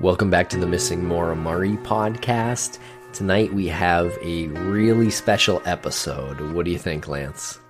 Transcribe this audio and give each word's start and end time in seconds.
Welcome 0.00 0.30
back 0.30 0.48
to 0.48 0.56
the 0.56 0.66
Missing 0.66 1.04
Murray 1.04 1.76
podcast. 1.76 2.78
Tonight 3.12 3.52
we 3.52 3.66
have 3.66 4.16
a 4.22 4.46
really 4.46 5.10
special 5.10 5.60
episode. 5.66 6.40
What 6.54 6.64
do 6.64 6.70
you 6.70 6.78
think, 6.78 7.06
Lance? 7.06 7.60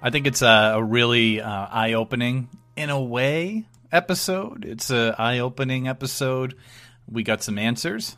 I 0.00 0.10
think 0.10 0.28
it's 0.28 0.42
a, 0.42 0.74
a 0.76 0.82
really 0.84 1.40
uh, 1.40 1.66
eye 1.72 1.94
opening, 1.94 2.48
in 2.76 2.88
a 2.90 3.02
way, 3.02 3.66
episode. 3.90 4.64
It's 4.64 4.92
a 4.92 5.16
eye 5.18 5.40
opening 5.40 5.88
episode. 5.88 6.54
We 7.10 7.24
got 7.24 7.42
some 7.42 7.58
answers. 7.58 8.16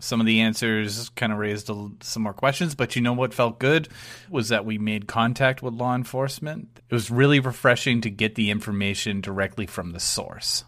Some 0.00 0.18
of 0.18 0.26
the 0.26 0.40
answers 0.40 1.10
kind 1.10 1.32
of 1.32 1.38
raised 1.38 1.70
a, 1.70 1.90
some 2.00 2.24
more 2.24 2.34
questions, 2.34 2.74
but 2.74 2.96
you 2.96 3.02
know 3.02 3.12
what 3.12 3.32
felt 3.32 3.60
good 3.60 3.88
was 4.28 4.48
that 4.48 4.64
we 4.64 4.78
made 4.78 5.06
contact 5.06 5.62
with 5.62 5.74
law 5.74 5.94
enforcement. 5.94 6.80
It 6.90 6.94
was 6.94 7.08
really 7.08 7.38
refreshing 7.38 8.00
to 8.00 8.10
get 8.10 8.34
the 8.34 8.50
information 8.50 9.20
directly 9.20 9.66
from 9.66 9.92
the 9.92 10.00
source. 10.00 10.64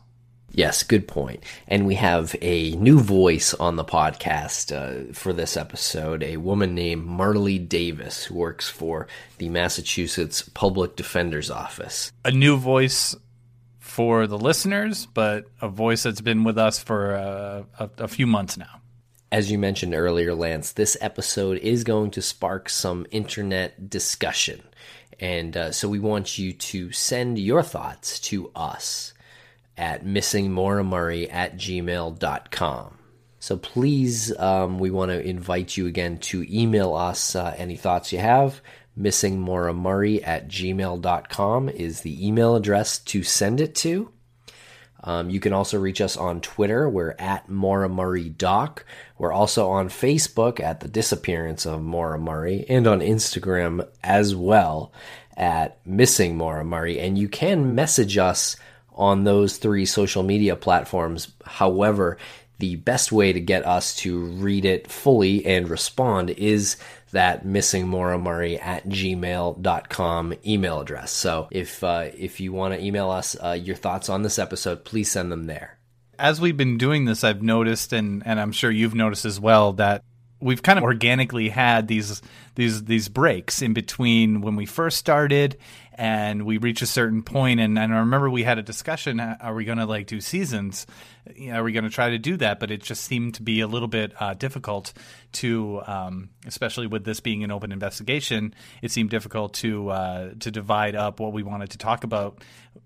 Yes, 0.56 0.84
good 0.84 1.06
point. 1.06 1.44
And 1.68 1.86
we 1.86 1.96
have 1.96 2.34
a 2.40 2.70
new 2.76 2.98
voice 2.98 3.52
on 3.52 3.76
the 3.76 3.84
podcast 3.84 4.72
uh, 4.74 5.12
for 5.12 5.34
this 5.34 5.54
episode 5.54 6.22
a 6.22 6.38
woman 6.38 6.74
named 6.74 7.04
Marley 7.04 7.58
Davis, 7.58 8.24
who 8.24 8.36
works 8.36 8.66
for 8.66 9.06
the 9.36 9.50
Massachusetts 9.50 10.48
Public 10.54 10.96
Defender's 10.96 11.50
Office. 11.50 12.10
A 12.24 12.30
new 12.30 12.56
voice 12.56 13.14
for 13.80 14.26
the 14.26 14.38
listeners, 14.38 15.04
but 15.04 15.44
a 15.60 15.68
voice 15.68 16.04
that's 16.04 16.22
been 16.22 16.42
with 16.42 16.56
us 16.56 16.82
for 16.82 17.14
uh, 17.16 17.64
a, 17.78 18.04
a 18.04 18.08
few 18.08 18.26
months 18.26 18.56
now. 18.56 18.80
As 19.30 19.50
you 19.50 19.58
mentioned 19.58 19.94
earlier, 19.94 20.34
Lance, 20.34 20.72
this 20.72 20.96
episode 21.02 21.58
is 21.58 21.84
going 21.84 22.12
to 22.12 22.22
spark 22.22 22.70
some 22.70 23.06
internet 23.10 23.90
discussion. 23.90 24.62
And 25.20 25.54
uh, 25.54 25.72
so 25.72 25.86
we 25.86 25.98
want 25.98 26.38
you 26.38 26.54
to 26.54 26.92
send 26.92 27.38
your 27.38 27.62
thoughts 27.62 28.18
to 28.20 28.50
us 28.56 29.12
at 29.76 30.04
missingmauramurray 30.04 31.32
at 31.32 31.56
gmail.com. 31.56 32.98
So 33.38 33.56
please, 33.56 34.36
um, 34.38 34.78
we 34.78 34.90
want 34.90 35.10
to 35.10 35.24
invite 35.24 35.76
you 35.76 35.86
again 35.86 36.18
to 36.18 36.44
email 36.48 36.94
us 36.94 37.36
uh, 37.36 37.54
any 37.56 37.76
thoughts 37.76 38.12
you 38.12 38.18
have. 38.18 38.60
Missingmauramurray 38.98 40.26
at 40.26 40.48
gmail.com 40.48 41.68
is 41.68 42.00
the 42.00 42.26
email 42.26 42.56
address 42.56 42.98
to 42.98 43.22
send 43.22 43.60
it 43.60 43.74
to. 43.76 44.10
Um, 45.04 45.30
you 45.30 45.38
can 45.38 45.52
also 45.52 45.78
reach 45.78 46.00
us 46.00 46.16
on 46.16 46.40
Twitter. 46.40 46.88
We're 46.88 47.14
at 47.18 47.48
Maura 47.48 47.88
Murray 47.88 48.28
Doc. 48.28 48.84
We're 49.18 49.32
also 49.32 49.68
on 49.70 49.88
Facebook 49.88 50.58
at 50.58 50.80
The 50.80 50.88
Disappearance 50.88 51.66
of 51.66 51.82
Maura 51.82 52.18
Murray 52.18 52.64
and 52.68 52.86
on 52.86 53.00
Instagram 53.00 53.86
as 54.02 54.34
well 54.34 54.92
at 55.36 55.86
Missing 55.86 56.36
Maura 56.36 56.64
Murray. 56.64 56.98
And 56.98 57.16
you 57.16 57.28
can 57.28 57.74
message 57.74 58.18
us 58.18 58.56
on 58.96 59.24
those 59.24 59.58
three 59.58 59.86
social 59.86 60.22
media 60.22 60.56
platforms. 60.56 61.32
However, 61.44 62.18
the 62.58 62.76
best 62.76 63.12
way 63.12 63.32
to 63.32 63.40
get 63.40 63.66
us 63.66 63.94
to 63.96 64.18
read 64.18 64.64
it 64.64 64.90
fully 64.90 65.44
and 65.44 65.68
respond 65.68 66.30
is 66.30 66.76
that 67.12 67.44
missing 67.44 67.86
Maura 67.86 68.18
Murray 68.18 68.58
at 68.58 68.86
gmail.com 68.88 70.34
email 70.46 70.80
address. 70.80 71.12
So 71.12 71.48
if, 71.50 71.84
uh, 71.84 72.10
if 72.16 72.40
you 72.40 72.52
want 72.52 72.74
to 72.74 72.82
email 72.82 73.10
us 73.10 73.36
uh, 73.42 73.50
your 73.50 73.76
thoughts 73.76 74.08
on 74.08 74.22
this 74.22 74.38
episode, 74.38 74.84
please 74.84 75.10
send 75.10 75.30
them 75.30 75.44
there. 75.44 75.78
As 76.18 76.40
we've 76.40 76.56
been 76.56 76.78
doing 76.78 77.04
this, 77.04 77.24
I've 77.24 77.42
noticed, 77.42 77.92
and, 77.92 78.22
and 78.26 78.40
I'm 78.40 78.52
sure 78.52 78.70
you've 78.70 78.94
noticed 78.94 79.26
as 79.26 79.38
well, 79.38 79.74
that 79.74 80.02
we've 80.40 80.62
kind 80.62 80.78
of 80.78 80.84
organically 80.84 81.48
had 81.48 81.88
these 81.88 82.22
these 82.54 82.84
these 82.84 83.08
breaks 83.08 83.62
in 83.62 83.72
between 83.72 84.40
when 84.40 84.56
we 84.56 84.66
first 84.66 84.96
started 84.96 85.58
and 85.96 86.44
we 86.44 86.58
reach 86.58 86.82
a 86.82 86.86
certain 86.86 87.22
point 87.22 87.58
and, 87.58 87.78
and 87.78 87.94
I 87.94 87.98
remember 87.98 88.28
we 88.30 88.42
had 88.42 88.58
a 88.58 88.62
discussion 88.62 89.18
are 89.18 89.54
we 89.54 89.64
going 89.64 89.78
to 89.78 89.86
like 89.86 90.06
do 90.06 90.20
seasons? 90.20 90.86
Are 91.50 91.62
we 91.62 91.72
going 91.72 91.84
to 91.84 91.90
try 91.90 92.10
to 92.10 92.18
do 92.18 92.36
that? 92.36 92.60
But 92.60 92.70
it 92.70 92.82
just 92.82 93.04
seemed 93.04 93.34
to 93.34 93.42
be 93.42 93.60
a 93.60 93.66
little 93.66 93.88
bit 93.88 94.12
uh, 94.20 94.34
difficult 94.34 94.92
to 95.32 95.82
um, 95.86 96.30
especially 96.46 96.86
with 96.86 97.04
this 97.04 97.20
being 97.20 97.44
an 97.44 97.50
open 97.50 97.72
investigation 97.72 98.54
it 98.82 98.90
seemed 98.90 99.10
difficult 99.10 99.54
to 99.54 99.88
uh, 99.90 100.30
to 100.40 100.50
divide 100.50 100.94
up 100.94 101.20
what 101.20 101.32
we 101.32 101.42
wanted 101.42 101.70
to 101.70 101.78
talk 101.78 102.04
about 102.04 102.42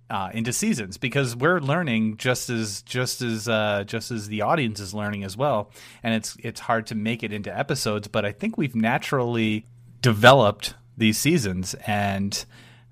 uh, 0.09 0.31
into 0.33 0.53
seasons 0.53 0.97
because 0.97 1.37
we're 1.37 1.61
learning 1.61 2.17
just 2.17 2.51
as 2.51 2.83
just 2.83 3.23
as 3.23 3.49
uh, 3.49 3.85
just 3.87 4.11
as 4.11 4.29
the 4.29 4.43
audience 4.43 4.81
is 4.81 4.93
learning 4.93 5.25
as 5.25 5.37
well 5.37 5.71
and 6.03 6.15
it's 6.15 6.37
it's 6.41 6.61
hard 6.61 6.87
to 6.87 6.95
make 6.95 7.23
it 7.23 7.33
into 7.33 7.57
episodes 7.57 8.09
but 8.09 8.25
I 8.25 8.33
think 8.33 8.59
we've 8.59 8.75
naturally 8.75 9.67
developed 10.03 10.75
these 10.97 11.19
seasons 11.19 11.75
and 11.87 12.45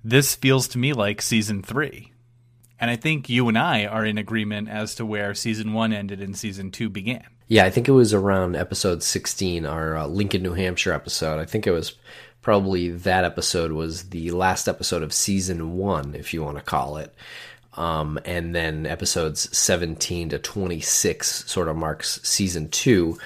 this 0.09 0.35
feels 0.35 0.67
to 0.69 0.77
me 0.77 0.93
like 0.93 1.21
season 1.21 1.61
three. 1.61 2.11
And 2.79 2.89
I 2.89 2.95
think 2.95 3.29
you 3.29 3.47
and 3.47 3.57
I 3.57 3.85
are 3.85 4.05
in 4.05 4.17
agreement 4.17 4.69
as 4.69 4.95
to 4.95 5.05
where 5.05 5.33
season 5.33 5.73
one 5.73 5.91
ended 5.91 6.21
and 6.21 6.37
season 6.37 6.71
two 6.71 6.89
began. 6.89 7.25
Yeah, 7.47 7.65
I 7.65 7.69
think 7.69 7.87
it 7.87 7.93
was 7.93 8.13
around 8.13 8.55
episode 8.55 9.03
16, 9.03 9.65
our 9.65 9.97
uh, 9.97 10.07
Lincoln, 10.07 10.43
New 10.43 10.53
Hampshire 10.53 10.93
episode. 10.93 11.39
I 11.39 11.45
think 11.45 11.67
it 11.67 11.71
was 11.71 11.95
probably 12.41 12.89
that 12.89 13.25
episode 13.25 13.71
was 13.71 14.09
the 14.09 14.31
last 14.31 14.67
episode 14.67 15.03
of 15.03 15.13
season 15.13 15.75
one, 15.77 16.15
if 16.15 16.33
you 16.33 16.43
want 16.43 16.57
to 16.57 16.63
call 16.63 16.97
it. 16.97 17.13
Um, 17.73 18.19
and 18.23 18.55
then 18.55 18.85
episodes 18.85 19.55
17 19.57 20.29
to 20.29 20.39
26 20.39 21.49
sort 21.49 21.67
of 21.67 21.75
marks 21.75 22.19
season 22.23 22.69
two. 22.69 23.17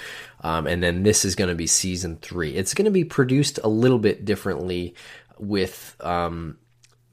Um, 0.41 0.67
and 0.67 0.81
then 0.81 1.03
this 1.03 1.25
is 1.25 1.35
going 1.35 1.49
to 1.49 1.55
be 1.55 1.67
season 1.67 2.17
three. 2.17 2.55
It's 2.55 2.73
going 2.73 2.85
to 2.85 2.91
be 2.91 3.05
produced 3.05 3.59
a 3.63 3.69
little 3.69 3.99
bit 3.99 4.25
differently 4.25 4.95
with 5.39 5.95
um, 6.01 6.57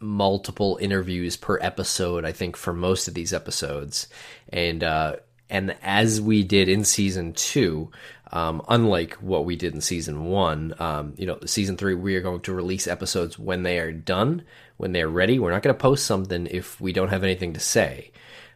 multiple 0.00 0.78
interviews 0.80 1.36
per 1.36 1.58
episode. 1.60 2.24
I 2.24 2.32
think 2.32 2.56
for 2.56 2.72
most 2.72 3.08
of 3.08 3.14
these 3.14 3.32
episodes, 3.32 4.08
and 4.48 4.82
uh, 4.82 5.16
and 5.48 5.76
as 5.82 6.20
we 6.20 6.42
did 6.42 6.68
in 6.68 6.84
season 6.84 7.32
two, 7.32 7.90
um, 8.32 8.62
unlike 8.68 9.14
what 9.14 9.44
we 9.44 9.56
did 9.56 9.74
in 9.74 9.80
season 9.80 10.26
one, 10.26 10.74
um, 10.78 11.14
you 11.16 11.26
know, 11.26 11.38
season 11.44 11.76
three, 11.76 11.94
we 11.94 12.14
are 12.16 12.20
going 12.20 12.40
to 12.42 12.54
release 12.54 12.86
episodes 12.86 13.38
when 13.38 13.64
they 13.64 13.78
are 13.78 13.92
done, 13.92 14.44
when 14.76 14.92
they're 14.92 15.08
ready. 15.08 15.38
We're 15.38 15.50
not 15.50 15.62
going 15.62 15.74
to 15.74 15.80
post 15.80 16.06
something 16.06 16.46
if 16.46 16.80
we 16.80 16.92
don't 16.92 17.08
have 17.08 17.24
anything 17.24 17.54
to 17.54 17.60
say. 17.60 18.12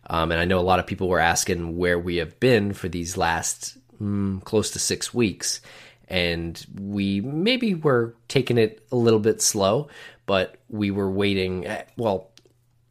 Um, 0.06 0.30
and 0.30 0.40
I 0.40 0.44
know 0.44 0.60
a 0.60 0.60
lot 0.60 0.78
of 0.78 0.86
people 0.86 1.08
were 1.08 1.18
asking 1.18 1.76
where 1.76 1.98
we 1.98 2.16
have 2.16 2.38
been 2.38 2.72
for 2.72 2.88
these 2.88 3.16
last 3.16 3.76
mm, 4.00 4.42
close 4.44 4.70
to 4.72 4.78
six 4.78 5.12
weeks. 5.12 5.60
And 6.06 6.64
we 6.78 7.20
maybe 7.22 7.74
were 7.74 8.14
taking 8.28 8.58
it 8.58 8.86
a 8.92 8.96
little 8.96 9.18
bit 9.18 9.40
slow, 9.40 9.88
but 10.26 10.56
we 10.68 10.90
were 10.90 11.10
waiting. 11.10 11.66
At, 11.66 11.90
well, 11.96 12.30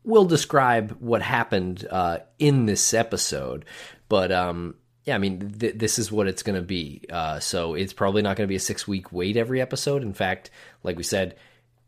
we'll 0.03 0.25
describe 0.25 0.97
what 0.99 1.21
happened 1.21 1.87
uh, 1.89 2.19
in 2.39 2.65
this 2.65 2.93
episode, 2.93 3.65
but 4.09 4.31
um, 4.31 4.75
yeah, 5.05 5.15
I 5.15 5.17
mean, 5.17 5.55
th- 5.59 5.75
this 5.75 5.99
is 5.99 6.11
what 6.11 6.27
it's 6.27 6.43
going 6.43 6.55
to 6.55 6.65
be. 6.65 7.01
Uh, 7.09 7.39
so 7.39 7.73
it's 7.73 7.93
probably 7.93 8.21
not 8.21 8.37
going 8.37 8.47
to 8.47 8.51
be 8.51 8.55
a 8.55 8.59
six 8.59 8.87
week 8.87 9.11
wait 9.11 9.37
every 9.37 9.61
episode. 9.61 10.01
In 10.01 10.13
fact, 10.13 10.49
like 10.83 10.97
we 10.97 11.03
said, 11.03 11.35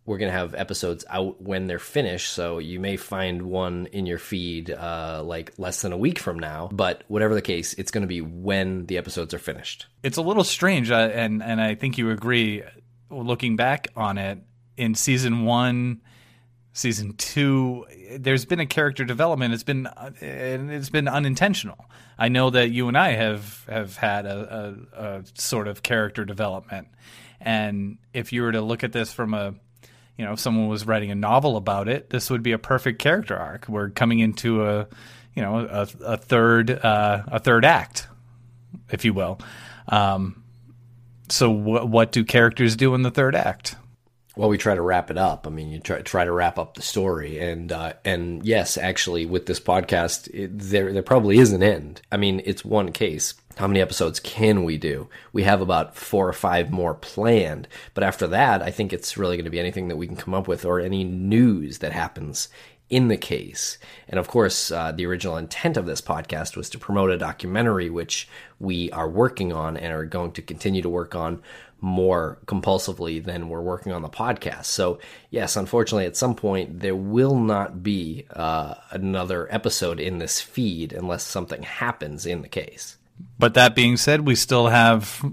we're 0.06 0.18
going 0.18 0.32
to 0.32 0.38
have 0.38 0.54
episodes 0.54 1.04
out 1.10 1.42
when 1.42 1.68
they're 1.68 1.80
finished. 1.80 2.32
So 2.32 2.60
you 2.60 2.80
may 2.80 2.98
find 2.98 3.44
one 3.44 3.88
in 3.88 4.06
your 4.06 4.20
feed 4.20 4.70
uh, 4.70 5.24
like 5.24 5.54
less 5.58 5.82
than 5.82 5.94
a 5.94 5.98
week 5.98 6.20
from 6.20 6.38
now. 6.38 6.70
But 6.72 7.04
whatever 7.08 7.34
the 7.34 7.42
case, 7.42 7.74
it's 7.74 7.92
going 7.92 8.04
to 8.04 8.08
be 8.08 8.22
when 8.22 8.86
the 8.86 8.98
episodes 8.98 9.34
are 9.34 9.40
finished. 9.40 9.88
It's 10.04 10.18
a 10.18 10.22
little 10.22 10.44
strange, 10.44 10.92
uh, 10.92 11.10
and 11.14 11.42
and 11.42 11.60
I 11.60 11.76
think 11.76 11.98
you 11.98 12.12
agree. 12.12 12.64
Looking 13.12 13.56
back 13.56 13.88
on 13.96 14.18
it, 14.18 14.40
in 14.78 14.96
season 14.96 15.46
one, 15.46 16.02
season 16.74 17.14
two, 17.18 17.86
there's 18.18 18.46
been 18.46 18.60
a 18.60 18.66
character 18.66 19.06
development. 19.06 19.54
It's 19.54 19.64
been 19.64 19.88
and 20.22 20.72
it's 20.72 20.90
been 20.90 21.08
unintentional. 21.08 21.86
I 22.18 22.30
know 22.30 22.50
that 22.50 22.72
you 22.72 22.88
and 22.88 22.98
I 22.98 23.14
have 23.14 23.66
have 23.70 23.98
had 23.98 24.26
a, 24.26 24.78
a, 24.94 25.04
a 25.04 25.24
sort 25.36 25.68
of 25.68 25.84
character 25.84 26.26
development, 26.26 26.88
and 27.40 27.98
if 28.14 28.32
you 28.34 28.42
were 28.42 28.52
to 28.52 28.62
look 28.62 28.84
at 28.84 28.92
this 28.92 29.12
from 29.12 29.34
a 29.34 29.56
you 30.18 30.24
know, 30.24 30.34
if 30.34 30.40
someone 30.40 30.68
was 30.68 30.86
writing 30.86 31.12
a 31.12 31.16
novel 31.16 31.58
about 31.58 31.88
it, 31.90 32.10
this 32.10 32.30
would 32.30 32.42
be 32.42 32.54
a 32.54 32.58
perfect 32.58 33.00
character 33.00 33.36
arc. 33.36 33.68
We're 33.68 33.90
coming 33.90 34.20
into 34.20 34.66
a, 34.66 34.88
you 35.34 35.42
know, 35.42 35.60
a, 35.60 35.88
a 36.06 36.18
third 36.18 36.72
uh, 36.72 37.24
a 37.28 37.40
third 37.40 37.66
act, 37.66 38.08
if 38.92 39.04
you 39.04 39.14
will. 39.14 39.40
Um, 39.90 40.44
so, 41.30 41.54
wh- 41.54 41.90
what 41.90 42.12
do 42.12 42.24
characters 42.24 42.76
do 42.76 42.96
in 42.96 43.02
the 43.02 43.12
third 43.12 43.36
act? 43.36 43.76
Well, 44.36 44.50
we 44.50 44.58
try 44.58 44.76
to 44.76 44.82
wrap 44.82 45.10
it 45.10 45.18
up. 45.18 45.48
I 45.48 45.50
mean, 45.50 45.70
you 45.70 45.80
try 45.80 46.02
try 46.02 46.26
to 46.26 46.32
wrap 46.32 46.60
up 46.60 46.74
the 46.74 46.82
story, 46.82 47.40
and 47.40 47.72
uh, 47.72 47.94
and 48.04 48.46
yes, 48.46 48.78
actually, 48.78 49.26
with 49.26 49.46
this 49.46 49.60
podcast, 49.60 50.28
it, 50.34 50.58
there 50.58 50.92
there 50.92 51.04
probably 51.04 51.38
is 51.38 51.54
an 51.54 51.64
end. 51.64 52.02
I 52.12 52.18
mean, 52.18 52.42
it's 52.46 52.66
one 52.66 52.92
case. 52.92 53.34
How 53.58 53.68
many 53.68 53.80
episodes 53.80 54.20
can 54.20 54.66
we 54.66 54.78
do? 54.78 55.08
We 55.32 55.44
have 55.44 55.62
about 55.62 55.96
four 55.96 56.28
or 56.28 56.34
five 56.34 56.72
more 56.72 56.94
planned, 56.94 57.70
but 57.94 58.04
after 58.04 58.28
that, 58.28 58.62
I 58.62 58.72
think 58.72 58.92
it's 58.92 59.18
really 59.18 59.38
going 59.38 59.46
to 59.46 59.52
be 59.52 59.60
anything 59.60 59.88
that 59.88 59.96
we 59.96 60.08
can 60.08 60.18
come 60.18 60.34
up 60.34 60.48
with, 60.48 60.66
or 60.66 60.80
any 60.80 61.04
news 61.06 61.78
that 61.78 61.94
happens 61.94 62.50
in 62.90 63.08
the 63.08 63.18
case. 63.18 63.78
And 64.08 64.20
of 64.20 64.28
course, 64.28 64.72
uh, 64.72 64.92
the 64.92 65.06
original 65.06 65.38
intent 65.38 65.78
of 65.78 65.86
this 65.86 66.02
podcast 66.02 66.56
was 66.56 66.70
to 66.70 66.80
promote 66.80 67.10
a 67.10 67.18
documentary 67.18 67.90
which 67.90 68.28
we 68.60 68.92
are 68.92 69.10
working 69.10 69.52
on 69.52 69.76
and 69.76 69.92
are 69.92 70.06
going 70.06 70.34
to 70.34 70.42
continue 70.42 70.82
to 70.82 70.90
work 70.90 71.16
on 71.16 71.42
more 71.86 72.40
compulsively 72.48 73.24
than 73.24 73.48
we're 73.48 73.62
working 73.62 73.92
on 73.92 74.02
the 74.02 74.10
podcast. 74.10 74.66
So, 74.66 74.98
yes, 75.30 75.56
unfortunately, 75.56 76.08
at 76.08 76.18
some 76.18 76.34
point, 76.34 76.80
there 76.80 76.96
will 76.96 77.38
not 77.38 77.84
be 77.84 78.26
uh, 78.32 78.74
another 78.90 79.48
episode 79.54 80.00
in 80.00 80.18
this 80.18 80.42
feed 80.42 80.92
unless 80.92 81.24
something 81.24 81.62
happens 81.62 82.26
in 82.26 82.42
the 82.42 82.50
case. 82.50 82.98
But 83.38 83.54
that 83.54 83.76
being 83.76 83.98
said, 83.98 84.22
we 84.22 84.34
still 84.34 84.68
have 84.68 85.24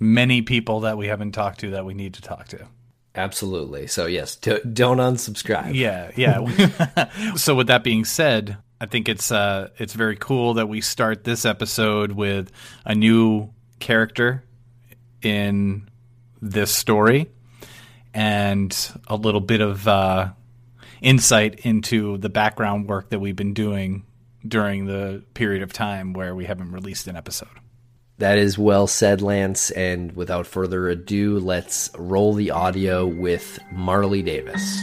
many 0.00 0.42
people 0.42 0.80
that 0.80 0.98
we 0.98 1.06
haven't 1.06 1.30
talked 1.30 1.60
to 1.60 1.70
that 1.70 1.84
we 1.84 1.94
need 1.94 2.14
to 2.14 2.22
talk 2.22 2.48
to. 2.48 2.66
Absolutely. 3.14 3.86
So, 3.86 4.06
yes, 4.06 4.34
do, 4.34 4.58
don't 4.60 4.98
unsubscribe. 4.98 5.76
Yeah, 5.76 6.10
yeah. 6.16 7.34
so, 7.36 7.54
with 7.54 7.68
that 7.68 7.84
being 7.84 8.04
said, 8.04 8.56
I 8.80 8.86
think 8.86 9.08
it's 9.08 9.30
uh, 9.30 9.68
it's 9.78 9.94
very 9.94 10.16
cool 10.16 10.54
that 10.54 10.68
we 10.68 10.80
start 10.80 11.22
this 11.22 11.44
episode 11.44 12.12
with 12.12 12.50
a 12.84 12.96
new 12.96 13.50
character 13.78 14.42
in 15.22 15.89
this 16.40 16.74
story 16.74 17.28
and 18.14 18.92
a 19.06 19.16
little 19.16 19.40
bit 19.40 19.60
of 19.60 19.86
uh, 19.86 20.30
insight 21.00 21.60
into 21.60 22.18
the 22.18 22.28
background 22.28 22.88
work 22.88 23.10
that 23.10 23.20
we've 23.20 23.36
been 23.36 23.54
doing 23.54 24.04
during 24.46 24.86
the 24.86 25.22
period 25.34 25.62
of 25.62 25.72
time 25.72 26.12
where 26.12 26.34
we 26.34 26.44
haven't 26.44 26.72
released 26.72 27.06
an 27.06 27.16
episode. 27.16 27.48
That 28.18 28.36
is 28.36 28.58
well 28.58 28.86
said, 28.86 29.22
Lance. 29.22 29.70
And 29.70 30.14
without 30.14 30.46
further 30.46 30.88
ado, 30.88 31.38
let's 31.38 31.90
roll 31.96 32.34
the 32.34 32.50
audio 32.50 33.06
with 33.06 33.58
Marley 33.72 34.22
Davis. 34.22 34.82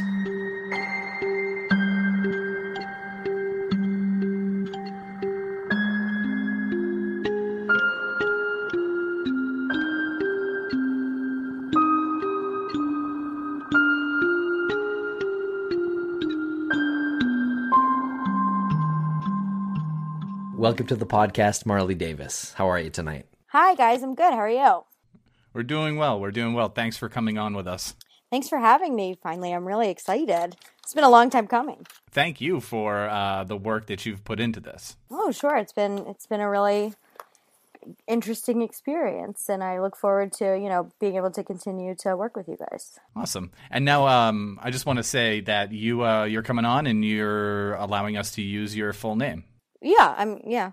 Welcome 20.67 20.87
to 20.87 20.97
the 20.97 21.05
podcast, 21.05 21.65
Marley 21.65 21.95
Davis. 21.95 22.51
How 22.57 22.69
are 22.69 22.77
you 22.77 22.89
tonight? 22.89 23.25
Hi, 23.51 23.73
guys. 23.73 24.03
I'm 24.03 24.15
good. 24.15 24.33
How 24.33 24.39
are 24.39 24.49
you? 24.49 24.83
We're 25.53 25.63
doing 25.63 25.95
well. 25.95 26.19
We're 26.19 26.31
doing 26.31 26.53
well. 26.53 26.67
Thanks 26.67 26.97
for 26.97 27.07
coming 27.07 27.37
on 27.37 27.53
with 27.53 27.69
us. 27.69 27.95
Thanks 28.31 28.49
for 28.49 28.57
having 28.59 28.93
me. 28.93 29.17
Finally, 29.23 29.53
I'm 29.53 29.65
really 29.65 29.89
excited. 29.89 30.57
It's 30.83 30.93
been 30.93 31.05
a 31.05 31.09
long 31.09 31.29
time 31.29 31.47
coming. 31.47 31.87
Thank 32.11 32.41
you 32.41 32.59
for 32.59 33.07
uh, 33.07 33.45
the 33.45 33.55
work 33.55 33.87
that 33.87 34.05
you've 34.05 34.25
put 34.25 34.41
into 34.41 34.59
this. 34.59 34.97
Oh, 35.09 35.31
sure. 35.31 35.55
It's 35.55 35.71
been 35.71 35.99
it's 35.99 36.27
been 36.27 36.41
a 36.41 36.49
really 36.49 36.93
interesting 38.05 38.61
experience, 38.61 39.47
and 39.47 39.63
I 39.63 39.79
look 39.79 39.95
forward 39.95 40.33
to 40.33 40.59
you 40.59 40.67
know 40.67 40.91
being 40.99 41.15
able 41.15 41.31
to 41.31 41.45
continue 41.45 41.95
to 41.99 42.17
work 42.17 42.35
with 42.35 42.49
you 42.49 42.57
guys. 42.57 42.99
Awesome. 43.15 43.53
And 43.71 43.85
now, 43.85 44.05
um, 44.05 44.59
I 44.61 44.71
just 44.71 44.85
want 44.85 44.97
to 44.97 45.03
say 45.03 45.39
that 45.39 45.71
you 45.71 46.03
uh, 46.03 46.25
you're 46.25 46.43
coming 46.43 46.65
on, 46.65 46.87
and 46.87 47.05
you're 47.05 47.75
allowing 47.75 48.17
us 48.17 48.31
to 48.31 48.41
use 48.41 48.75
your 48.75 48.91
full 48.91 49.15
name. 49.15 49.45
Yeah, 49.81 50.15
I'm. 50.17 50.41
Yeah. 50.45 50.71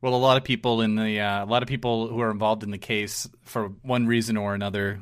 Well, 0.00 0.14
a 0.14 0.16
lot 0.16 0.36
of 0.36 0.44
people 0.44 0.82
in 0.82 0.96
the 0.96 1.20
uh, 1.20 1.44
a 1.44 1.46
lot 1.46 1.62
of 1.62 1.68
people 1.68 2.08
who 2.08 2.20
are 2.20 2.30
involved 2.30 2.62
in 2.62 2.70
the 2.70 2.78
case, 2.78 3.28
for 3.42 3.68
one 3.82 4.06
reason 4.06 4.36
or 4.36 4.54
another, 4.54 5.00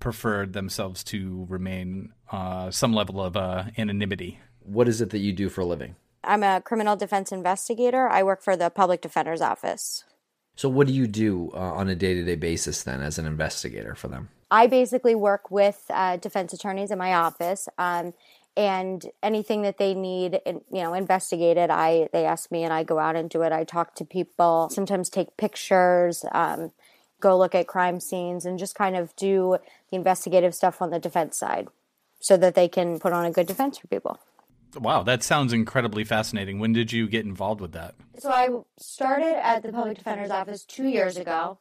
preferred 0.00 0.52
themselves 0.52 1.04
to 1.04 1.46
remain 1.48 2.12
uh, 2.30 2.70
some 2.70 2.92
level 2.92 3.22
of 3.22 3.36
uh, 3.36 3.64
anonymity. 3.78 4.38
What 4.60 4.88
is 4.88 5.00
it 5.00 5.10
that 5.10 5.18
you 5.18 5.32
do 5.32 5.48
for 5.48 5.62
a 5.62 5.66
living? 5.66 5.96
I'm 6.22 6.42
a 6.42 6.60
criminal 6.60 6.96
defense 6.96 7.32
investigator. 7.32 8.08
I 8.08 8.22
work 8.22 8.42
for 8.42 8.56
the 8.56 8.70
public 8.70 9.00
defender's 9.00 9.40
office. 9.40 10.04
So, 10.56 10.68
what 10.68 10.86
do 10.86 10.92
you 10.92 11.06
do 11.06 11.50
uh, 11.54 11.58
on 11.58 11.88
a 11.88 11.94
day 11.94 12.14
to 12.14 12.22
day 12.22 12.36
basis 12.36 12.82
then 12.82 13.00
as 13.00 13.18
an 13.18 13.26
investigator 13.26 13.94
for 13.94 14.08
them? 14.08 14.28
I 14.50 14.66
basically 14.66 15.14
work 15.14 15.50
with 15.50 15.84
uh, 15.90 16.16
defense 16.16 16.52
attorneys 16.52 16.90
in 16.90 16.98
my 16.98 17.14
office. 17.14 17.68
Um, 17.78 18.12
and 18.56 19.06
anything 19.22 19.62
that 19.62 19.78
they 19.78 19.94
need 19.94 20.40
you 20.46 20.60
know 20.72 20.94
investigated 20.94 21.70
i 21.70 22.08
they 22.12 22.24
ask 22.24 22.50
me 22.50 22.64
and 22.64 22.72
i 22.72 22.82
go 22.82 22.98
out 22.98 23.16
and 23.16 23.30
do 23.30 23.42
it. 23.42 23.52
I 23.52 23.64
talk 23.64 23.94
to 23.96 24.04
people 24.04 24.68
sometimes 24.70 25.08
take 25.08 25.36
pictures 25.36 26.24
um, 26.32 26.72
go 27.20 27.36
look 27.38 27.54
at 27.54 27.66
crime 27.66 28.00
scenes 28.00 28.44
and 28.44 28.58
just 28.58 28.74
kind 28.74 28.96
of 28.96 29.14
do 29.16 29.58
the 29.90 29.96
investigative 29.96 30.54
stuff 30.54 30.80
on 30.82 30.90
the 30.90 30.98
defense 30.98 31.38
side 31.38 31.68
so 32.20 32.36
that 32.36 32.54
they 32.54 32.68
can 32.68 32.98
put 32.98 33.12
on 33.12 33.24
a 33.24 33.30
good 33.30 33.46
defense 33.46 33.78
for 33.78 33.86
people. 33.88 34.18
Wow 34.74 35.02
that 35.02 35.22
sounds 35.22 35.52
incredibly 35.52 36.04
fascinating. 36.04 36.58
When 36.58 36.72
did 36.72 36.92
you 36.92 37.08
get 37.08 37.24
involved 37.24 37.60
with 37.60 37.72
that? 37.72 37.94
So 38.18 38.30
i 38.30 38.48
started 38.78 39.44
at 39.44 39.62
the 39.62 39.72
public 39.72 39.98
defender's 39.98 40.30
office 40.30 40.64
two 40.64 40.88
years 40.88 41.16
ago 41.16 41.58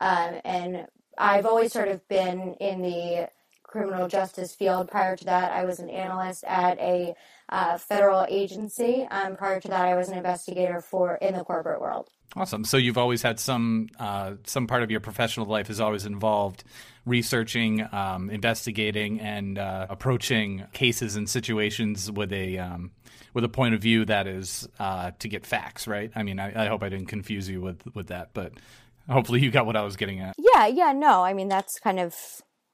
um, 0.00 0.40
and 0.44 0.86
i've 1.18 1.46
always 1.46 1.72
sort 1.72 1.88
of 1.88 2.06
been 2.08 2.54
in 2.54 2.82
the 2.82 3.28
criminal 3.66 4.08
justice 4.08 4.54
field. 4.54 4.88
Prior 4.88 5.16
to 5.16 5.24
that, 5.24 5.52
I 5.52 5.64
was 5.64 5.78
an 5.78 5.90
analyst 5.90 6.44
at 6.44 6.78
a 6.78 7.14
uh, 7.48 7.78
federal 7.78 8.26
agency. 8.28 9.06
Um, 9.10 9.36
prior 9.36 9.60
to 9.60 9.68
that, 9.68 9.86
I 9.86 9.94
was 9.94 10.08
an 10.08 10.16
investigator 10.16 10.80
for 10.80 11.16
in 11.16 11.34
the 11.34 11.44
corporate 11.44 11.80
world. 11.80 12.08
Awesome. 12.34 12.64
So 12.64 12.76
you've 12.76 12.98
always 12.98 13.22
had 13.22 13.38
some 13.38 13.88
uh, 13.98 14.34
some 14.44 14.66
part 14.66 14.82
of 14.82 14.90
your 14.90 15.00
professional 15.00 15.46
life 15.46 15.70
is 15.70 15.80
always 15.80 16.04
involved 16.04 16.64
researching, 17.06 17.86
um, 17.92 18.30
investigating, 18.30 19.20
and 19.20 19.58
uh, 19.58 19.86
approaching 19.88 20.64
cases 20.72 21.16
and 21.16 21.28
situations 21.30 22.10
with 22.10 22.32
a 22.32 22.58
um, 22.58 22.90
with 23.32 23.44
a 23.44 23.48
point 23.48 23.74
of 23.74 23.80
view 23.80 24.04
that 24.06 24.26
is 24.26 24.68
uh, 24.78 25.12
to 25.18 25.28
get 25.28 25.46
facts. 25.46 25.86
Right. 25.86 26.10
I 26.14 26.24
mean, 26.24 26.38
I, 26.38 26.64
I 26.64 26.66
hope 26.66 26.82
I 26.82 26.88
didn't 26.88 27.06
confuse 27.06 27.48
you 27.48 27.60
with 27.60 27.82
with 27.94 28.08
that, 28.08 28.30
but 28.34 28.52
hopefully 29.08 29.40
you 29.40 29.50
got 29.50 29.64
what 29.64 29.76
I 29.76 29.82
was 29.82 29.96
getting 29.96 30.20
at. 30.20 30.34
Yeah. 30.36 30.66
Yeah. 30.66 30.92
No. 30.92 31.24
I 31.24 31.32
mean, 31.32 31.48
that's 31.48 31.78
kind 31.78 32.00
of 32.00 32.14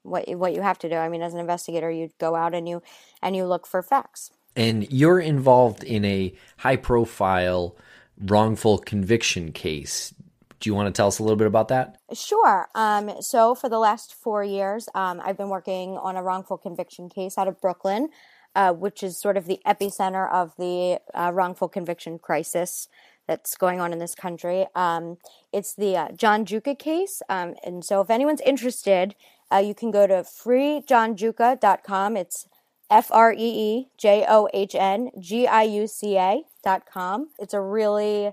what 0.03 0.29
what 0.29 0.53
you 0.53 0.61
have 0.61 0.79
to 0.79 0.89
do. 0.89 0.95
I 0.95 1.09
mean, 1.09 1.21
as 1.21 1.33
an 1.33 1.39
investigator, 1.39 1.89
you 1.89 2.09
go 2.19 2.35
out 2.35 2.53
and 2.53 2.67
you 2.67 2.81
and 3.21 3.35
you 3.35 3.45
look 3.45 3.65
for 3.65 3.81
facts. 3.81 4.31
And 4.55 4.91
you're 4.91 5.19
involved 5.19 5.83
in 5.83 6.05
a 6.05 6.33
high 6.57 6.75
profile 6.75 7.75
wrongful 8.19 8.77
conviction 8.77 9.51
case. 9.51 10.13
Do 10.59 10.69
you 10.69 10.75
want 10.75 10.93
to 10.93 10.97
tell 10.97 11.07
us 11.07 11.19
a 11.19 11.23
little 11.23 11.35
bit 11.35 11.47
about 11.47 11.67
that? 11.69 11.97
Sure. 12.13 12.69
Um, 12.73 13.11
so, 13.21 13.53
for 13.53 13.67
the 13.67 13.79
last 13.79 14.13
four 14.13 14.43
years, 14.43 14.87
um, 14.95 15.21
I've 15.23 15.35
been 15.35 15.49
working 15.49 15.97
on 15.97 16.15
a 16.15 16.23
wrongful 16.23 16.57
conviction 16.57 17.09
case 17.09 17.37
out 17.37 17.49
of 17.49 17.59
Brooklyn, 17.59 18.09
uh, 18.55 18.71
which 18.71 19.03
is 19.03 19.19
sort 19.19 19.35
of 19.35 19.45
the 19.45 19.59
epicenter 19.67 20.31
of 20.31 20.55
the 20.57 20.99
uh, 21.13 21.31
wrongful 21.33 21.67
conviction 21.67 22.17
crisis 22.17 22.87
that's 23.27 23.57
going 23.57 23.81
on 23.81 23.91
in 23.91 23.99
this 23.99 24.15
country. 24.15 24.65
Um, 24.73 25.17
it's 25.51 25.75
the 25.75 25.97
uh, 25.97 26.11
John 26.11 26.45
Giuca 26.45 26.79
case. 26.79 27.21
Um, 27.27 27.55
and 27.65 27.83
so, 27.83 27.99
if 27.99 28.09
anyone's 28.09 28.41
interested, 28.41 29.15
uh, 29.53 29.59
you 29.59 29.75
can 29.75 29.91
go 29.91 30.07
to 30.07 30.23
freejohngiuca.com. 30.23 32.17
It's 32.17 32.47
F 32.89 33.11
R 33.11 33.33
E 33.33 33.37
E 33.37 33.87
J 33.97 34.25
O 34.27 34.47
H 34.53 34.75
N 34.75 35.09
G 35.19 35.47
I 35.47 35.63
U 35.63 35.87
C 35.87 36.17
A.com. 36.17 37.29
It's 37.39 37.53
a 37.53 37.61
really 37.61 38.31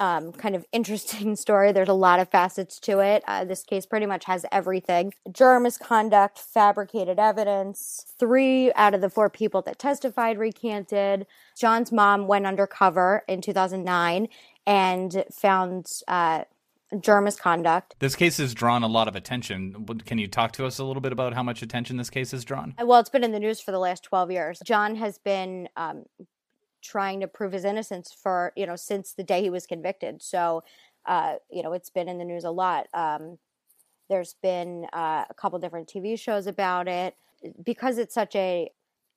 um, 0.00 0.32
kind 0.32 0.54
of 0.54 0.64
interesting 0.72 1.36
story. 1.44 1.72
There's 1.72 1.88
a 1.88 1.94
lot 1.94 2.20
of 2.20 2.28
facets 2.28 2.78
to 2.80 3.00
it. 3.00 3.22
Uh, 3.26 3.44
this 3.44 3.62
case 3.62 3.86
pretty 3.86 4.06
much 4.06 4.24
has 4.24 4.44
everything 4.50 5.12
juror 5.32 5.60
misconduct, 5.60 6.38
fabricated 6.38 7.18
evidence. 7.18 8.06
Three 8.18 8.72
out 8.74 8.94
of 8.94 9.00
the 9.00 9.10
four 9.10 9.30
people 9.30 9.62
that 9.62 9.78
testified 9.78 10.38
recanted. 10.38 11.26
John's 11.56 11.92
mom 11.92 12.26
went 12.26 12.46
undercover 12.46 13.22
in 13.28 13.40
2009 13.40 14.28
and 14.66 15.24
found 15.30 15.90
uh, 16.08 16.44
juror 17.00 17.20
misconduct. 17.20 17.94
This 17.98 18.14
case 18.16 18.38
has 18.38 18.54
drawn 18.54 18.82
a 18.82 18.86
lot 18.86 19.08
of 19.08 19.16
attention. 19.16 19.86
Can 20.06 20.18
you 20.18 20.28
talk 20.28 20.52
to 20.52 20.66
us 20.66 20.78
a 20.78 20.84
little 20.84 21.00
bit 21.00 21.12
about 21.12 21.34
how 21.34 21.42
much 21.42 21.62
attention 21.62 21.96
this 21.96 22.10
case 22.10 22.30
has 22.32 22.44
drawn? 22.44 22.74
Well, 22.82 23.00
it's 23.00 23.10
been 23.10 23.24
in 23.24 23.32
the 23.32 23.40
news 23.40 23.60
for 23.60 23.72
the 23.72 23.78
last 23.78 24.02
12 24.04 24.30
years. 24.30 24.60
John 24.64 24.96
has 24.96 25.18
been 25.18 25.68
um, 25.76 26.04
trying 26.82 27.20
to 27.20 27.28
prove 27.28 27.52
his 27.52 27.64
innocence 27.64 28.12
for, 28.12 28.52
you 28.56 28.66
know, 28.66 28.76
since 28.76 29.12
the 29.12 29.24
day 29.24 29.42
he 29.42 29.50
was 29.50 29.66
convicted. 29.66 30.22
So, 30.22 30.62
uh, 31.06 31.34
you 31.50 31.62
know, 31.62 31.72
it's 31.72 31.90
been 31.90 32.08
in 32.08 32.18
the 32.18 32.24
news 32.24 32.44
a 32.44 32.50
lot. 32.50 32.86
Um, 32.94 33.38
there's 34.08 34.34
been 34.42 34.86
uh, 34.92 35.24
a 35.28 35.34
couple 35.34 35.58
different 35.58 35.88
TV 35.88 36.18
shows 36.18 36.46
about 36.46 36.88
it. 36.88 37.16
Because 37.62 37.98
it's 37.98 38.14
such 38.14 38.34
a 38.36 38.70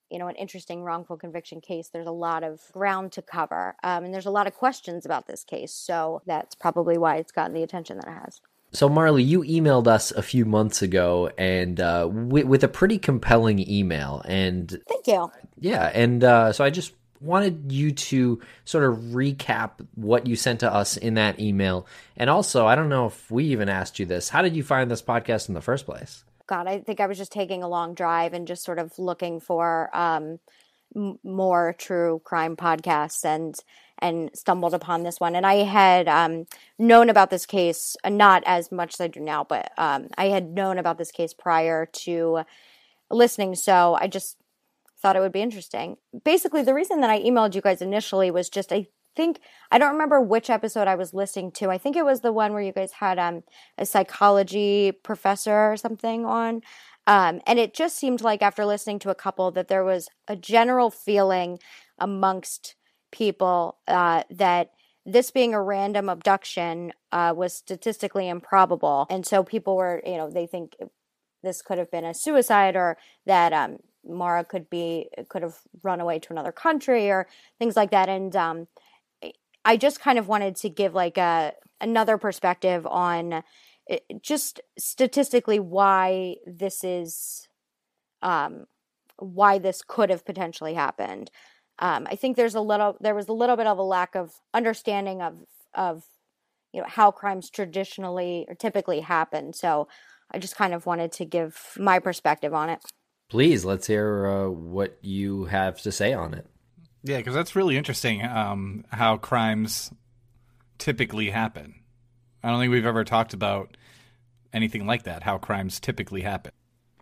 you 0.09 0.19
know 0.19 0.27
an 0.27 0.35
interesting 0.35 0.83
wrongful 0.83 1.17
conviction 1.17 1.61
case 1.61 1.89
there's 1.89 2.07
a 2.07 2.11
lot 2.11 2.43
of 2.43 2.61
ground 2.71 3.11
to 3.11 3.21
cover 3.21 3.75
um, 3.83 4.03
and 4.03 4.13
there's 4.13 4.25
a 4.25 4.31
lot 4.31 4.47
of 4.47 4.53
questions 4.53 5.05
about 5.05 5.27
this 5.27 5.43
case 5.43 5.73
so 5.73 6.21
that's 6.25 6.55
probably 6.55 6.97
why 6.97 7.17
it's 7.17 7.31
gotten 7.31 7.53
the 7.53 7.63
attention 7.63 7.97
that 7.97 8.07
it 8.07 8.13
has. 8.23 8.41
So 8.71 8.89
marley 8.89 9.23
you 9.23 9.41
emailed 9.43 9.87
us 9.87 10.11
a 10.11 10.21
few 10.21 10.45
months 10.45 10.81
ago 10.81 11.31
and 11.37 11.79
uh, 11.79 12.07
with, 12.11 12.45
with, 12.45 12.63
a 12.63 12.67
pretty 12.67 12.97
compelling 12.97 13.69
email 13.69 14.21
and 14.25 14.69
thank 14.87 15.07
you. 15.07 15.31
Yeah 15.59 15.91
and 15.93 16.23
uh, 16.23 16.53
so 16.53 16.63
i 16.63 16.69
just 16.69 16.93
wanted 17.19 17.71
you 17.71 17.91
to 17.91 18.39
sort 18.65 18.83
of 18.83 18.97
recap 18.97 19.85
what 19.95 20.27
you 20.27 20.35
sent 20.35 20.59
to 20.59 20.71
us 20.71 20.97
in 20.97 21.15
that 21.15 21.39
email 21.39 21.87
and 22.15 22.29
also 22.29 22.67
i 22.67 22.75
don't 22.75 22.89
know 22.89 23.07
if 23.07 23.31
we 23.31 23.45
even 23.45 23.69
asked 23.69 23.97
you 23.97 24.05
this 24.05 24.29
how 24.29 24.43
did 24.43 24.55
you 24.55 24.63
find 24.63 24.91
this 24.91 25.01
podcast 25.01 25.47
in 25.47 25.55
the 25.55 25.61
first 25.61 25.85
place 25.85 26.23
God, 26.47 26.67
I 26.67 26.79
think 26.79 26.99
I 26.99 27.07
was 27.07 27.17
just 27.17 27.31
taking 27.31 27.63
a 27.63 27.69
long 27.69 27.93
drive 27.93 28.33
and 28.33 28.47
just 28.47 28.63
sort 28.63 28.79
of 28.79 28.97
looking 28.97 29.39
for 29.39 29.95
um, 29.95 30.39
m- 30.95 31.19
more 31.23 31.75
true 31.77 32.21
crime 32.23 32.55
podcasts, 32.55 33.25
and 33.25 33.55
and 33.99 34.29
stumbled 34.33 34.73
upon 34.73 35.03
this 35.03 35.19
one. 35.19 35.35
And 35.35 35.45
I 35.45 35.63
had 35.63 36.07
um, 36.07 36.45
known 36.77 37.09
about 37.09 37.29
this 37.29 37.45
case, 37.45 37.95
uh, 38.03 38.09
not 38.09 38.43
as 38.45 38.71
much 38.71 38.93
as 38.93 39.01
I 39.01 39.07
do 39.07 39.19
now, 39.19 39.43
but 39.43 39.71
um, 39.77 40.07
I 40.17 40.25
had 40.25 40.51
known 40.51 40.77
about 40.77 40.97
this 40.97 41.11
case 41.11 41.33
prior 41.33 41.87
to 41.87 42.43
listening. 43.09 43.55
So 43.55 43.97
I 43.99 44.07
just 44.07 44.37
thought 45.01 45.15
it 45.15 45.19
would 45.19 45.31
be 45.31 45.41
interesting. 45.41 45.97
Basically, 46.23 46.63
the 46.63 46.73
reason 46.73 47.01
that 47.01 47.09
I 47.09 47.21
emailed 47.21 47.55
you 47.55 47.61
guys 47.61 47.81
initially 47.81 48.31
was 48.31 48.49
just 48.49 48.71
I 48.71 48.87
think 49.17 49.41
I 49.71 49.79
don't 49.79 49.91
remember 49.91 50.21
which 50.21 50.49
episode 50.49 50.87
I 50.87 50.95
was 50.95 51.13
listening 51.13 51.51
to. 51.53 51.69
I 51.69 51.77
think 51.77 51.97
it 51.97 52.05
was 52.05 52.21
the 52.21 52.31
one 52.31 52.53
where 52.53 52.61
you 52.61 52.71
guys 52.71 52.93
had 52.93 53.19
um, 53.19 53.43
a 53.77 53.85
psychology 53.85 54.93
professor 54.93 55.71
or 55.71 55.75
something 55.75 56.25
on. 56.25 56.61
Um, 57.07 57.41
and 57.47 57.57
it 57.57 57.73
just 57.73 57.97
seemed 57.97 58.21
like 58.21 58.41
after 58.41 58.65
listening 58.65 58.99
to 58.99 59.09
a 59.09 59.15
couple 59.15 59.51
that 59.51 59.67
there 59.67 59.83
was 59.83 60.07
a 60.27 60.35
general 60.35 60.91
feeling 60.91 61.59
amongst 61.97 62.75
people 63.11 63.77
uh, 63.87 64.23
that 64.29 64.71
this 65.05 65.31
being 65.31 65.53
a 65.53 65.61
random 65.61 66.09
abduction 66.09 66.91
uh, 67.13 67.33
was 67.35 67.53
statistically 67.53 68.27
improbable. 68.27 69.07
And 69.09 69.25
so 69.25 69.43
people 69.43 69.77
were, 69.77 70.01
you 70.05 70.17
know, 70.17 70.29
they 70.29 70.45
think 70.45 70.75
this 71.43 71.61
could 71.61 71.77
have 71.77 71.89
been 71.89 72.03
a 72.03 72.13
suicide 72.13 72.75
or 72.75 72.97
that 73.25 73.53
um, 73.53 73.77
Maura 74.05 74.43
could 74.43 74.69
be 74.69 75.09
could 75.29 75.43
have 75.43 75.59
run 75.81 76.01
away 76.01 76.19
to 76.19 76.33
another 76.33 76.51
country 76.51 77.09
or 77.09 77.27
things 77.57 77.75
like 77.75 77.91
that. 77.91 78.09
And 78.09 78.35
um, 78.35 78.67
I 79.67 79.75
just 79.75 79.99
kind 79.99 80.17
of 80.17 80.29
wanted 80.29 80.55
to 80.57 80.69
give 80.69 80.95
like 80.95 81.17
a 81.17 81.51
another 81.81 82.17
perspective 82.17 82.87
on 82.87 83.43
it, 83.85 84.03
just 84.21 84.61
statistically 84.79 85.59
why 85.59 86.37
this 86.45 86.85
is 86.85 87.49
um, 88.21 88.65
why 89.17 89.57
this 89.57 89.81
could 89.85 90.09
have 90.09 90.25
potentially 90.25 90.73
happened. 90.73 91.29
Um, 91.79 92.07
I 92.09 92.15
think 92.15 92.37
there's 92.37 92.55
a 92.55 92.61
little 92.61 92.95
there 93.01 93.13
was 93.13 93.27
a 93.27 93.33
little 93.33 93.57
bit 93.57 93.67
of 93.67 93.77
a 93.77 93.83
lack 93.83 94.15
of 94.15 94.31
understanding 94.53 95.21
of 95.21 95.43
of 95.73 96.05
you 96.71 96.79
know 96.79 96.87
how 96.87 97.11
crimes 97.11 97.49
traditionally 97.49 98.45
or 98.47 98.55
typically 98.55 99.01
happen. 99.01 99.51
So 99.51 99.89
I 100.31 100.39
just 100.39 100.55
kind 100.55 100.73
of 100.73 100.85
wanted 100.85 101.11
to 101.13 101.25
give 101.25 101.73
my 101.77 101.99
perspective 101.99 102.53
on 102.53 102.69
it. 102.69 102.79
Please, 103.29 103.65
let's 103.65 103.87
hear 103.87 104.27
uh, 104.27 104.49
what 104.49 104.97
you 105.01 105.43
have 105.45 105.81
to 105.81 105.91
say 105.91 106.13
on 106.13 106.33
it. 106.33 106.47
Yeah, 107.03 107.17
because 107.17 107.33
that's 107.33 107.55
really 107.55 107.77
interesting 107.77 108.25
um, 108.25 108.85
how 108.91 109.17
crimes 109.17 109.91
typically 110.77 111.29
happen. 111.29 111.75
I 112.43 112.49
don't 112.49 112.59
think 112.59 112.71
we've 112.71 112.85
ever 112.85 113.03
talked 113.03 113.33
about 113.33 113.77
anything 114.53 114.85
like 114.85 115.03
that, 115.03 115.23
how 115.23 115.37
crimes 115.37 115.79
typically 115.79 116.21
happen. 116.21 116.51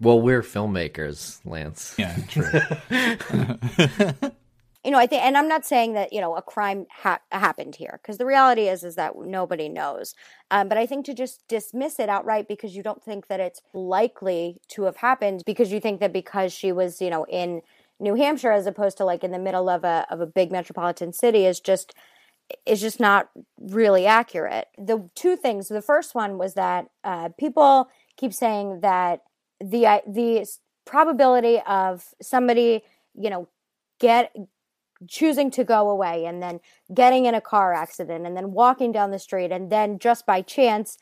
Well, 0.01 0.19
we're 0.19 0.41
filmmakers, 0.41 1.39
Lance. 1.45 1.95
Yeah, 1.97 2.15
true. 2.27 2.49
you 4.83 4.91
know, 4.91 4.99
I 4.99 5.07
think, 5.07 5.23
and 5.23 5.37
I'm 5.37 5.47
not 5.47 5.65
saying 5.65 5.93
that 5.93 6.11
you 6.11 6.19
know 6.19 6.35
a 6.35 6.41
crime 6.41 6.85
ha- 6.91 7.21
happened 7.31 7.75
here 7.75 7.99
because 8.01 8.17
the 8.17 8.25
reality 8.25 8.67
is 8.67 8.83
is 8.83 8.95
that 8.95 9.13
nobody 9.17 9.69
knows. 9.69 10.13
Um, 10.51 10.67
but 10.67 10.77
I 10.77 10.85
think 10.85 11.05
to 11.05 11.13
just 11.13 11.47
dismiss 11.47 11.99
it 11.99 12.09
outright 12.09 12.47
because 12.49 12.75
you 12.75 12.83
don't 12.83 13.01
think 13.03 13.27
that 13.27 13.39
it's 13.39 13.61
likely 13.73 14.57
to 14.69 14.83
have 14.83 14.97
happened 14.97 15.43
because 15.45 15.71
you 15.71 15.79
think 15.79 16.01
that 16.01 16.11
because 16.11 16.51
she 16.51 16.73
was 16.73 17.01
you 17.01 17.09
know 17.09 17.25
in 17.29 17.61
New 17.99 18.15
Hampshire 18.15 18.51
as 18.51 18.67
opposed 18.67 18.97
to 18.97 19.05
like 19.05 19.23
in 19.23 19.31
the 19.31 19.39
middle 19.39 19.69
of 19.69 19.83
a 19.83 20.05
of 20.09 20.21
a 20.21 20.25
big 20.25 20.51
metropolitan 20.51 21.13
city 21.13 21.45
is 21.45 21.59
just 21.59 21.93
is 22.65 22.81
just 22.81 22.99
not 22.99 23.29
really 23.59 24.05
accurate. 24.05 24.67
The 24.77 25.09
two 25.15 25.35
things. 25.35 25.67
The 25.67 25.81
first 25.81 26.13
one 26.13 26.37
was 26.37 26.53
that 26.53 26.87
uh, 27.03 27.29
people 27.39 27.89
keep 28.17 28.33
saying 28.33 28.81
that 28.81 29.21
the 29.59 30.01
the 30.07 30.45
probability 30.85 31.61
of 31.65 32.05
somebody 32.21 32.83
you 33.15 33.29
know 33.29 33.47
get 33.99 34.35
choosing 35.07 35.51
to 35.51 35.63
go 35.63 35.89
away 35.89 36.25
and 36.25 36.41
then 36.41 36.59
getting 36.93 37.25
in 37.25 37.35
a 37.35 37.41
car 37.41 37.73
accident 37.73 38.25
and 38.25 38.35
then 38.35 38.51
walking 38.51 38.91
down 38.91 39.11
the 39.11 39.19
street 39.19 39.51
and 39.51 39.71
then 39.71 39.99
just 39.99 40.25
by 40.25 40.41
chance 40.41 40.97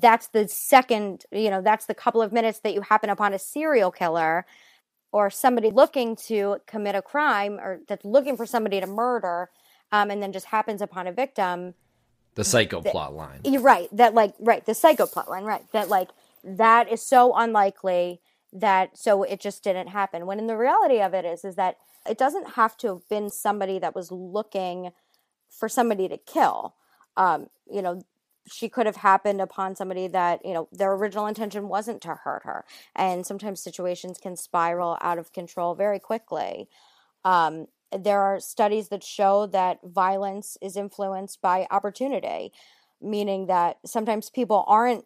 that's 0.00 0.28
the 0.28 0.48
second 0.48 1.24
you 1.30 1.50
know 1.50 1.60
that's 1.60 1.86
the 1.86 1.94
couple 1.94 2.22
of 2.22 2.32
minutes 2.32 2.60
that 2.60 2.74
you 2.74 2.80
happen 2.80 3.10
upon 3.10 3.32
a 3.32 3.38
serial 3.38 3.90
killer 3.90 4.46
or 5.12 5.30
somebody 5.30 5.70
looking 5.70 6.16
to 6.16 6.58
commit 6.66 6.94
a 6.94 7.02
crime 7.02 7.58
or 7.60 7.80
that's 7.88 8.04
looking 8.04 8.36
for 8.36 8.46
somebody 8.46 8.80
to 8.80 8.86
murder 8.86 9.50
um, 9.92 10.10
and 10.10 10.22
then 10.22 10.32
just 10.32 10.46
happens 10.46 10.82
upon 10.82 11.06
a 11.06 11.12
victim 11.12 11.74
the 12.34 12.44
psycho 12.44 12.80
that, 12.80 12.92
plot 12.92 13.14
line 13.14 13.40
you're 13.44 13.62
right 13.62 13.88
that 13.92 14.14
like 14.14 14.34
right 14.38 14.66
the 14.66 14.74
psycho 14.74 15.06
plot 15.06 15.28
line 15.28 15.44
right 15.44 15.70
that 15.72 15.88
like 15.88 16.10
that 16.44 16.90
is 16.90 17.02
so 17.02 17.34
unlikely 17.34 18.20
that 18.52 18.96
so 18.96 19.22
it 19.22 19.40
just 19.40 19.64
didn't 19.64 19.88
happen 19.88 20.26
when 20.26 20.38
in 20.38 20.46
the 20.46 20.56
reality 20.56 21.00
of 21.00 21.14
it 21.14 21.24
is 21.24 21.44
is 21.44 21.56
that 21.56 21.76
it 22.08 22.18
doesn't 22.18 22.50
have 22.50 22.76
to 22.78 22.88
have 22.88 23.08
been 23.08 23.30
somebody 23.30 23.78
that 23.78 23.94
was 23.94 24.12
looking 24.12 24.92
for 25.48 25.68
somebody 25.68 26.08
to 26.08 26.16
kill. 26.16 26.74
Um, 27.16 27.48
you 27.70 27.82
know, 27.82 28.02
she 28.46 28.68
could 28.68 28.86
have 28.86 28.96
happened 28.96 29.40
upon 29.40 29.76
somebody 29.76 30.06
that, 30.08 30.44
you 30.44 30.54
know, 30.54 30.68
their 30.72 30.92
original 30.92 31.26
intention 31.26 31.68
wasn't 31.68 32.00
to 32.02 32.14
hurt 32.14 32.42
her. 32.44 32.64
And 32.94 33.26
sometimes 33.26 33.60
situations 33.62 34.18
can 34.18 34.36
spiral 34.36 34.98
out 35.00 35.18
of 35.18 35.32
control 35.32 35.74
very 35.74 35.98
quickly. 35.98 36.68
Um, 37.24 37.66
there 37.96 38.20
are 38.20 38.40
studies 38.40 38.88
that 38.88 39.02
show 39.04 39.46
that 39.46 39.78
violence 39.84 40.56
is 40.60 40.76
influenced 40.76 41.40
by 41.40 41.66
opportunity, 41.70 42.52
meaning 43.00 43.46
that 43.46 43.78
sometimes 43.84 44.30
people 44.30 44.64
aren't 44.66 45.04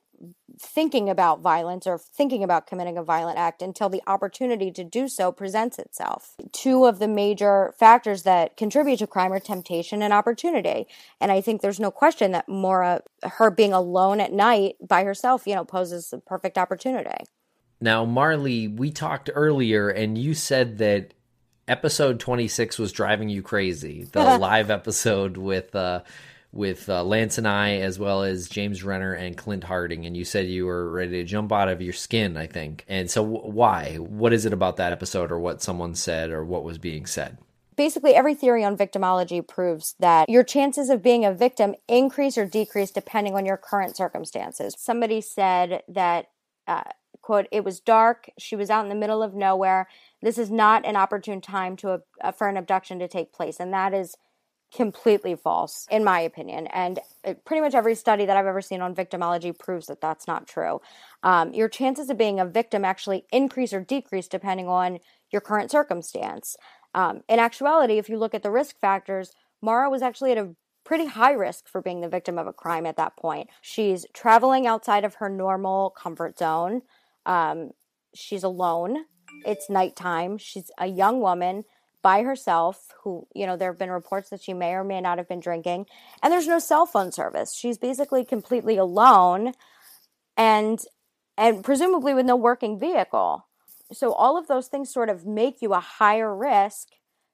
thinking 0.59 1.09
about 1.09 1.41
violence 1.41 1.87
or 1.87 1.99
thinking 1.99 2.45
about 2.45 2.67
committing 2.67 2.99
a 2.99 3.03
violent 3.03 3.39
act 3.39 3.63
until 3.63 3.89
the 3.89 4.03
opportunity 4.07 4.71
to 4.71 4.85
do 4.85 5.09
so 5.09 5.33
presents 5.33 5.79
itself. 5.79 6.37
Two 6.53 6.85
of 6.85 6.99
the 6.99 7.09
major 7.09 7.75
factors 7.79 8.25
that 8.25 8.57
contribute 8.57 8.99
to 8.99 9.07
crime 9.07 9.33
are 9.33 9.41
temptation 9.41 10.03
and 10.03 10.13
opportunity. 10.13 10.87
And 11.21 11.33
I 11.33 11.41
think 11.41 11.63
there's 11.63 11.81
no 11.81 11.91
question 11.91 12.33
that 12.33 12.49
Maura, 12.49 13.03
her 13.23 13.51
being 13.51 13.73
alone 13.73 14.21
at 14.21 14.33
night 14.33 14.77
by 14.87 15.05
herself, 15.05 15.47
you 15.47 15.55
know, 15.55 15.65
poses 15.65 16.13
a 16.13 16.19
perfect 16.19 16.59
opportunity. 16.59 17.25
Now, 17.81 18.05
Marley, 18.05 18.69
we 18.69 18.91
talked 18.91 19.31
earlier 19.35 19.89
and 19.89 20.19
you 20.19 20.35
said 20.35 20.79
that 20.79 21.15
episode 21.67 22.21
26 22.21 22.79
was 22.79 22.93
driving 22.93 23.31
you 23.31 23.43
crazy. 23.43 24.05
The 24.05 24.23
live 24.39 24.71
episode 24.71 25.39
with, 25.39 25.75
uh, 25.75 26.03
with 26.53 26.89
uh, 26.89 27.05
Lance 27.05 27.39
and 27.39 27.47
I, 27.47 27.77
as 27.77 27.99
well 27.99 28.23
as 28.23 28.49
James 28.49 28.83
Renner 28.83 29.13
and 29.13 29.37
Clint 29.37 29.65
Harding, 29.65 30.05
and 30.05 30.17
you 30.17 30.25
said 30.25 30.47
you 30.47 30.67
were 30.67 30.91
ready 30.91 31.13
to 31.13 31.25
jump 31.25 31.53
out 31.53 31.69
of 31.69 31.81
your 31.81 31.93
skin, 31.93 32.37
I 32.37 32.47
think. 32.47 32.85
And 32.89 33.11
so, 33.11 33.23
w- 33.23 33.53
why? 33.53 33.97
What 33.97 34.33
is 34.33 34.45
it 34.45 34.53
about 34.53 34.77
that 34.79 34.93
episode, 34.93 35.31
or 35.31 35.39
what 35.39 35.63
someone 35.63 35.95
said, 35.95 36.31
or 36.31 36.45
what 36.45 36.65
was 36.65 36.79
being 36.79 37.07
said? 37.07 37.39
Basically, 37.77 38.15
every 38.15 38.35
theory 38.35 38.65
on 38.65 38.77
victimology 38.77 39.47
proves 39.47 39.95
that 40.01 40.29
your 40.29 40.43
chances 40.43 40.91
of 40.91 41.03
being 41.03 41.25
a 41.25 41.33
victim 41.33 41.75
increase 41.89 42.37
or 42.37 42.45
decrease 42.47 42.91
depending 42.91 43.35
on 43.35 43.47
your 43.47 43.57
current 43.57 43.97
circumstances. 43.97 44.75
Somebody 44.77 45.21
said 45.21 45.83
that, 45.89 46.27
uh, 46.67 46.83
quote, 47.23 47.47
it 47.53 47.65
was 47.65 47.81
dark, 47.81 48.29
she 48.39 48.57
was 48.57 48.71
out 48.71 48.85
in 48.85 48.91
the 48.91 48.95
middle 48.97 49.23
of 49.23 49.35
nowhere. 49.35 49.89
This 50.21 50.37
is 50.37 50.51
not 50.51 50.85
an 50.85 50.97
opportune 50.97 51.41
time 51.41 51.77
to 51.77 52.03
for 52.37 52.49
an 52.49 52.57
abduction 52.57 52.99
to 52.99 53.09
take 53.09 53.33
place, 53.33 53.59
and 53.61 53.73
that 53.73 53.95
is 53.95 54.17
completely 54.75 55.35
false, 55.35 55.87
in 55.91 56.05
my 56.05 56.21
opinion. 56.21 56.67
And 56.69 57.01
pretty 57.45 57.61
much 57.61 57.75
every 57.75 57.95
study 57.95 58.25
that 58.27 58.37
I've 58.37 58.47
ever 58.47 58.63
seen 58.63 58.81
on 58.81 58.95
victimology 58.95 59.57
proves 59.57 59.87
that 59.87 60.01
that's 60.01 60.27
not 60.27 60.47
true. 60.47 60.81
Um, 61.23 61.53
your 61.53 61.69
chances 61.69 62.09
of 62.09 62.17
being 62.17 62.39
a 62.39 62.47
victim 62.47 62.85
actually 62.85 63.25
increase 63.33 63.73
or 63.73 63.81
decrease 63.81 64.29
depending 64.29 64.69
on 64.69 64.99
your 65.31 65.41
current 65.41 65.71
circumstance. 65.71 66.57
Um, 66.95 67.23
in 67.29 67.39
actuality, 67.39 67.99
if 67.99 68.09
you 68.09 68.19
look 68.19 68.35
at 68.35 68.43
the 68.43 68.51
risk 68.51 68.79
factors, 68.79 69.33
Maura 69.61 69.91
was 69.91 70.03
actually 70.03 70.33
at 70.33 70.39
a 70.39 70.55
pretty 70.85 71.07
high 71.07 71.33
risk 71.33 71.69
for 71.69 71.83
being 71.83 72.01
the 72.01 72.09
victim 72.09 72.39
of 72.39 72.47
a 72.47 72.53
crime 72.53 72.87
at 72.87 72.97
that 72.97 73.17
point. 73.17 73.49
She's 73.61 74.07
traveling 74.15 74.67
outside 74.67 75.05
of 75.05 75.17
her 75.17 75.29
normal 75.29 75.91
comfort 75.91 76.39
zone. 76.39 76.83
Um, 77.27 77.71
she's 78.15 78.43
alone. 78.43 79.05
It's 79.45 79.71
nighttime. 79.71 80.39
She's 80.39 80.71
a 80.79 80.87
young 80.87 81.21
woman 81.21 81.65
by 82.03 82.23
herself 82.23 82.89
who 83.03 83.27
you 83.35 83.47
know 83.47 83.57
there 83.57 83.71
have 83.71 83.79
been 83.79 83.91
reports 83.91 84.31
that 84.31 84.43
she 84.43 84.55
may 84.55 84.73
or 84.73 84.85
may 84.85 85.01
not 85.01 85.19
have 85.19 85.29
been 85.29 85.41
drinking 85.41 85.87
and 86.23 86.33
there's 86.33 86.47
no 86.47 86.59
cell 86.59 86.87
phone 86.87 87.13
service. 87.13 87.55
She's 87.55 87.79
basically 87.79 88.25
completely 88.25 88.77
alone 88.77 89.53
and 90.37 90.81
and 91.37 91.65
presumably 91.65 92.15
with 92.15 92.27
no 92.27 92.37
working 92.37 92.79
vehicle. 92.79 93.47
So 93.93 94.13
all 94.13 94.39
of 94.39 94.47
those 94.47 94.69
things 94.69 94.93
sort 94.93 95.09
of 95.09 95.27
make 95.27 95.63
you 95.63 95.73
a 95.73 95.81
higher 95.81 96.35
risk 96.35 96.89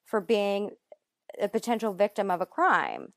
for 0.04 0.20
being 0.20 0.70
a 1.40 1.48
potential 1.48 1.92
victim 1.92 2.30
of 2.30 2.40
a 2.40 2.46
crime. 2.46 3.12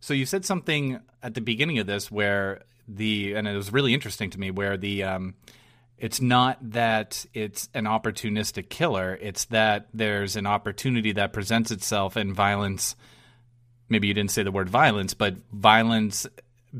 So 0.00 0.12
you 0.12 0.26
said 0.26 0.44
something 0.44 1.00
at 1.22 1.34
the 1.34 1.40
beginning 1.40 1.78
of 1.78 1.86
this 1.86 2.10
where 2.10 2.62
the 2.86 3.34
and 3.34 3.48
it 3.48 3.56
was 3.56 3.72
really 3.72 3.94
interesting 3.94 4.30
to 4.30 4.38
me 4.38 4.50
where 4.50 4.76
the 4.76 5.04
um 5.04 5.34
it's 5.98 6.20
not 6.20 6.58
that 6.72 7.24
it's 7.34 7.68
an 7.74 7.84
opportunistic 7.84 8.68
killer 8.68 9.18
it's 9.20 9.44
that 9.46 9.88
there's 9.94 10.36
an 10.36 10.46
opportunity 10.46 11.12
that 11.12 11.32
presents 11.32 11.70
itself 11.70 12.16
and 12.16 12.34
violence 12.34 12.96
maybe 13.88 14.08
you 14.08 14.14
didn't 14.14 14.30
say 14.30 14.42
the 14.42 14.52
word 14.52 14.68
violence 14.68 15.14
but 15.14 15.36
violence 15.52 16.26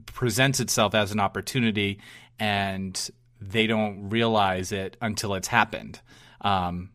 presents 0.07 0.61
itself 0.61 0.95
as 0.95 1.13
an 1.13 1.21
opportunity 1.21 2.01
and 2.39 3.11
they 3.41 3.67
don't 3.67 4.09
realize 4.09 4.73
it 4.73 4.97
until 5.01 5.35
it's 5.35 5.49
happened 5.49 6.01
um, 6.41 6.91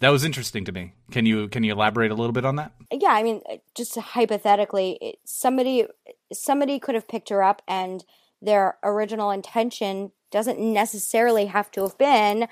That 0.00 0.10
was 0.10 0.24
interesting 0.24 0.64
to 0.66 0.72
me. 0.72 0.92
Can 1.10 1.24
you 1.24 1.48
can 1.48 1.64
you 1.64 1.72
elaborate 1.72 2.10
a 2.10 2.14
little 2.14 2.32
bit 2.32 2.44
on 2.44 2.56
that? 2.56 2.72
Yeah, 2.92 3.10
I 3.10 3.22
mean, 3.22 3.40
just 3.74 3.96
hypothetically, 3.96 5.18
somebody 5.24 5.86
somebody 6.32 6.78
could 6.78 6.94
have 6.94 7.08
picked 7.08 7.30
her 7.30 7.42
up, 7.42 7.62
and 7.66 8.04
their 8.40 8.76
original 8.84 9.30
intention 9.30 10.12
doesn't 10.30 10.58
necessarily 10.58 11.46
have 11.46 11.70
to 11.72 11.82
have 11.82 11.98
been, 11.98 12.48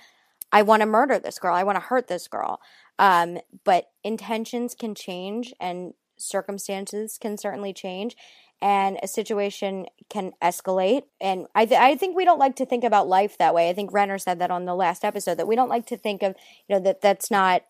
"I 0.52 0.62
want 0.62 0.80
to 0.80 0.86
murder 0.86 1.18
this 1.18 1.38
girl. 1.38 1.54
I 1.54 1.62
want 1.62 1.76
to 1.76 1.84
hurt 1.84 2.08
this 2.08 2.28
girl." 2.28 2.60
Um, 2.98 3.38
but 3.64 3.90
intentions 4.02 4.74
can 4.74 4.94
change, 4.94 5.52
and 5.60 5.94
circumstances 6.16 7.18
can 7.20 7.36
certainly 7.36 7.72
change 7.72 8.16
and 8.62 8.98
a 9.02 9.08
situation 9.08 9.86
can 10.08 10.32
escalate. 10.42 11.02
And 11.20 11.46
I, 11.54 11.66
th- 11.66 11.80
I 11.80 11.94
think 11.96 12.16
we 12.16 12.24
don't 12.24 12.38
like 12.38 12.56
to 12.56 12.66
think 12.66 12.84
about 12.84 13.08
life 13.08 13.36
that 13.38 13.54
way. 13.54 13.68
I 13.68 13.74
think 13.74 13.92
Renner 13.92 14.18
said 14.18 14.38
that 14.38 14.50
on 14.50 14.64
the 14.64 14.74
last 14.74 15.04
episode 15.04 15.36
that 15.36 15.46
we 15.46 15.56
don't 15.56 15.68
like 15.68 15.86
to 15.86 15.96
think 15.96 16.22
of, 16.22 16.34
you 16.68 16.74
know, 16.74 16.80
that 16.82 17.02
that's 17.02 17.30
not, 17.30 17.62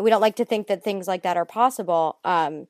we 0.00 0.10
don't 0.10 0.20
like 0.20 0.36
to 0.36 0.44
think 0.44 0.66
that 0.66 0.84
things 0.84 1.08
like 1.08 1.22
that 1.22 1.36
are 1.36 1.46
possible. 1.46 2.18
Um, 2.24 2.68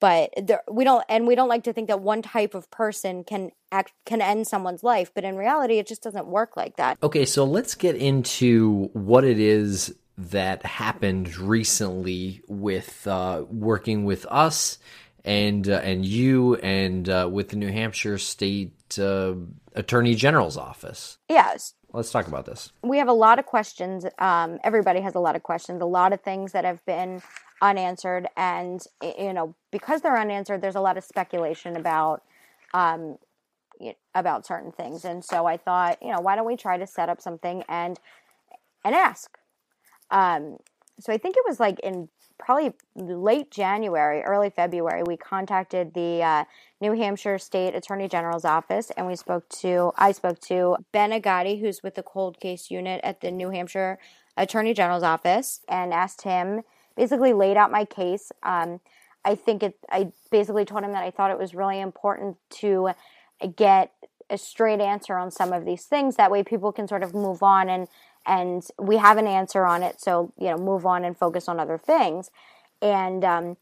but 0.00 0.30
there, 0.36 0.62
we 0.70 0.84
don't, 0.84 1.04
and 1.08 1.26
we 1.26 1.34
don't 1.34 1.48
like 1.48 1.64
to 1.64 1.72
think 1.72 1.88
that 1.88 2.00
one 2.00 2.22
type 2.22 2.54
of 2.54 2.70
person 2.70 3.22
can 3.22 3.50
act, 3.70 3.92
can 4.06 4.20
end 4.20 4.46
someone's 4.46 4.82
life. 4.82 5.12
But 5.14 5.24
in 5.24 5.36
reality, 5.36 5.78
it 5.78 5.86
just 5.86 6.02
doesn't 6.02 6.26
work 6.26 6.56
like 6.56 6.76
that. 6.76 6.98
Okay, 7.02 7.24
so 7.24 7.44
let's 7.44 7.74
get 7.74 7.96
into 7.96 8.90
what 8.94 9.24
it 9.24 9.38
is 9.38 9.94
that 10.16 10.64
happened 10.64 11.36
recently 11.36 12.42
with 12.48 13.06
uh, 13.06 13.44
working 13.48 14.04
with 14.04 14.26
us 14.26 14.78
and 15.24 15.68
uh, 15.68 15.80
and 15.82 16.04
you 16.04 16.56
and 16.56 17.08
uh, 17.08 17.28
with 17.30 17.50
the 17.50 17.56
New 17.56 17.70
Hampshire 17.70 18.18
State 18.18 18.98
uh, 18.98 19.34
Attorney 19.74 20.14
General's 20.14 20.56
office. 20.56 21.18
Yes. 21.28 21.74
Let's 21.92 22.10
talk 22.10 22.28
about 22.28 22.46
this. 22.46 22.72
We 22.82 22.98
have 22.98 23.08
a 23.08 23.12
lot 23.12 23.38
of 23.38 23.46
questions. 23.46 24.06
Um, 24.18 24.60
everybody 24.62 25.00
has 25.00 25.16
a 25.16 25.20
lot 25.20 25.34
of 25.34 25.42
questions. 25.42 25.82
A 25.82 25.86
lot 25.86 26.12
of 26.12 26.20
things 26.20 26.52
that 26.52 26.64
have 26.64 26.84
been 26.86 27.20
unanswered, 27.60 28.28
and 28.36 28.82
you 29.02 29.32
know 29.32 29.54
because 29.70 30.00
they're 30.02 30.18
unanswered, 30.18 30.60
there's 30.62 30.76
a 30.76 30.80
lot 30.80 30.96
of 30.96 31.04
speculation 31.04 31.76
about 31.76 32.22
um, 32.74 33.18
about 34.14 34.46
certain 34.46 34.72
things. 34.72 35.04
And 35.04 35.24
so 35.24 35.46
I 35.46 35.56
thought, 35.56 35.98
you 36.02 36.12
know, 36.12 36.20
why 36.20 36.36
don't 36.36 36.46
we 36.46 36.56
try 36.56 36.76
to 36.76 36.86
set 36.86 37.08
up 37.08 37.20
something 37.20 37.64
and 37.68 37.98
and 38.84 38.94
ask. 38.94 39.38
Um, 40.10 40.58
so 40.98 41.12
I 41.12 41.18
think 41.18 41.36
it 41.36 41.44
was 41.46 41.60
like 41.60 41.78
in 41.80 42.08
probably 42.38 42.72
late 42.94 43.50
January, 43.50 44.22
early 44.22 44.50
February, 44.50 45.02
we 45.06 45.16
contacted 45.16 45.94
the 45.94 46.22
uh, 46.22 46.44
New 46.80 46.92
Hampshire 46.92 47.38
State 47.38 47.74
Attorney 47.74 48.08
General's 48.08 48.44
office 48.44 48.90
and 48.96 49.06
we 49.06 49.14
spoke 49.14 49.48
to, 49.60 49.92
I 49.96 50.12
spoke 50.12 50.40
to 50.40 50.76
Ben 50.92 51.10
Agati, 51.10 51.60
who's 51.60 51.82
with 51.82 51.94
the 51.94 52.02
cold 52.02 52.40
case 52.40 52.70
unit 52.70 53.00
at 53.04 53.20
the 53.20 53.30
New 53.30 53.50
Hampshire 53.50 53.98
Attorney 54.36 54.72
General's 54.72 55.02
office, 55.02 55.60
and 55.68 55.92
asked 55.92 56.22
him, 56.22 56.62
basically 57.00 57.32
laid 57.32 57.56
out 57.56 57.72
my 57.72 57.86
case. 57.86 58.30
Um, 58.42 58.78
I 59.24 59.34
think 59.34 59.62
it, 59.62 59.74
I 59.90 60.12
basically 60.30 60.66
told 60.66 60.84
him 60.84 60.92
that 60.92 61.02
I 61.02 61.10
thought 61.10 61.30
it 61.30 61.38
was 61.38 61.54
really 61.54 61.80
important 61.80 62.36
to 62.60 62.90
get 63.56 63.92
a 64.28 64.36
straight 64.36 64.80
answer 64.80 65.16
on 65.16 65.30
some 65.30 65.54
of 65.54 65.64
these 65.64 65.84
things. 65.84 66.16
That 66.16 66.30
way 66.30 66.42
people 66.42 66.72
can 66.72 66.86
sort 66.86 67.02
of 67.02 67.14
move 67.14 67.42
on 67.42 67.70
and 67.70 67.88
and 68.26 68.66
we 68.78 68.98
have 68.98 69.16
an 69.16 69.26
answer 69.26 69.64
on 69.64 69.82
it. 69.82 69.98
So, 69.98 70.34
you 70.38 70.48
know, 70.48 70.58
move 70.58 70.84
on 70.84 71.06
and 71.06 71.16
focus 71.16 71.48
on 71.48 71.58
other 71.58 71.78
things. 71.78 72.30
And 72.82 73.24
um, 73.24 73.56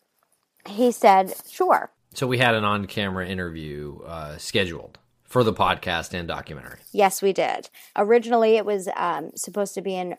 he 0.66 0.90
said, 0.90 1.32
sure. 1.48 1.92
So 2.12 2.26
we 2.26 2.38
had 2.38 2.56
an 2.56 2.64
on 2.64 2.86
camera 2.86 3.24
interview 3.28 4.00
uh, 4.00 4.36
scheduled 4.36 4.98
for 5.22 5.44
the 5.44 5.52
podcast 5.52 6.12
and 6.12 6.26
documentary. 6.26 6.80
Yes, 6.90 7.22
we 7.22 7.32
did. 7.32 7.70
Originally, 7.94 8.56
it 8.56 8.66
was 8.66 8.88
um, 8.96 9.30
supposed 9.36 9.74
to 9.74 9.80
be 9.80 9.94
in 9.94 10.16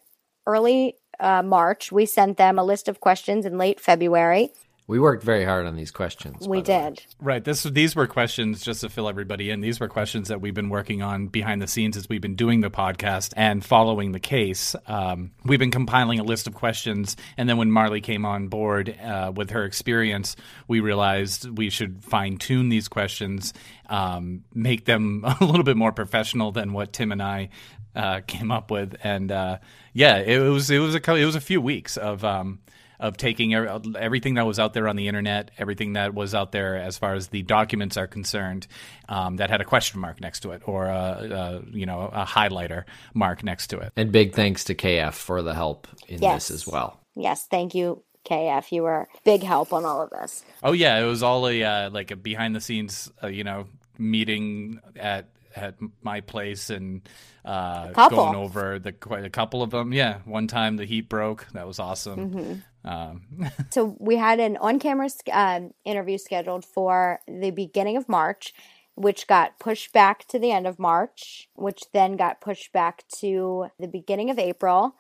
early 0.49 0.95
uh, 1.19 1.43
March. 1.43 1.91
We 1.91 2.05
sent 2.05 2.37
them 2.37 2.57
a 2.57 2.63
list 2.63 2.87
of 2.87 2.99
questions 2.99 3.45
in 3.45 3.57
late 3.57 3.79
February. 3.79 4.49
We 4.89 4.99
worked 4.99 5.21
very 5.21 5.45
hard 5.45 5.67
on 5.67 5.75
these 5.75 5.91
questions. 5.91 6.47
We 6.47 6.63
did. 6.63 6.99
Right. 7.21 7.43
This 7.43 7.61
these 7.61 7.95
were 7.95 8.07
questions 8.07 8.63
just 8.63 8.81
to 8.81 8.89
fill 8.89 9.07
everybody 9.07 9.51
in. 9.51 9.61
These 9.61 9.79
were 9.79 9.87
questions 9.87 10.29
that 10.29 10.41
we've 10.41 10.55
been 10.55 10.69
working 10.69 11.03
on 11.03 11.27
behind 11.27 11.61
the 11.61 11.67
scenes 11.67 11.95
as 11.95 12.09
we've 12.09 12.19
been 12.19 12.33
doing 12.33 12.61
the 12.61 12.71
podcast 12.71 13.33
and 13.37 13.63
following 13.63 14.13
the 14.13 14.19
case. 14.19 14.75
Um, 14.87 15.29
we've 15.45 15.59
been 15.59 15.69
compiling 15.69 16.17
a 16.17 16.23
list 16.23 16.47
of 16.47 16.55
questions, 16.55 17.17
and 17.37 17.47
then 17.47 17.57
when 17.57 17.71
Marley 17.71 18.01
came 18.01 18.25
on 18.25 18.47
board 18.47 18.97
uh, 18.99 19.31
with 19.35 19.51
her 19.51 19.63
experience, 19.63 20.35
we 20.67 20.79
realized 20.79 21.55
we 21.55 21.69
should 21.69 22.03
fine 22.03 22.37
tune 22.37 22.69
these 22.69 22.87
questions, 22.87 23.53
um, 23.89 24.43
make 24.55 24.85
them 24.85 25.23
a 25.39 25.45
little 25.45 25.61
bit 25.61 25.77
more 25.77 25.91
professional 25.91 26.51
than 26.51 26.73
what 26.73 26.93
Tim 26.93 27.11
and 27.11 27.21
I 27.21 27.49
uh, 27.95 28.21
came 28.25 28.49
up 28.49 28.71
with, 28.71 28.95
and 29.03 29.31
uh, 29.31 29.59
yeah, 29.93 30.17
it 30.17 30.39
was 30.39 30.71
it 30.71 30.79
was 30.79 30.95
a 30.95 31.15
it 31.15 31.25
was 31.25 31.35
a 31.35 31.41
few 31.41 31.61
weeks 31.61 31.95
of. 31.95 32.25
Um, 32.25 32.57
of 32.99 33.17
taking 33.17 33.53
everything 33.53 34.35
that 34.35 34.45
was 34.45 34.59
out 34.59 34.73
there 34.73 34.87
on 34.87 34.95
the 34.95 35.07
internet, 35.07 35.51
everything 35.57 35.93
that 35.93 36.13
was 36.13 36.35
out 36.35 36.51
there 36.51 36.75
as 36.75 36.97
far 36.97 37.13
as 37.13 37.29
the 37.29 37.41
documents 37.43 37.97
are 37.97 38.07
concerned, 38.07 38.67
um, 39.07 39.37
that 39.37 39.49
had 39.49 39.61
a 39.61 39.65
question 39.65 39.99
mark 39.99 40.19
next 40.19 40.41
to 40.41 40.51
it 40.51 40.61
or 40.65 40.87
a, 40.87 40.91
a, 40.91 41.63
you 41.71 41.85
know 41.85 42.09
a 42.11 42.25
highlighter 42.25 42.83
mark 43.13 43.43
next 43.43 43.67
to 43.67 43.79
it. 43.79 43.93
And 43.95 44.11
big 44.11 44.33
thanks 44.33 44.65
to 44.65 44.75
KF 44.75 45.13
for 45.13 45.41
the 45.41 45.53
help 45.53 45.87
in 46.07 46.21
yes. 46.21 46.47
this 46.47 46.61
as 46.61 46.67
well. 46.67 46.99
Yes, 47.15 47.47
thank 47.47 47.73
you, 47.73 48.03
KF. 48.25 48.71
You 48.71 48.83
were 48.83 49.07
big 49.23 49.43
help 49.43 49.73
on 49.73 49.85
all 49.85 50.01
of 50.01 50.09
this. 50.09 50.43
Oh 50.63 50.73
yeah, 50.73 50.99
it 50.99 51.05
was 51.05 51.23
all 51.23 51.47
a 51.47 51.63
uh, 51.63 51.89
like 51.89 52.11
a 52.11 52.15
behind 52.15 52.55
the 52.55 52.61
scenes, 52.61 53.11
uh, 53.23 53.27
you 53.27 53.43
know, 53.43 53.67
meeting 53.97 54.79
at 54.95 55.29
at 55.55 55.75
my 56.01 56.21
place 56.21 56.69
and 56.69 57.07
uh, 57.45 57.91
going 58.09 58.35
over 58.35 58.79
the 58.79 58.91
quite 58.91 59.25
a 59.25 59.29
couple 59.29 59.63
of 59.63 59.71
them. 59.71 59.93
Yeah, 59.93 60.19
one 60.25 60.47
time 60.47 60.77
the 60.77 60.85
heat 60.85 61.09
broke. 61.09 61.47
That 61.53 61.67
was 61.67 61.79
awesome. 61.79 62.31
Mm-hmm. 62.31 62.89
Um. 62.89 63.51
so 63.71 63.95
we 63.99 64.15
had 64.15 64.39
an 64.39 64.57
on-camera 64.57 65.09
um, 65.31 65.71
interview 65.85 66.17
scheduled 66.17 66.65
for 66.65 67.19
the 67.27 67.51
beginning 67.51 67.97
of 67.97 68.07
March, 68.07 68.53
which 68.95 69.27
got 69.27 69.59
pushed 69.59 69.93
back 69.93 70.27
to 70.27 70.39
the 70.39 70.51
end 70.51 70.67
of 70.67 70.79
March, 70.79 71.49
which 71.55 71.83
then 71.93 72.17
got 72.17 72.41
pushed 72.41 72.71
back 72.71 73.03
to 73.19 73.67
the 73.79 73.87
beginning 73.87 74.29
of 74.29 74.39
April. 74.39 74.95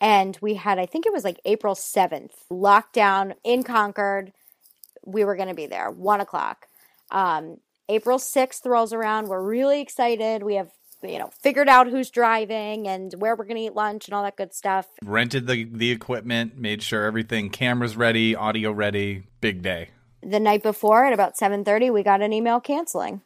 And 0.00 0.38
we 0.40 0.54
had, 0.54 0.78
I 0.78 0.86
think 0.86 1.04
it 1.04 1.12
was 1.12 1.24
like 1.24 1.40
April 1.44 1.74
7th, 1.74 2.32
lockdown 2.50 3.34
in 3.44 3.62
Concord. 3.62 4.32
We 5.04 5.24
were 5.24 5.36
going 5.36 5.48
to 5.48 5.54
be 5.54 5.66
there, 5.66 5.90
one 5.90 6.20
o'clock. 6.20 6.66
Um, 7.10 7.58
April 7.90 8.18
6th 8.18 8.64
rolls 8.66 8.92
around. 8.92 9.26
We're 9.26 9.42
really 9.42 9.80
excited. 9.80 10.44
We 10.44 10.54
have 10.54 10.70
you 11.02 11.18
know, 11.18 11.30
figured 11.42 11.68
out 11.68 11.88
who's 11.88 12.10
driving 12.10 12.86
and 12.86 13.12
where 13.14 13.34
we're 13.34 13.44
going 13.44 13.56
to 13.56 13.62
eat 13.62 13.74
lunch 13.74 14.06
and 14.06 14.14
all 14.14 14.22
that 14.22 14.36
good 14.36 14.52
stuff. 14.54 14.86
Rented 15.02 15.46
the 15.46 15.64
the 15.64 15.90
equipment, 15.90 16.56
made 16.58 16.82
sure 16.82 17.04
everything 17.04 17.50
cameras 17.50 17.96
ready, 17.96 18.36
audio 18.36 18.70
ready, 18.70 19.24
big 19.40 19.62
day. 19.62 19.90
The 20.22 20.38
night 20.38 20.62
before 20.62 21.06
at 21.06 21.12
about 21.12 21.36
7:30, 21.36 21.90
we 21.92 22.02
got 22.02 22.22
an 22.22 22.32
email 22.32 22.60
canceling. 22.60 23.22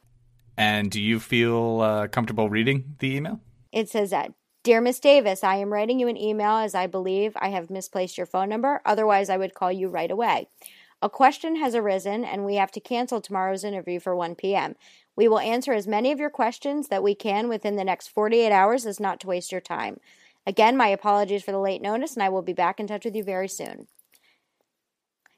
And 0.56 0.90
do 0.90 1.02
you 1.02 1.18
feel 1.18 1.80
uh, 1.80 2.06
comfortable 2.06 2.48
reading 2.48 2.94
the 3.00 3.16
email? 3.16 3.40
It 3.72 3.88
says 3.88 4.10
that 4.10 4.32
Dear 4.62 4.80
Miss 4.80 5.00
Davis, 5.00 5.44
I 5.44 5.56
am 5.56 5.72
writing 5.72 5.98
you 5.98 6.08
an 6.08 6.16
email 6.16 6.52
as 6.52 6.74
I 6.74 6.86
believe 6.86 7.36
I 7.36 7.48
have 7.48 7.68
misplaced 7.68 8.16
your 8.16 8.26
phone 8.26 8.48
number. 8.48 8.80
Otherwise, 8.86 9.28
I 9.28 9.36
would 9.36 9.52
call 9.52 9.70
you 9.72 9.88
right 9.88 10.10
away. 10.10 10.48
A 11.04 11.10
question 11.10 11.56
has 11.56 11.74
arisen, 11.74 12.24
and 12.24 12.46
we 12.46 12.54
have 12.54 12.70
to 12.70 12.80
cancel 12.80 13.20
tomorrow's 13.20 13.62
interview 13.62 14.00
for 14.00 14.16
1 14.16 14.36
p.m. 14.36 14.74
We 15.14 15.28
will 15.28 15.38
answer 15.38 15.74
as 15.74 15.86
many 15.86 16.10
of 16.12 16.18
your 16.18 16.30
questions 16.30 16.88
that 16.88 17.02
we 17.02 17.14
can 17.14 17.46
within 17.50 17.76
the 17.76 17.84
next 17.84 18.08
48 18.08 18.50
hours 18.50 18.86
as 18.86 18.98
not 18.98 19.20
to 19.20 19.26
waste 19.26 19.52
your 19.52 19.60
time. 19.60 20.00
Again, 20.46 20.78
my 20.78 20.88
apologies 20.88 21.42
for 21.42 21.52
the 21.52 21.58
late 21.58 21.82
notice, 21.82 22.14
and 22.14 22.22
I 22.22 22.30
will 22.30 22.40
be 22.40 22.54
back 22.54 22.80
in 22.80 22.86
touch 22.86 23.04
with 23.04 23.14
you 23.14 23.22
very 23.22 23.48
soon. 23.48 23.86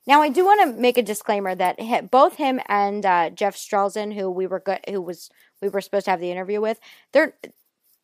Now, 0.07 0.23
I 0.23 0.29
do 0.29 0.45
want 0.45 0.61
to 0.61 0.81
make 0.81 0.99
a 0.99 1.03
disclaimer 1.03 1.57
that 1.57 2.13
both 2.13 2.37
him 2.37 2.61
and 2.69 3.05
uh, 3.05 3.31
Jeff 3.31 3.57
Strelzin, 3.57 4.15
who 4.15 4.31
we 4.31 4.47
were 4.47 4.61
go- 4.61 4.79
who 4.89 5.01
was 5.03 5.31
we 5.61 5.69
were 5.69 5.81
supposed 5.81 6.05
to 6.05 6.13
have 6.13 6.21
the 6.21 6.31
interview 6.31 6.61
with, 6.61 6.79
they're 7.11 7.35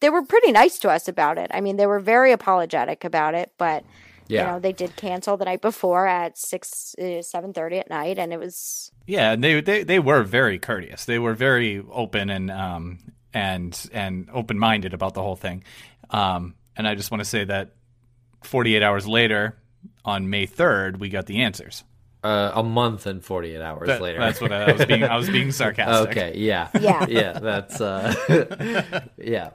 they 0.00 0.10
were 0.10 0.24
pretty 0.24 0.50
nice 0.50 0.78
to 0.78 0.90
us 0.90 1.06
about 1.06 1.38
it. 1.38 1.48
I 1.54 1.60
mean, 1.60 1.76
they 1.76 1.86
were 1.86 2.00
very 2.00 2.32
apologetic 2.32 3.04
about 3.04 3.36
it, 3.36 3.52
but 3.56 3.84
yeah. 4.32 4.40
You 4.40 4.52
know, 4.52 4.58
they 4.60 4.72
did 4.72 4.96
cancel 4.96 5.36
the 5.36 5.44
night 5.44 5.60
before 5.60 6.06
at 6.06 6.38
six 6.38 6.94
uh, 6.94 7.22
seven 7.22 7.52
thirty 7.52 7.78
at 7.78 7.90
night, 7.90 8.18
and 8.18 8.32
it 8.32 8.38
was. 8.38 8.90
Yeah, 9.06 9.36
they 9.36 9.60
they 9.60 9.84
they 9.84 9.98
were 9.98 10.22
very 10.22 10.58
courteous. 10.58 11.04
They 11.04 11.18
were 11.18 11.34
very 11.34 11.82
open 11.90 12.30
and 12.30 12.50
um 12.50 12.98
and 13.34 13.78
and 13.92 14.28
open 14.32 14.58
minded 14.58 14.94
about 14.94 15.14
the 15.14 15.22
whole 15.22 15.36
thing. 15.36 15.64
Um, 16.10 16.54
and 16.76 16.88
I 16.88 16.94
just 16.94 17.10
want 17.10 17.20
to 17.20 17.28
say 17.28 17.44
that 17.44 17.74
forty 18.42 18.74
eight 18.74 18.82
hours 18.82 19.06
later, 19.06 19.58
on 20.04 20.30
May 20.30 20.46
third, 20.46 20.98
we 20.98 21.10
got 21.10 21.26
the 21.26 21.42
answers. 21.42 21.84
Uh, 22.24 22.52
a 22.54 22.62
month 22.62 23.06
and 23.06 23.24
48 23.24 23.60
hours 23.60 23.88
that, 23.88 24.00
later. 24.00 24.20
That's 24.20 24.40
what 24.40 24.52
I, 24.52 24.66
I, 24.66 24.72
was 24.72 24.86
being. 24.86 25.02
I 25.02 25.16
was 25.16 25.28
being 25.28 25.50
sarcastic. 25.52 26.10
okay. 26.10 26.38
Yeah. 26.38 26.68
Yeah. 26.80 27.04
Yeah. 27.08 27.32
That's. 27.32 27.80
Uh, 27.80 29.02
yeah. 29.18 29.50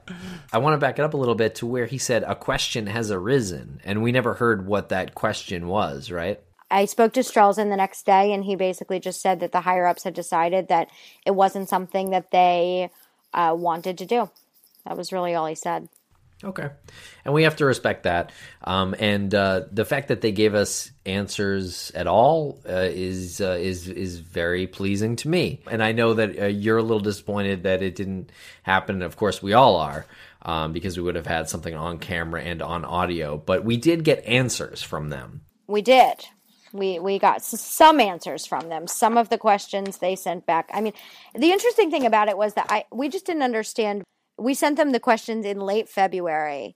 I 0.51 0.58
want 0.58 0.73
to 0.73 0.77
back 0.77 0.99
it 0.99 1.03
up 1.03 1.13
a 1.13 1.17
little 1.17 1.36
bit 1.36 1.56
to 1.56 1.65
where 1.65 1.86
he 1.86 1.97
said 1.97 2.23
a 2.23 2.36
question 2.36 2.88
has 2.88 3.10
arisen, 3.10 3.80
and 3.86 4.03
we 4.03 4.12
never 4.12 4.34
heard 4.34 4.67
what 4.67 4.89
that 4.89 5.15
question 5.15 5.69
was. 5.69 6.12
Right. 6.12 6.41
I 6.69 6.84
spoke 6.86 7.13
to 7.13 7.21
Strelzin 7.21 7.69
the 7.69 7.77
next 7.77 8.06
day, 8.06 8.34
and 8.34 8.43
he 8.43 8.58
basically 8.58 8.99
just 8.99 9.21
said 9.21 9.39
that 9.39 9.53
the 9.53 9.62
higher 9.62 9.88
ups 9.88 10.03
had 10.03 10.13
decided 10.13 10.67
that 10.67 10.89
it 11.25 11.32
wasn't 11.32 11.69
something 11.69 12.10
that 12.10 12.32
they 12.32 12.89
uh, 13.34 13.56
wanted 13.58 13.97
to 13.99 14.06
do. 14.06 14.30
That 14.86 14.97
was 14.97 15.13
really 15.13 15.34
all 15.34 15.45
he 15.45 15.56
said. 15.56 15.88
Okay, 16.43 16.69
and 17.26 17.34
we 17.34 17.43
have 17.43 17.56
to 17.56 17.65
respect 17.65 18.04
that. 18.04 18.32
Um, 18.63 18.93
and 19.00 19.34
uh, 19.34 19.62
the 19.71 19.86
fact 19.86 20.10
that 20.10 20.21
they 20.21 20.32
gave 20.32 20.54
us 20.54 20.91
answers 21.04 21.91
at 21.95 22.06
all 22.06 22.60
uh, 22.69 22.88
is 22.89 23.41
uh, 23.41 23.58
is 23.60 23.88
is 23.88 24.19
very 24.19 24.67
pleasing 24.67 25.15
to 25.17 25.30
me. 25.30 25.62
And 25.69 25.82
I 25.82 25.93
know 25.93 26.13
that 26.13 26.39
uh, 26.39 26.45
you're 26.45 26.78
a 26.78 26.84
little 26.84 27.00
disappointed 27.00 27.63
that 27.63 27.82
it 27.82 27.95
didn't 27.95 28.32
happen. 28.62 29.02
Of 29.02 29.15
course, 29.17 29.41
we 29.41 29.54
all 29.54 29.78
are. 29.78 30.06
Um, 30.43 30.71
because 30.71 30.95
we 30.95 31.04
would 31.04 31.15
have 31.15 31.26
had 31.26 31.50
something 31.50 31.76
on 31.76 31.97
camera 31.97 32.41
and 32.41 32.62
on 32.62 32.86
audio, 32.86 33.38
but 33.38 33.65
we 33.65 33.76
did 33.76 34.06
get 34.06 34.23
answers 34.23 34.82
from 34.82 35.10
them. 35.10 35.41
We 35.65 35.82
did. 35.82 36.26
We 36.71 37.00
we 37.00 37.19
got 37.19 37.43
some 37.43 38.00
answers 38.00 38.45
from 38.45 38.69
them. 38.69 38.88
Some 38.88 39.17
of 39.17 39.30
the 39.30 39.38
questions 39.38 39.97
they 39.97 40.15
sent 40.15 40.45
back. 40.45 40.69
I 40.73 40.82
mean, 40.82 40.93
the 41.34 41.52
interesting 41.52 41.91
thing 41.91 42.06
about 42.06 42.30
it 42.30 42.38
was 42.38 42.54
that 42.54 42.67
I 42.69 42.86
we 42.91 43.10
just 43.10 43.26
didn't 43.26 43.41
understand. 43.43 44.04
We 44.38 44.54
sent 44.54 44.78
them 44.78 44.91
the 44.91 45.00
questions 45.00 45.45
in 45.45 45.60
late 45.60 45.89
February, 45.89 46.76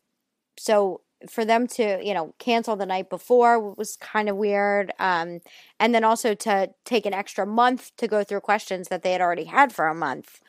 so 0.57 1.01
for 1.29 1.45
them 1.45 1.67
to 1.67 1.99
you 2.03 2.13
know 2.13 2.33
cancel 2.39 2.75
the 2.75 2.85
night 2.85 3.09
before 3.09 3.73
was 3.75 3.95
kind 3.97 4.29
of 4.29 4.35
weird. 4.35 4.91
Um, 4.99 5.39
and 5.79 5.93
then 5.93 6.03
also 6.03 6.33
to 6.33 6.71
take 6.85 7.05
an 7.05 7.13
extra 7.13 7.45
month 7.45 7.91
to 7.97 8.07
go 8.07 8.23
through 8.23 8.41
questions 8.41 8.87
that 8.87 9.03
they 9.03 9.11
had 9.11 9.21
already 9.21 9.45
had 9.45 9.71
for 9.71 9.87
a 9.87 9.95
month. 9.95 10.41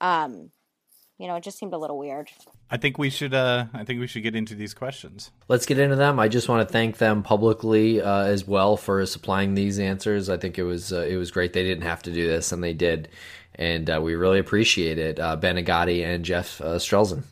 Um, 0.00 0.50
you 1.18 1.26
know, 1.26 1.36
it 1.36 1.42
just 1.42 1.58
seemed 1.58 1.72
a 1.72 1.78
little 1.78 1.96
weird. 1.96 2.30
I 2.70 2.76
think 2.76 2.98
we 2.98 3.08
should. 3.08 3.32
Uh, 3.32 3.66
I 3.72 3.84
think 3.84 4.00
we 4.00 4.06
should 4.06 4.22
get 4.22 4.34
into 4.34 4.54
these 4.54 4.74
questions. 4.74 5.30
Let's 5.48 5.64
get 5.64 5.78
into 5.78 5.96
them. 5.96 6.18
I 6.18 6.28
just 6.28 6.48
want 6.48 6.66
to 6.66 6.72
thank 6.72 6.98
them 6.98 7.22
publicly 7.22 8.02
uh, 8.02 8.24
as 8.24 8.46
well 8.46 8.76
for 8.76 9.04
supplying 9.06 9.54
these 9.54 9.78
answers. 9.78 10.28
I 10.28 10.36
think 10.36 10.58
it 10.58 10.64
was 10.64 10.92
uh, 10.92 11.06
it 11.08 11.16
was 11.16 11.30
great. 11.30 11.52
They 11.52 11.62
didn't 11.62 11.84
have 11.84 12.02
to 12.02 12.12
do 12.12 12.26
this, 12.26 12.52
and 12.52 12.62
they 12.62 12.74
did, 12.74 13.08
and 13.56 13.90
uh, 13.90 14.00
we 14.00 14.14
really 14.14 14.38
appreciate 14.38 14.98
it. 14.98 15.18
Uh, 15.18 15.34
ben 15.36 15.56
Agati 15.56 16.04
and 16.04 16.24
Jeff 16.24 16.60
uh, 16.60 16.76
Strelzin. 16.76 17.24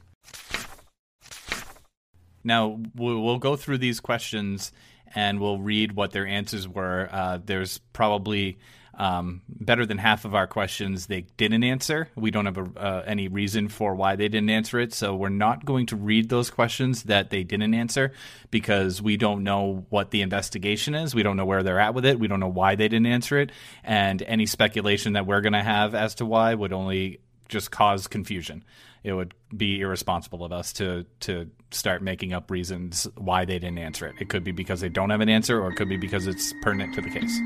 Now 2.42 2.80
we'll, 2.94 3.20
we'll 3.20 3.38
go 3.38 3.56
through 3.56 3.78
these 3.78 4.00
questions 4.00 4.72
and 5.14 5.40
we'll 5.40 5.58
read 5.58 5.92
what 5.92 6.10
their 6.10 6.26
answers 6.26 6.68
were. 6.68 7.08
Uh, 7.10 7.38
there's 7.44 7.78
probably 7.92 8.58
um, 8.98 9.42
better 9.48 9.86
than 9.86 9.98
half 9.98 10.24
of 10.24 10.34
our 10.34 10.46
questions 10.46 11.06
they 11.06 11.22
didn't 11.36 11.64
answer. 11.64 12.08
We 12.14 12.30
don't 12.30 12.46
have 12.46 12.58
a, 12.58 12.70
uh, 12.76 13.02
any 13.06 13.28
reason 13.28 13.68
for 13.68 13.94
why 13.94 14.16
they 14.16 14.28
didn't 14.28 14.50
answer 14.50 14.78
it, 14.78 14.92
so 14.92 15.14
we're 15.14 15.28
not 15.28 15.64
going 15.64 15.86
to 15.86 15.96
read 15.96 16.28
those 16.28 16.50
questions 16.50 17.04
that 17.04 17.30
they 17.30 17.42
didn't 17.42 17.74
answer 17.74 18.12
because 18.50 19.02
we 19.02 19.16
don't 19.16 19.42
know 19.42 19.86
what 19.90 20.10
the 20.10 20.22
investigation 20.22 20.94
is. 20.94 21.14
We 21.14 21.22
don't 21.22 21.36
know 21.36 21.46
where 21.46 21.62
they're 21.62 21.80
at 21.80 21.94
with 21.94 22.04
it. 22.04 22.18
We 22.18 22.28
don't 22.28 22.40
know 22.40 22.48
why 22.48 22.74
they 22.74 22.88
didn't 22.88 23.06
answer 23.06 23.38
it, 23.38 23.50
and 23.82 24.22
any 24.22 24.46
speculation 24.46 25.14
that 25.14 25.26
we're 25.26 25.40
going 25.40 25.54
to 25.54 25.62
have 25.62 25.94
as 25.94 26.16
to 26.16 26.26
why 26.26 26.54
would 26.54 26.72
only 26.72 27.20
just 27.48 27.70
cause 27.70 28.06
confusion. 28.06 28.64
It 29.02 29.12
would 29.12 29.34
be 29.54 29.80
irresponsible 29.80 30.44
of 30.44 30.52
us 30.52 30.72
to 30.74 31.04
to 31.20 31.50
start 31.70 32.02
making 32.02 32.32
up 32.32 32.50
reasons 32.50 33.06
why 33.16 33.44
they 33.44 33.58
didn't 33.58 33.78
answer 33.78 34.06
it. 34.06 34.14
It 34.20 34.28
could 34.28 34.44
be 34.44 34.52
because 34.52 34.80
they 34.80 34.88
don't 34.88 35.10
have 35.10 35.20
an 35.20 35.28
answer, 35.28 35.60
or 35.60 35.70
it 35.70 35.76
could 35.76 35.88
be 35.88 35.96
because 35.96 36.26
it's 36.26 36.54
pertinent 36.62 36.94
to 36.94 37.02
the 37.02 37.10
case. 37.10 37.40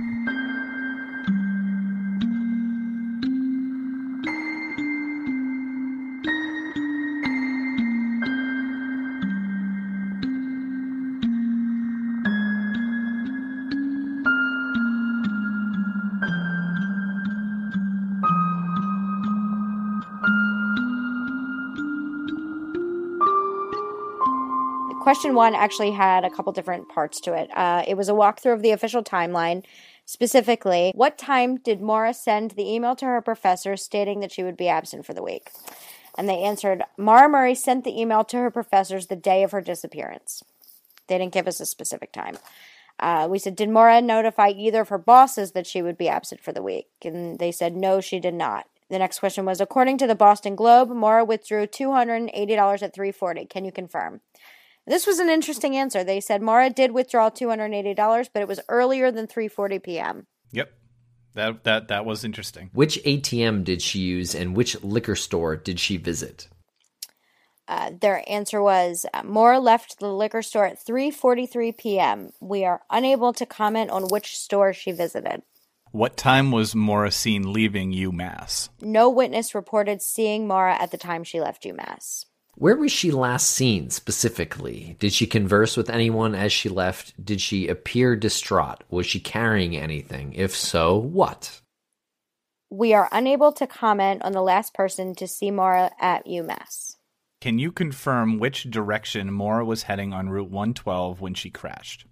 Question 25.09 25.35
one 25.35 25.55
actually 25.55 25.93
had 25.93 26.23
a 26.23 26.29
couple 26.29 26.53
different 26.53 26.87
parts 26.91 27.19
to 27.19 27.33
it. 27.33 27.49
Uh, 27.57 27.83
it 27.89 27.97
was 27.97 28.11
a 28.11 28.13
walkthrough 28.13 28.53
of 28.53 28.61
the 28.61 28.73
official 28.73 29.03
timeline. 29.03 29.65
Specifically, 30.05 30.93
what 30.95 31.17
time 31.17 31.57
did 31.57 31.81
Maura 31.81 32.13
send 32.13 32.51
the 32.51 32.71
email 32.71 32.95
to 32.97 33.07
her 33.07 33.23
professor 33.23 33.75
stating 33.75 34.21
that 34.21 34.31
she 34.31 34.43
would 34.43 34.59
be 34.59 34.69
absent 34.69 35.07
for 35.07 35.15
the 35.15 35.23
week? 35.23 35.49
And 36.19 36.29
they 36.29 36.43
answered, 36.43 36.83
Maura 36.99 37.27
Murray 37.27 37.55
sent 37.55 37.85
the 37.85 37.99
email 37.99 38.23
to 38.25 38.37
her 38.37 38.51
professors 38.51 39.07
the 39.07 39.17
day 39.17 39.43
of 39.43 39.53
her 39.53 39.63
disappearance. 39.63 40.43
They 41.07 41.17
didn't 41.17 41.33
give 41.33 41.49
us 41.49 41.59
a 41.59 41.65
specific 41.65 42.13
time. 42.13 42.37
Uh, 43.01 43.29
we 43.31 43.39
said, 43.39 43.57
Did 43.57 43.71
Maura 43.71 44.03
notify 44.03 44.51
either 44.51 44.83
of 44.83 44.91
her 44.91 44.99
bosses 44.99 45.53
that 45.53 45.67
she 45.67 45.81
would 45.81 45.97
be 45.97 46.11
absent 46.11 46.43
for 46.43 46.53
the 46.53 46.63
week? 46.63 46.89
And 47.03 47.39
they 47.39 47.51
said, 47.51 47.75
No, 47.75 48.03
she 48.03 48.21
did 48.21 48.35
not. 48.35 48.67
The 48.91 48.99
next 48.99 49.21
question 49.21 49.47
was, 49.47 49.59
According 49.59 49.97
to 49.99 50.07
the 50.07 50.15
Boston 50.15 50.55
Globe, 50.55 50.91
Maura 50.91 51.25
withdrew 51.25 51.67
$280 51.67 52.83
at 52.83 52.93
340. 52.93 53.47
Can 53.47 53.65
you 53.65 53.73
confirm? 53.73 54.21
This 54.89 55.07
was 55.07 55.19
an 55.19 55.29
interesting 55.29 55.77
answer. 55.77 56.03
They 56.03 56.21
said 56.21 56.41
Maura 56.41 56.71
did 56.71 56.93
withdraw 56.93 57.29
$280, 57.29 58.29
but 58.33 58.41
it 58.41 58.49
was 58.49 58.61
earlier 58.69 59.11
than 59.11 59.27
3:40 59.27 59.83
p.m. 59.83 60.27
Yep. 60.53 60.73
That 61.35 61.65
that 61.65 61.89
that 61.89 62.07
was 62.07 62.25
interesting. 62.25 62.71
Which 62.73 62.99
ATM 63.05 63.65
did 63.65 63.83
she 63.83 63.99
use 63.99 64.35
and 64.35 64.57
which 64.57 64.83
liquor 64.83 65.15
store 65.15 65.57
did 65.57 65.79
she 65.79 65.99
visit? 65.99 66.49
Uh, 67.69 67.91
their 68.01 68.25
answer 68.27 68.63
was 68.63 69.05
uh, 69.13 69.23
Maura 69.23 69.61
left 69.61 69.99
the 69.99 70.09
liquor 70.09 70.41
store 70.41 70.65
at 70.65 70.83
3:43 70.83 71.77
p.m. 71.77 72.31
We 72.41 72.65
are 72.65 72.81
unable 72.91 73.35
to 73.35 73.45
comment 73.45 73.91
on 73.91 74.09
which 74.09 74.39
store 74.39 74.73
she 74.73 74.91
visited. 74.93 75.43
What 75.91 76.17
time 76.17 76.51
was 76.51 76.75
Maura 76.75 77.11
seen 77.11 77.53
leaving 77.53 77.93
UMass? 77.93 78.69
No 78.81 79.09
witness 79.11 79.55
reported 79.55 80.01
seeing 80.03 80.47
Maura 80.47 80.81
at 80.81 80.91
the 80.91 80.99
time 80.99 81.25
she 81.25 81.41
left 81.41 81.65
UMass. 81.65 82.25
Where 82.59 82.77
was 82.77 82.91
she 82.91 83.13
last 83.13 83.51
seen 83.51 83.89
specifically? 83.91 84.97
Did 84.99 85.13
she 85.13 85.29
converse 85.29 85.77
with 85.77 85.89
anyone 85.89 86.35
as 86.35 86.53
she 86.53 86.69
left? 86.69 87.15
Did 87.25 87.41
she 87.41 87.69
appear 87.69 88.17
distraught? 88.17 88.83
Was 88.91 89.07
she 89.07 89.21
carrying 89.21 89.77
anything? 89.77 90.33
If 90.33 90.57
so, 90.57 90.97
what? 90.97 91.61
We 92.69 92.95
are 92.95 93.09
unable 93.13 93.53
to 93.53 93.69
comment 93.69 94.23
on 94.25 94.33
the 94.33 94.43
last 94.43 94.75
person 94.75 95.15
to 95.15 95.29
see 95.29 95.53
Maura 95.53 95.93
at 96.01 96.27
UMass. 96.27 96.97
Can 97.41 97.61
you 97.61 97.71
confirm 97.71 98.41
which 98.41 98.69
direction 98.69 99.33
Maura 99.33 99.65
was 99.65 99.85
heading 99.85 100.13
on 100.13 100.29
Route 100.29 100.51
112 100.51 101.21
when 101.21 101.35
she 101.35 101.51
crashed? 101.51 102.07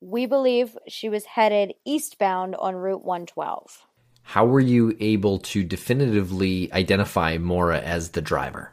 We 0.00 0.24
believe 0.24 0.78
she 0.88 1.10
was 1.10 1.26
headed 1.26 1.74
eastbound 1.84 2.54
on 2.54 2.74
Route 2.74 3.04
112. 3.04 3.82
How 4.22 4.46
were 4.46 4.60
you 4.60 4.96
able 4.98 5.40
to 5.40 5.62
definitively 5.62 6.72
identify 6.72 7.36
Maura 7.36 7.80
as 7.80 8.12
the 8.12 8.22
driver? 8.22 8.72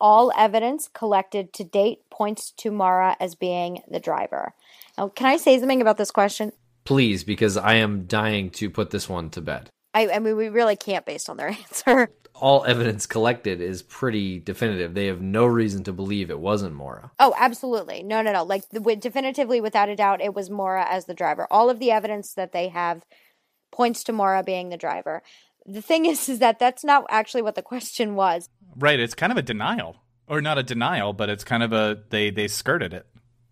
All 0.00 0.32
evidence 0.36 0.88
collected 0.92 1.52
to 1.54 1.64
date 1.64 2.00
points 2.10 2.50
to 2.58 2.70
Maura 2.70 3.16
as 3.20 3.34
being 3.34 3.82
the 3.88 4.00
driver. 4.00 4.54
Now, 4.98 5.08
can 5.08 5.26
I 5.26 5.36
say 5.36 5.58
something 5.58 5.80
about 5.80 5.96
this 5.96 6.10
question? 6.10 6.52
Please, 6.84 7.24
because 7.24 7.56
I 7.56 7.74
am 7.74 8.06
dying 8.06 8.50
to 8.50 8.68
put 8.68 8.90
this 8.90 9.08
one 9.08 9.30
to 9.30 9.40
bed. 9.40 9.70
I, 9.94 10.08
I 10.08 10.18
mean, 10.18 10.36
we 10.36 10.48
really 10.48 10.76
can't 10.76 11.06
based 11.06 11.30
on 11.30 11.36
their 11.36 11.48
answer. 11.70 12.10
All 12.34 12.64
evidence 12.64 13.06
collected 13.06 13.60
is 13.60 13.82
pretty 13.82 14.40
definitive. 14.40 14.94
They 14.94 15.06
have 15.06 15.20
no 15.20 15.46
reason 15.46 15.84
to 15.84 15.92
believe 15.92 16.30
it 16.30 16.40
wasn't 16.40 16.74
Maura. 16.74 17.12
Oh, 17.20 17.32
absolutely. 17.38 18.02
No, 18.02 18.22
no, 18.22 18.32
no. 18.32 18.42
Like, 18.42 18.68
the, 18.70 18.80
definitively, 18.96 19.60
without 19.60 19.88
a 19.88 19.96
doubt, 19.96 20.20
it 20.20 20.34
was 20.34 20.50
Maura 20.50 20.84
as 20.88 21.04
the 21.06 21.14
driver. 21.14 21.46
All 21.50 21.70
of 21.70 21.78
the 21.78 21.92
evidence 21.92 22.34
that 22.34 22.52
they 22.52 22.68
have 22.68 23.04
points 23.70 24.02
to 24.04 24.12
Maura 24.12 24.42
being 24.42 24.68
the 24.68 24.76
driver. 24.76 25.22
The 25.64 25.80
thing 25.80 26.06
is, 26.06 26.28
is 26.28 26.40
that 26.40 26.58
that's 26.58 26.84
not 26.84 27.06
actually 27.08 27.42
what 27.42 27.54
the 27.54 27.62
question 27.62 28.16
was. 28.16 28.48
Right. 28.76 29.00
It's 29.00 29.14
kind 29.14 29.32
of 29.32 29.38
a 29.38 29.42
denial, 29.42 29.96
or 30.26 30.40
not 30.40 30.58
a 30.58 30.62
denial, 30.62 31.12
but 31.12 31.28
it's 31.28 31.44
kind 31.44 31.62
of 31.62 31.72
a 31.72 32.02
they 32.10 32.30
they 32.30 32.48
skirted 32.48 32.92
it. 32.92 33.06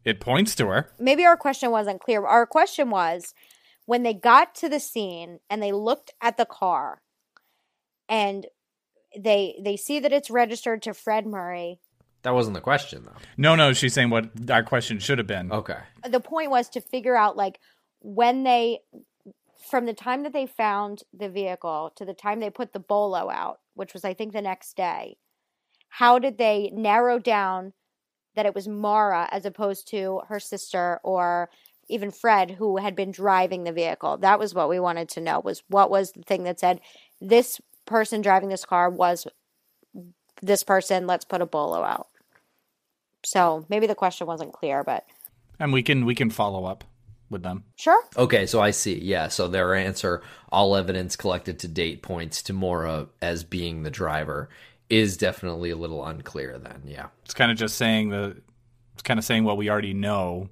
It 0.05 0.21
points 0.21 0.55
to 0.57 0.67
her. 0.67 0.91
Maybe 0.99 1.25
our 1.25 1.37
question 1.37 1.71
wasn't 1.71 2.01
clear. 2.01 2.25
Our 2.27 2.47
question 2.47 2.91
was 2.91 3.35
when 3.87 4.03
they 4.03 4.15
got 4.15 4.55
to 4.57 4.69
the 4.69 4.81
scene 4.81 5.39
and 5.49 5.63
they 5.63 5.73
looked 5.73 6.11
at 6.21 6.37
the 6.37 6.45
car, 6.45 7.03
and 8.09 8.47
they 9.17 9.57
they 9.63 9.77
see 9.77 10.01
that 10.01 10.13
it's 10.13 10.31
registered 10.31 10.83
to 10.83 10.95
Fred 10.95 11.27
Murray. 11.27 11.79
That 12.23 12.35
wasn't 12.35 12.55
the 12.55 12.61
question, 12.61 13.03
though. 13.05 13.17
No, 13.37 13.57
no, 13.57 13.73
she's 13.73 13.95
saying 13.95 14.11
what 14.11 14.31
our 14.49 14.63
question 14.63 15.01
should 15.01 15.19
have 15.19 15.27
been. 15.27 15.51
Okay. 15.51 15.79
The 16.09 16.21
point 16.21 16.51
was 16.51 16.69
to 16.71 16.81
figure 16.81 17.17
out 17.17 17.37
like 17.37 17.59
when 18.01 18.45
they 18.45 18.81
from 19.71 19.87
the 19.87 19.95
time 19.95 20.23
that 20.25 20.33
they 20.33 20.47
found 20.47 21.03
the 21.13 21.29
vehicle 21.29 21.93
to 21.97 22.05
the 22.05 22.15
time 22.15 22.41
they 22.41 22.51
put 22.51 22.73
the 22.73 22.81
bolo 22.81 23.31
out, 23.31 23.61
which 23.75 23.93
was 23.95 24.05
I 24.05 24.15
think 24.15 24.33
the 24.33 24.43
next 24.43 24.77
day, 24.77 25.17
how 25.89 26.19
did 26.19 26.39
they 26.39 26.71
narrow 26.73 27.19
down 27.19 27.73
that 28.35 28.47
it 28.47 28.55
was 28.55 28.69
Maura 28.69 29.29
as 29.31 29.45
opposed 29.45 29.89
to 29.89 30.23
her 30.29 30.41
sister 30.41 31.01
or 31.03 31.51
even 31.89 32.11
Fred 32.11 32.53
who 32.53 32.79
had 32.79 32.97
been 32.97 33.11
driving 33.11 33.65
the 33.65 33.73
vehicle? 33.73 34.17
That 34.19 34.39
was 34.39 34.55
what 34.55 34.69
we 34.69 34.81
wanted 34.81 35.09
to 35.11 35.21
know 35.21 35.41
was 35.41 35.63
what 35.69 35.91
was 35.91 36.13
the 36.13 36.23
thing 36.23 36.45
that 36.45 36.61
said 36.61 36.81
this 37.21 37.61
person 37.87 38.21
driving 38.21 38.49
this 38.49 38.65
car 38.65 38.89
was 38.89 39.27
this 40.41 40.65
person, 40.65 41.07
let's 41.07 41.25
put 41.25 41.41
a 41.41 41.47
bolo 41.47 41.83
out. 41.83 42.09
So 43.25 43.65
maybe 43.69 43.87
the 43.87 43.95
question 43.95 44.27
wasn't 44.27 44.53
clear, 44.53 44.83
but 44.83 45.05
and 45.59 45.73
we 45.73 45.83
can 45.83 46.05
we 46.05 46.15
can 46.15 46.31
follow 46.31 46.65
up 46.65 46.85
with 47.33 47.43
them. 47.43 47.65
Sure. 47.77 48.01
Okay, 48.17 48.47
so 48.47 48.61
I 48.61 48.71
see. 48.71 48.99
Yeah, 48.99 49.29
so 49.29 49.49
their 49.49 49.75
answer 49.75 50.23
all 50.51 50.77
evidence 50.77 51.17
collected 51.17 51.59
to 51.61 51.69
date 51.69 52.03
points 52.03 52.43
to 52.45 52.53
Maura 52.53 53.09
as 53.21 53.43
being 53.43 53.83
the 53.83 53.91
driver. 53.91 54.49
is 54.93 55.17
definitely 55.17 55.71
a 55.71 55.77
little 55.77 56.05
unclear 56.05 56.59
then, 56.59 56.83
yeah. 56.85 57.07
It's 57.25 57.33
kind 57.33 57.51
of 57.51 57.57
just 57.57 57.77
saying 57.77 58.11
the 58.11 58.37
it's 58.93 59.03
kind 59.03 59.19
of 59.19 59.25
saying 59.25 59.43
what 59.45 59.57
we 59.57 59.71
already 59.71 59.95
know 59.95 60.51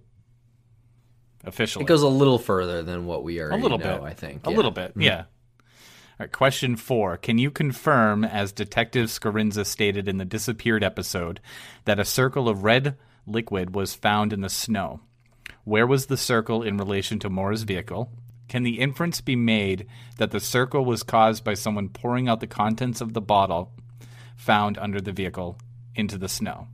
officially. 1.45 1.85
It 1.85 1.88
goes 1.88 2.01
a 2.01 2.09
little 2.09 2.38
further 2.38 2.83
than 2.83 3.05
what 3.05 3.23
we 3.23 3.38
already 3.38 3.61
a 3.61 3.62
little 3.62 3.77
know, 3.77 3.99
bit, 3.99 4.03
I 4.03 4.14
think. 4.14 4.47
A 4.47 4.51
yeah. 4.51 4.57
little 4.57 4.71
bit, 4.71 4.93
mm-hmm. 4.93 5.03
yeah. 5.03 5.19
All 5.19 6.25
right, 6.25 6.33
question 6.33 6.77
four. 6.77 7.19
Can 7.19 7.37
you 7.37 7.51
confirm, 7.51 8.25
as 8.25 8.51
Detective 8.51 9.09
Scarinza 9.09 9.66
stated 9.66 10.09
in 10.09 10.16
the 10.16 10.25
disappeared 10.25 10.83
episode, 10.83 11.40
that 11.85 12.01
a 12.01 12.05
circle 12.07 12.49
of 12.49 12.64
red 12.64 12.97
liquid 13.27 13.75
was 13.75 13.95
found 13.95 14.33
in 14.33 14.40
the 14.40 14.49
snow? 14.49 15.01
Where 15.64 15.87
was 15.87 16.07
the 16.07 16.16
circle 16.16 16.62
in 16.62 16.79
relation 16.79 17.18
to 17.20 17.31
Maura's 17.31 17.64
vehicle? 17.64 18.11
Can 18.49 18.62
the 18.62 18.81
inference 18.81 19.20
be 19.20 19.37
made 19.37 19.87
that 20.16 20.31
the 20.31 20.40
circle 20.40 20.85
was 20.85 21.03
caused 21.03 21.44
by 21.44 21.55
someone 21.55 21.88
pouring 21.88 22.29
out 22.29 22.40
the 22.40 22.46
contents 22.46 23.01
of 23.01 23.12
the 23.12 23.20
bottle 23.20 23.73
found 24.37 24.79
under 24.79 25.01
the 25.01 25.12
vehicle 25.12 25.59
into 25.94 26.18
the 26.18 26.29
snow? 26.29 26.68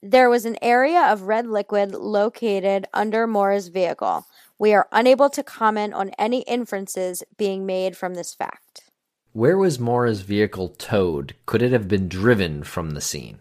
There 0.00 0.30
was 0.30 0.44
an 0.44 0.56
area 0.62 1.02
of 1.12 1.22
red 1.22 1.46
liquid 1.46 1.92
located 1.92 2.86
under 2.94 3.26
Maura's 3.26 3.68
vehicle. 3.68 4.26
We 4.58 4.72
are 4.72 4.88
unable 4.92 5.28
to 5.30 5.42
comment 5.42 5.94
on 5.94 6.10
any 6.10 6.42
inferences 6.42 7.24
being 7.36 7.66
made 7.66 7.96
from 7.96 8.14
this 8.14 8.32
fact. 8.32 8.84
Where 9.32 9.58
was 9.58 9.80
Maura's 9.80 10.20
vehicle 10.20 10.68
towed? 10.68 11.34
Could 11.44 11.62
it 11.62 11.72
have 11.72 11.88
been 11.88 12.08
driven 12.08 12.62
from 12.62 12.92
the 12.92 13.00
scene? 13.00 13.38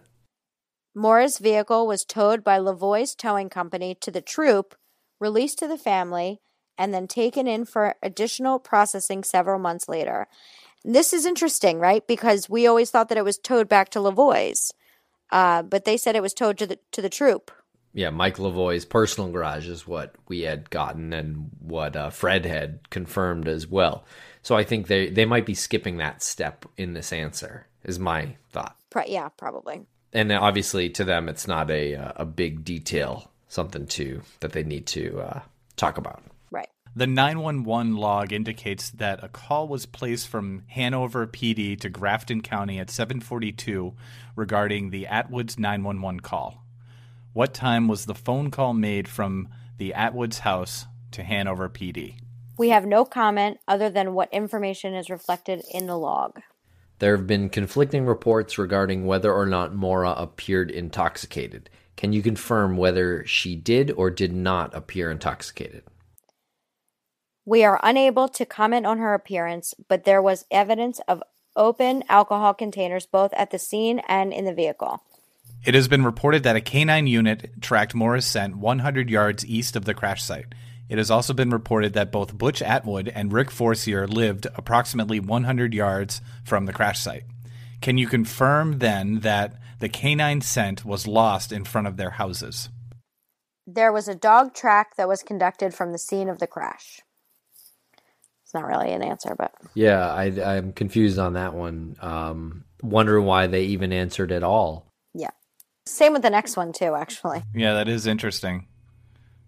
Maura's 0.96 1.38
vehicle 1.38 1.86
was 1.86 2.04
towed 2.04 2.44
by 2.44 2.58
Lavoie's 2.58 3.14
towing 3.14 3.50
company 3.50 3.96
to 4.02 4.10
the 4.10 4.22
troop, 4.22 4.76
released 5.20 5.60
to 5.60 5.68
the 5.68 5.78
family, 5.78 6.40
and 6.78 6.94
then 6.94 7.08
taken 7.08 7.48
in 7.48 7.66
for 7.66 7.96
additional 8.04 8.60
processing 8.60 9.24
several 9.24 9.60
months 9.60 9.90
later. 9.90 10.28
This 10.86 11.12
is 11.12 11.26
interesting, 11.26 11.80
right? 11.80 12.06
Because 12.06 12.50
we 12.50 12.68
always 12.68 12.92
thought 12.92 13.10
that 13.10 13.18
it 13.18 13.26
was 13.26 13.38
towed 13.38 13.68
back 13.68 13.90
to 13.90 14.00
Lavoie's, 14.00 14.72
uh, 15.32 15.64
but 15.64 15.86
they 15.86 15.98
said 15.98 16.16
it 16.16 16.22
was 16.22 16.34
towed 16.34 16.58
to 16.60 16.68
the 16.68 16.80
to 16.92 17.02
the 17.02 17.10
troop. 17.10 17.52
Yeah, 17.94 18.12
Mike 18.12 18.38
Lavoie's 18.38 18.86
personal 18.86 19.32
garage 19.32 19.68
is 19.68 19.88
what 19.88 20.14
we 20.28 20.42
had 20.42 20.70
gotten 20.70 21.14
and 21.14 21.50
what 21.60 21.96
uh, 21.96 22.12
Fred 22.12 22.46
had 22.46 22.90
confirmed 22.92 23.48
as 23.48 23.66
well. 23.66 24.06
So 24.44 24.56
I 24.56 24.64
think 24.64 24.86
they, 24.86 25.10
they 25.10 25.26
might 25.26 25.48
be 25.48 25.56
skipping 25.56 25.98
that 25.98 26.22
step 26.22 26.66
in 26.78 26.94
this 26.94 27.12
answer, 27.12 27.66
is 27.84 27.98
my 27.98 28.36
thought. 28.52 28.78
Pro- 28.92 29.06
yeah, 29.08 29.30
probably. 29.30 29.82
And 30.14 30.32
obviously, 30.32 30.90
to 30.92 31.04
them, 31.04 31.28
it's 31.28 31.48
not 31.48 31.72
a 31.72 31.96
uh, 31.96 32.12
a 32.18 32.26
big 32.26 32.64
detail, 32.64 33.32
something 33.48 33.88
to 33.88 34.22
that 34.40 34.52
they 34.52 34.64
need 34.64 34.86
to 34.88 35.20
uh, 35.20 35.42
talk 35.76 35.98
about. 35.98 36.24
Right. 36.52 36.70
The 36.96 37.08
911 37.08 37.96
log 37.96 38.34
indicates 38.34 38.90
that 38.92 39.24
a 39.24 39.30
call 39.30 39.68
was 39.68 39.86
placed 39.86 40.28
from 40.28 40.64
Hanover 40.68 41.28
PD 41.28 41.80
to 41.80 41.90
Grafton 41.90 42.42
County 42.42 42.80
at 42.80 42.88
7:42 42.88 43.94
regarding 44.36 44.90
the 44.90 45.06
Atwoods 45.06 45.58
911 45.58 46.22
call. 46.22 46.64
What 47.34 47.54
time 47.54 47.88
was 47.88 48.06
the 48.06 48.16
phone 48.16 48.50
call 48.50 48.74
made 48.74 49.08
from 49.08 49.50
the 49.78 49.94
Atwoods 49.96 50.40
house 50.40 50.86
to 51.12 51.24
Hanover 51.24 51.70
PD? 51.70 52.16
We 52.58 52.70
have 52.70 52.88
no 52.88 53.06
comment 53.06 53.60
other 53.68 53.92
than 53.92 54.16
what 54.16 54.34
information 54.34 54.96
is 54.96 55.12
reflected 55.12 55.62
in 55.72 55.86
the 55.86 55.98
log. 55.98 56.42
There 57.00 57.16
have 57.16 57.28
been 57.28 57.50
conflicting 57.50 58.08
reports 58.08 58.58
regarding 58.58 59.06
whether 59.06 59.32
or 59.32 59.46
not 59.46 59.76
Maura 59.76 60.16
appeared 60.18 60.72
intoxicated. 60.72 61.70
Can 61.98 62.14
you 62.14 62.22
confirm 62.22 62.78
whether 62.78 63.26
she 63.26 63.56
did 63.56 63.92
or 63.92 64.10
did 64.10 64.32
not 64.32 64.74
appear 64.74 65.12
intoxicated? 65.12 65.84
We 67.44 67.64
are 67.64 67.80
unable 67.82 68.28
to 68.30 68.46
comment 68.46 68.86
on 68.86 69.00
her 69.00 69.14
appearance, 69.14 69.74
but 69.88 70.04
there 70.04 70.22
was 70.22 70.46
evidence 70.52 71.02
of 71.08 71.24
open 71.56 72.04
alcohol 72.08 72.54
containers 72.54 73.08
both 73.08 73.34
at 73.34 73.50
the 73.50 73.58
scene 73.58 74.00
and 74.08 74.32
in 74.32 74.46
the 74.46 74.54
vehicle. 74.54 75.02
It 75.66 75.74
has 75.74 75.88
been 75.88 76.06
reported 76.06 76.44
that 76.44 76.56
a 76.56 76.62
canine 76.62 77.08
unit 77.08 77.62
tracked 77.62 77.96
Maura's 77.96 78.26
scent 78.26 78.58
100 78.58 79.10
yards 79.10 79.46
east 79.46 79.76
of 79.76 79.86
the 79.86 79.96
crash 79.96 80.22
site. 80.22 80.54
It 80.88 81.00
has 81.00 81.10
also 81.10 81.34
been 81.34 81.50
reported 81.50 81.94
that 81.94 82.12
both 82.12 82.38
Butch 82.38 82.62
Atwood 82.62 83.10
and 83.10 83.34
Rick 83.34 83.50
Forcier 83.50 84.08
lived 84.08 84.46
approximately 84.56 85.20
100 85.20 85.74
yards 85.74 86.22
from 86.46 86.66
the 86.66 86.74
crash 86.74 87.00
site. 87.00 87.24
Can 87.82 87.98
you 87.98 88.08
confirm 88.08 88.80
then 88.80 89.22
that 89.22 89.56
the 89.80 89.90
canine 89.90 90.42
scent 90.42 90.84
was 90.86 91.08
lost 91.08 91.52
in 91.52 91.64
front 91.64 91.88
of 91.88 91.98
their 91.98 92.12
houses? 92.12 92.70
There 93.66 93.92
was 93.92 94.08
a 94.08 94.16
dog 94.16 94.54
track 94.54 94.96
that 94.98 95.08
was 95.08 95.24
conducted 95.24 95.74
from 95.74 95.92
the 95.92 95.98
scene 96.00 96.30
of 96.30 96.40
the 96.40 96.48
crash. 96.48 97.02
It's 98.44 98.54
not 98.54 98.66
really 98.66 98.92
an 98.94 99.04
answer, 99.04 99.36
but 99.38 99.54
Yeah, 99.74 100.08
I, 100.10 100.56
I'm 100.56 100.72
confused 100.72 101.20
on 101.20 101.34
that 101.34 101.54
one. 101.54 101.98
Um, 102.02 102.64
wondering 102.82 103.26
why 103.26 103.48
they 103.48 103.64
even 103.66 103.92
answered 103.92 104.32
at 104.32 104.44
all. 104.44 104.88
yeah. 105.14 105.32
Same 105.86 106.12
with 106.14 106.22
the 106.22 106.30
next 106.30 106.58
one, 106.58 106.74
too, 106.74 106.96
actually. 106.96 107.44
Yeah, 107.56 107.74
that 107.76 107.88
is 107.88 108.08
interesting. 108.08 108.68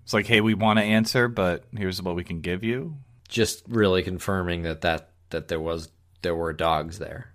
It's 0.04 0.14
like, 0.14 0.26
hey, 0.26 0.40
we 0.42 0.54
want 0.54 0.80
to 0.80 0.86
answer, 0.86 1.28
but 1.28 1.66
here's 1.78 2.02
what 2.02 2.16
we 2.16 2.24
can 2.24 2.40
give 2.40 2.64
you. 2.64 2.96
Just 3.28 3.64
really 3.68 4.04
confirming 4.04 4.64
that 4.64 4.82
that, 4.82 5.12
that 5.32 5.50
there 5.50 5.60
was 5.60 5.90
there 6.22 6.36
were 6.36 6.54
dogs 6.54 6.98
there. 7.00 7.34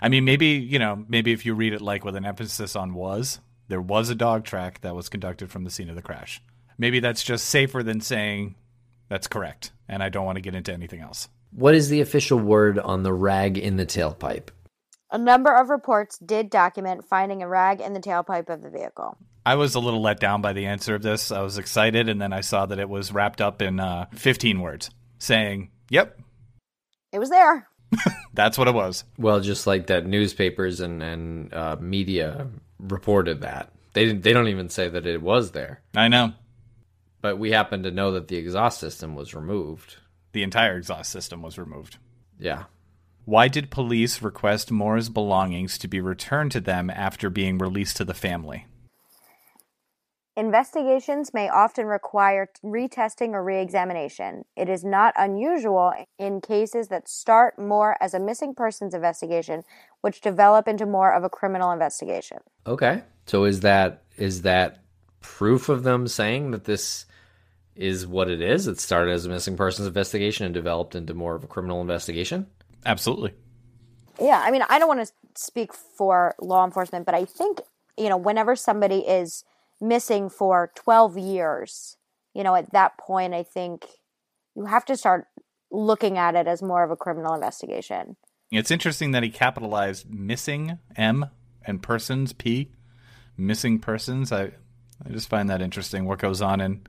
I 0.00 0.08
mean, 0.08 0.24
maybe, 0.24 0.46
you 0.46 0.78
know, 0.78 1.04
maybe 1.08 1.32
if 1.32 1.46
you 1.46 1.54
read 1.54 1.72
it 1.72 1.80
like 1.80 2.04
with 2.04 2.16
an 2.16 2.24
emphasis 2.24 2.76
on 2.76 2.94
was, 2.94 3.40
there 3.68 3.80
was 3.80 4.10
a 4.10 4.14
dog 4.14 4.44
track 4.44 4.80
that 4.82 4.94
was 4.94 5.08
conducted 5.08 5.50
from 5.50 5.64
the 5.64 5.70
scene 5.70 5.88
of 5.88 5.96
the 5.96 6.02
crash. 6.02 6.42
Maybe 6.78 7.00
that's 7.00 7.22
just 7.22 7.46
safer 7.46 7.82
than 7.82 8.00
saying 8.00 8.56
that's 9.08 9.26
correct, 9.26 9.72
and 9.88 10.02
I 10.02 10.08
don't 10.08 10.24
want 10.24 10.36
to 10.36 10.42
get 10.42 10.54
into 10.54 10.72
anything 10.72 11.00
else. 11.00 11.28
What 11.50 11.74
is 11.74 11.88
the 11.88 12.00
official 12.00 12.38
word 12.38 12.78
on 12.78 13.02
the 13.02 13.12
rag 13.12 13.58
in 13.58 13.76
the 13.76 13.86
tailpipe? 13.86 14.48
A 15.10 15.18
number 15.18 15.54
of 15.54 15.68
reports 15.68 16.18
did 16.18 16.48
document 16.48 17.04
finding 17.04 17.42
a 17.42 17.48
rag 17.48 17.82
in 17.82 17.92
the 17.92 18.00
tailpipe 18.00 18.48
of 18.48 18.62
the 18.62 18.70
vehicle. 18.70 19.18
I 19.44 19.56
was 19.56 19.74
a 19.74 19.80
little 19.80 20.00
let 20.00 20.20
down 20.20 20.40
by 20.40 20.54
the 20.54 20.66
answer 20.66 20.94
of 20.94 21.02
this. 21.02 21.30
I 21.30 21.42
was 21.42 21.58
excited, 21.58 22.08
and 22.08 22.20
then 22.20 22.32
I 22.32 22.40
saw 22.40 22.64
that 22.66 22.78
it 22.78 22.88
was 22.88 23.12
wrapped 23.12 23.40
up 23.40 23.60
in 23.60 23.80
uh, 23.80 24.06
15 24.14 24.60
words 24.60 24.90
saying, 25.18 25.70
Yep, 25.90 26.18
It 27.12 27.18
was 27.18 27.28
there. 27.28 27.68
that's 28.34 28.58
what 28.58 28.68
it 28.68 28.74
was. 28.74 29.04
Well, 29.18 29.40
just 29.40 29.66
like 29.66 29.86
that, 29.88 30.06
newspapers 30.06 30.80
and 30.80 31.02
and 31.02 31.54
uh, 31.54 31.76
media 31.80 32.48
reported 32.78 33.42
that 33.42 33.72
they 33.92 34.06
didn't. 34.06 34.22
They 34.22 34.32
don't 34.32 34.48
even 34.48 34.68
say 34.68 34.88
that 34.88 35.06
it 35.06 35.22
was 35.22 35.52
there. 35.52 35.80
I 35.94 36.08
know. 36.08 36.32
But 37.20 37.38
we 37.38 37.52
happen 37.52 37.82
to 37.84 37.90
know 37.90 38.12
that 38.12 38.28
the 38.28 38.36
exhaust 38.36 38.80
system 38.80 39.14
was 39.14 39.34
removed. 39.34 39.96
The 40.32 40.42
entire 40.42 40.76
exhaust 40.76 41.10
system 41.10 41.42
was 41.42 41.58
removed. 41.58 41.98
Yeah. 42.38 42.64
Why 43.24 43.46
did 43.46 43.70
police 43.70 44.20
request 44.20 44.72
Maura's 44.72 45.08
belongings 45.08 45.78
to 45.78 45.88
be 45.88 46.00
returned 46.00 46.50
to 46.52 46.60
them 46.60 46.90
after 46.90 47.30
being 47.30 47.58
released 47.58 47.96
to 47.98 48.04
the 48.04 48.14
family? 48.14 48.66
Investigations 50.34 51.34
may 51.34 51.50
often 51.50 51.86
require 51.86 52.48
retesting 52.64 53.32
or 53.32 53.44
reexamination. 53.44 54.44
It 54.56 54.70
is 54.70 54.82
not 54.82 55.12
unusual 55.16 55.92
in 56.18 56.40
cases 56.40 56.88
that 56.88 57.06
start 57.06 57.58
more 57.58 57.98
as 58.00 58.14
a 58.14 58.20
missing 58.20 58.54
persons 58.54 58.94
investigation, 58.94 59.62
which 60.00 60.22
develop 60.22 60.68
into 60.68 60.86
more 60.86 61.12
of 61.12 61.22
a 61.22 61.28
criminal 61.28 61.70
investigation. 61.70 62.38
Okay. 62.66 63.02
So 63.26 63.44
is 63.44 63.60
that 63.60 64.04
is 64.16 64.42
that 64.42 64.82
proof 65.20 65.68
of 65.68 65.82
them 65.82 66.08
saying 66.08 66.52
that 66.52 66.64
this 66.64 67.04
is 67.76 68.06
what 68.06 68.30
it 68.30 68.40
is? 68.40 68.66
It 68.66 68.80
started 68.80 69.12
as 69.12 69.26
a 69.26 69.28
missing 69.28 69.56
persons 69.56 69.86
investigation 69.86 70.46
and 70.46 70.54
developed 70.54 70.94
into 70.94 71.12
more 71.12 71.34
of 71.34 71.44
a 71.44 71.46
criminal 71.46 71.82
investigation? 71.82 72.46
Absolutely. 72.86 73.34
Yeah, 74.20 74.40
I 74.42 74.50
mean, 74.50 74.62
I 74.68 74.78
don't 74.78 74.88
want 74.88 75.06
to 75.06 75.12
speak 75.34 75.74
for 75.74 76.34
law 76.40 76.64
enforcement, 76.64 77.06
but 77.06 77.14
I 77.14 77.24
think, 77.24 77.60
you 77.96 78.08
know, 78.08 78.16
whenever 78.16 78.56
somebody 78.56 78.98
is 78.98 79.44
missing 79.82 80.30
for 80.30 80.70
12 80.76 81.18
years, 81.18 81.96
you 82.32 82.42
know, 82.42 82.54
at 82.54 82.72
that 82.72 82.96
point, 82.96 83.34
I 83.34 83.42
think 83.42 83.84
you 84.54 84.64
have 84.64 84.84
to 84.86 84.96
start 84.96 85.26
looking 85.70 86.16
at 86.16 86.34
it 86.34 86.46
as 86.46 86.62
more 86.62 86.84
of 86.84 86.90
a 86.90 86.96
criminal 86.96 87.34
investigation. 87.34 88.16
It's 88.50 88.70
interesting 88.70 89.10
that 89.12 89.22
he 89.22 89.30
capitalized 89.30 90.08
missing 90.08 90.78
M 90.96 91.26
and 91.64 91.82
persons 91.82 92.32
P, 92.32 92.70
missing 93.36 93.78
persons. 93.78 94.30
I 94.30 94.52
I 95.04 95.10
just 95.10 95.28
find 95.28 95.50
that 95.50 95.62
interesting. 95.62 96.04
What 96.04 96.18
goes 96.18 96.40
on 96.40 96.60
in 96.60 96.86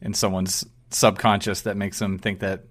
in 0.00 0.14
someone's 0.14 0.64
subconscious 0.90 1.62
that 1.62 1.76
makes 1.76 1.98
them 1.98 2.18
think 2.18 2.40
that 2.40 2.64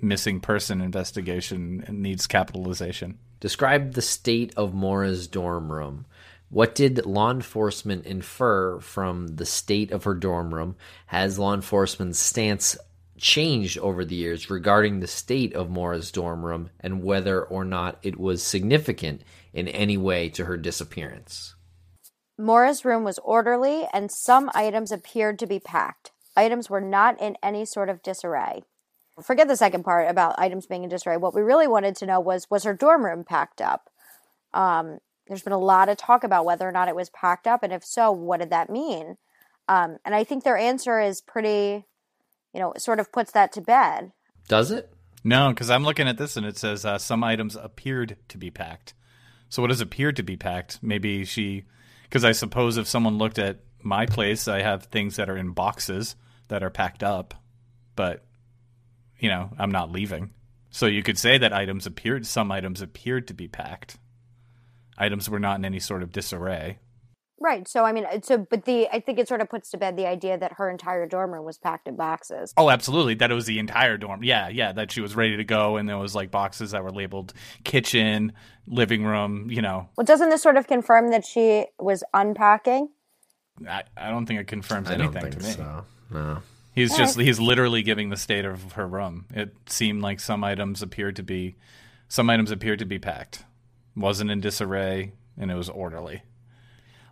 missing 0.00 0.40
person 0.40 0.80
investigation 0.80 1.84
needs 1.90 2.26
capitalization. 2.26 3.18
Describe 3.40 3.92
the 3.92 4.02
state 4.02 4.52
of 4.56 4.72
Maura's 4.72 5.26
dorm 5.26 5.70
room. 5.70 6.06
What 6.50 6.74
did 6.74 7.06
law 7.06 7.30
enforcement 7.30 8.06
infer 8.06 8.80
from 8.80 9.36
the 9.36 9.46
state 9.46 9.92
of 9.92 10.02
her 10.02 10.14
dorm 10.14 10.52
room? 10.52 10.74
Has 11.06 11.38
law 11.38 11.54
enforcement's 11.54 12.18
stance 12.18 12.76
changed 13.16 13.78
over 13.78 14.04
the 14.04 14.16
years 14.16 14.50
regarding 14.50 14.98
the 14.98 15.06
state 15.06 15.54
of 15.54 15.70
Maura's 15.70 16.10
dorm 16.10 16.44
room 16.44 16.70
and 16.80 17.04
whether 17.04 17.40
or 17.40 17.64
not 17.64 17.98
it 18.02 18.18
was 18.18 18.42
significant 18.42 19.22
in 19.52 19.68
any 19.68 19.96
way 19.96 20.28
to 20.30 20.46
her 20.46 20.56
disappearance? 20.56 21.54
Maura's 22.36 22.84
room 22.84 23.04
was 23.04 23.20
orderly 23.20 23.86
and 23.92 24.10
some 24.10 24.50
items 24.52 24.90
appeared 24.90 25.38
to 25.38 25.46
be 25.46 25.60
packed. 25.60 26.10
Items 26.36 26.68
were 26.68 26.80
not 26.80 27.20
in 27.20 27.36
any 27.44 27.64
sort 27.64 27.88
of 27.88 28.02
disarray. 28.02 28.64
Forget 29.22 29.46
the 29.46 29.56
second 29.56 29.84
part 29.84 30.10
about 30.10 30.38
items 30.38 30.66
being 30.66 30.82
in 30.82 30.90
disarray. 30.90 31.16
What 31.16 31.34
we 31.34 31.42
really 31.42 31.68
wanted 31.68 31.94
to 31.96 32.06
know 32.06 32.18
was 32.18 32.50
was 32.50 32.64
her 32.64 32.74
dorm 32.74 33.04
room 33.04 33.22
packed 33.22 33.60
up? 33.60 33.90
Um, 34.52 34.98
there's 35.30 35.44
been 35.44 35.52
a 35.52 35.58
lot 35.58 35.88
of 35.88 35.96
talk 35.96 36.24
about 36.24 36.44
whether 36.44 36.68
or 36.68 36.72
not 36.72 36.88
it 36.88 36.96
was 36.96 37.08
packed 37.10 37.46
up, 37.46 37.62
and 37.62 37.72
if 37.72 37.84
so, 37.84 38.10
what 38.10 38.40
did 38.40 38.50
that 38.50 38.68
mean? 38.68 39.16
Um, 39.68 39.98
and 40.04 40.12
I 40.12 40.24
think 40.24 40.42
their 40.42 40.56
answer 40.56 41.00
is 41.00 41.20
pretty, 41.20 41.84
you 42.52 42.60
know, 42.60 42.72
sort 42.76 42.98
of 42.98 43.12
puts 43.12 43.30
that 43.30 43.52
to 43.52 43.60
bed. 43.60 44.10
Does 44.48 44.72
it? 44.72 44.92
No, 45.22 45.50
because 45.50 45.70
I'm 45.70 45.84
looking 45.84 46.08
at 46.08 46.18
this 46.18 46.36
and 46.36 46.44
it 46.44 46.58
says 46.58 46.84
uh, 46.84 46.98
some 46.98 47.22
items 47.22 47.54
appeared 47.54 48.16
to 48.30 48.38
be 48.38 48.50
packed. 48.50 48.92
So 49.50 49.62
what 49.62 49.68
does 49.68 49.80
appear 49.80 50.10
to 50.10 50.22
be 50.24 50.36
packed? 50.36 50.80
Maybe 50.82 51.24
she, 51.24 51.62
because 52.02 52.24
I 52.24 52.32
suppose 52.32 52.76
if 52.76 52.88
someone 52.88 53.16
looked 53.16 53.38
at 53.38 53.60
my 53.80 54.06
place, 54.06 54.48
I 54.48 54.62
have 54.62 54.86
things 54.86 55.14
that 55.14 55.30
are 55.30 55.36
in 55.36 55.52
boxes 55.52 56.16
that 56.48 56.64
are 56.64 56.70
packed 56.70 57.04
up, 57.04 57.34
but 57.94 58.24
you 59.20 59.28
know 59.28 59.50
I'm 59.60 59.70
not 59.70 59.92
leaving. 59.92 60.32
So 60.70 60.86
you 60.86 61.04
could 61.04 61.18
say 61.18 61.38
that 61.38 61.52
items 61.52 61.86
appeared, 61.86 62.26
some 62.26 62.50
items 62.50 62.82
appeared 62.82 63.28
to 63.28 63.34
be 63.34 63.46
packed. 63.46 63.96
Items 65.00 65.28
were 65.28 65.40
not 65.40 65.58
in 65.58 65.64
any 65.64 65.80
sort 65.80 66.02
of 66.04 66.12
disarray. 66.12 66.78
Right. 67.42 67.66
So 67.66 67.84
I 67.86 67.92
mean, 67.92 68.04
uh, 68.04 68.20
so 68.22 68.36
but 68.36 68.66
the 68.66 68.86
I 68.92 69.00
think 69.00 69.18
it 69.18 69.26
sort 69.26 69.40
of 69.40 69.48
puts 69.48 69.70
to 69.70 69.78
bed 69.78 69.96
the 69.96 70.06
idea 70.06 70.36
that 70.36 70.52
her 70.58 70.68
entire 70.68 71.06
dorm 71.06 71.32
room 71.32 71.46
was 71.46 71.56
packed 71.56 71.88
in 71.88 71.96
boxes. 71.96 72.52
Oh, 72.58 72.68
absolutely. 72.68 73.14
That 73.14 73.30
it 73.30 73.34
was 73.34 73.46
the 73.46 73.58
entire 73.58 73.96
dorm. 73.96 74.22
Yeah, 74.22 74.48
yeah. 74.48 74.72
That 74.72 74.92
she 74.92 75.00
was 75.00 75.16
ready 75.16 75.38
to 75.38 75.44
go, 75.44 75.78
and 75.78 75.88
there 75.88 75.96
was 75.96 76.14
like 76.14 76.30
boxes 76.30 76.72
that 76.72 76.84
were 76.84 76.90
labeled 76.90 77.32
kitchen, 77.64 78.34
living 78.66 79.04
room. 79.04 79.50
You 79.50 79.62
know. 79.62 79.88
Well, 79.96 80.04
doesn't 80.04 80.28
this 80.28 80.42
sort 80.42 80.58
of 80.58 80.66
confirm 80.66 81.10
that 81.12 81.24
she 81.24 81.64
was 81.78 82.04
unpacking? 82.12 82.90
I, 83.66 83.84
I 83.96 84.10
don't 84.10 84.26
think 84.26 84.38
it 84.40 84.46
confirms 84.46 84.90
I 84.90 84.96
don't 84.98 85.16
anything 85.16 85.32
think 85.32 85.42
to 85.42 85.48
me. 85.48 85.52
so. 85.54 85.84
No. 86.10 86.42
He's 86.74 86.92
All 86.92 86.98
just 86.98 87.16
right. 87.16 87.26
he's 87.26 87.40
literally 87.40 87.82
giving 87.82 88.10
the 88.10 88.16
state 88.18 88.44
of 88.44 88.72
her 88.72 88.86
room. 88.86 89.24
It 89.34 89.54
seemed 89.66 90.02
like 90.02 90.20
some 90.20 90.44
items 90.44 90.82
appeared 90.82 91.16
to 91.16 91.22
be 91.22 91.56
some 92.08 92.28
items 92.28 92.50
appeared 92.50 92.80
to 92.80 92.84
be 92.84 92.98
packed. 92.98 93.44
Wasn't 93.96 94.30
in 94.30 94.40
disarray 94.40 95.12
and 95.36 95.50
it 95.50 95.54
was 95.56 95.68
orderly. 95.68 96.22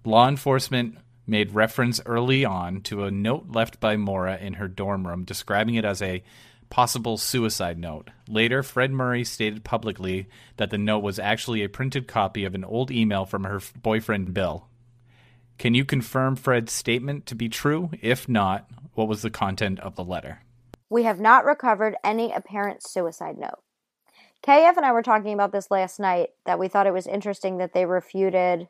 Law 0.05 0.29
enforcement 0.29 0.99
made 1.27 1.55
reference 1.55 2.01
early 2.07 2.45
on 2.45 2.81
to 2.83 3.05
a 3.05 3.11
note 3.11 3.47
left 3.51 3.81
by 3.81 3.97
Maura 3.97 4.37
in 4.39 4.55
her 4.55 4.69
dorm 4.69 5.07
room 5.07 5.25
describing 5.25 5.75
it 5.75 5.85
as 5.85 6.01
a 6.01 6.23
possible 6.71 7.17
suicide 7.17 7.79
note. 7.79 8.11
Later, 8.29 8.63
Fred 8.63 8.91
Murray 8.91 9.25
stated 9.25 9.65
publicly 9.65 10.29
that 10.57 10.71
the 10.71 10.79
note 10.79 11.03
was 11.03 11.19
actually 11.19 11.63
a 11.63 11.69
printed 11.69 12.07
copy 12.07 12.45
of 12.45 12.55
an 12.55 12.65
old 12.65 12.91
email 12.91 13.25
from 13.25 13.45
her 13.45 13.61
boyfriend 13.83 14.35
Bill. 14.35 14.69
Can 15.59 15.75
you 15.75 15.85
confirm 15.85 16.37
Fred's 16.37 16.73
statement 16.73 17.27
to 17.27 17.35
be 17.35 17.49
true? 17.49 17.91
If 18.01 18.29
not, 18.29 18.69
what 18.95 19.09
was 19.09 19.23
the 19.23 19.31
content 19.31 19.81
of 19.81 19.97
the 19.97 20.05
letter? 20.05 20.41
We 20.89 21.03
have 21.03 21.21
not 21.21 21.45
recovered 21.45 21.97
any 22.05 22.33
apparent 22.33 22.83
suicide 22.83 23.37
note. 23.39 23.61
KF 24.47 24.77
and 24.77 24.87
I 24.87 24.93
were 24.93 25.03
talking 25.03 25.35
about 25.35 25.53
this 25.53 25.71
last 25.71 25.99
night 25.99 26.31
that 26.47 26.59
we 26.59 26.69
thought 26.69 26.87
it 26.87 26.93
was 26.93 27.07
interesting 27.07 27.59
that 27.59 27.73
they 27.73 27.87
refuted 27.87 28.69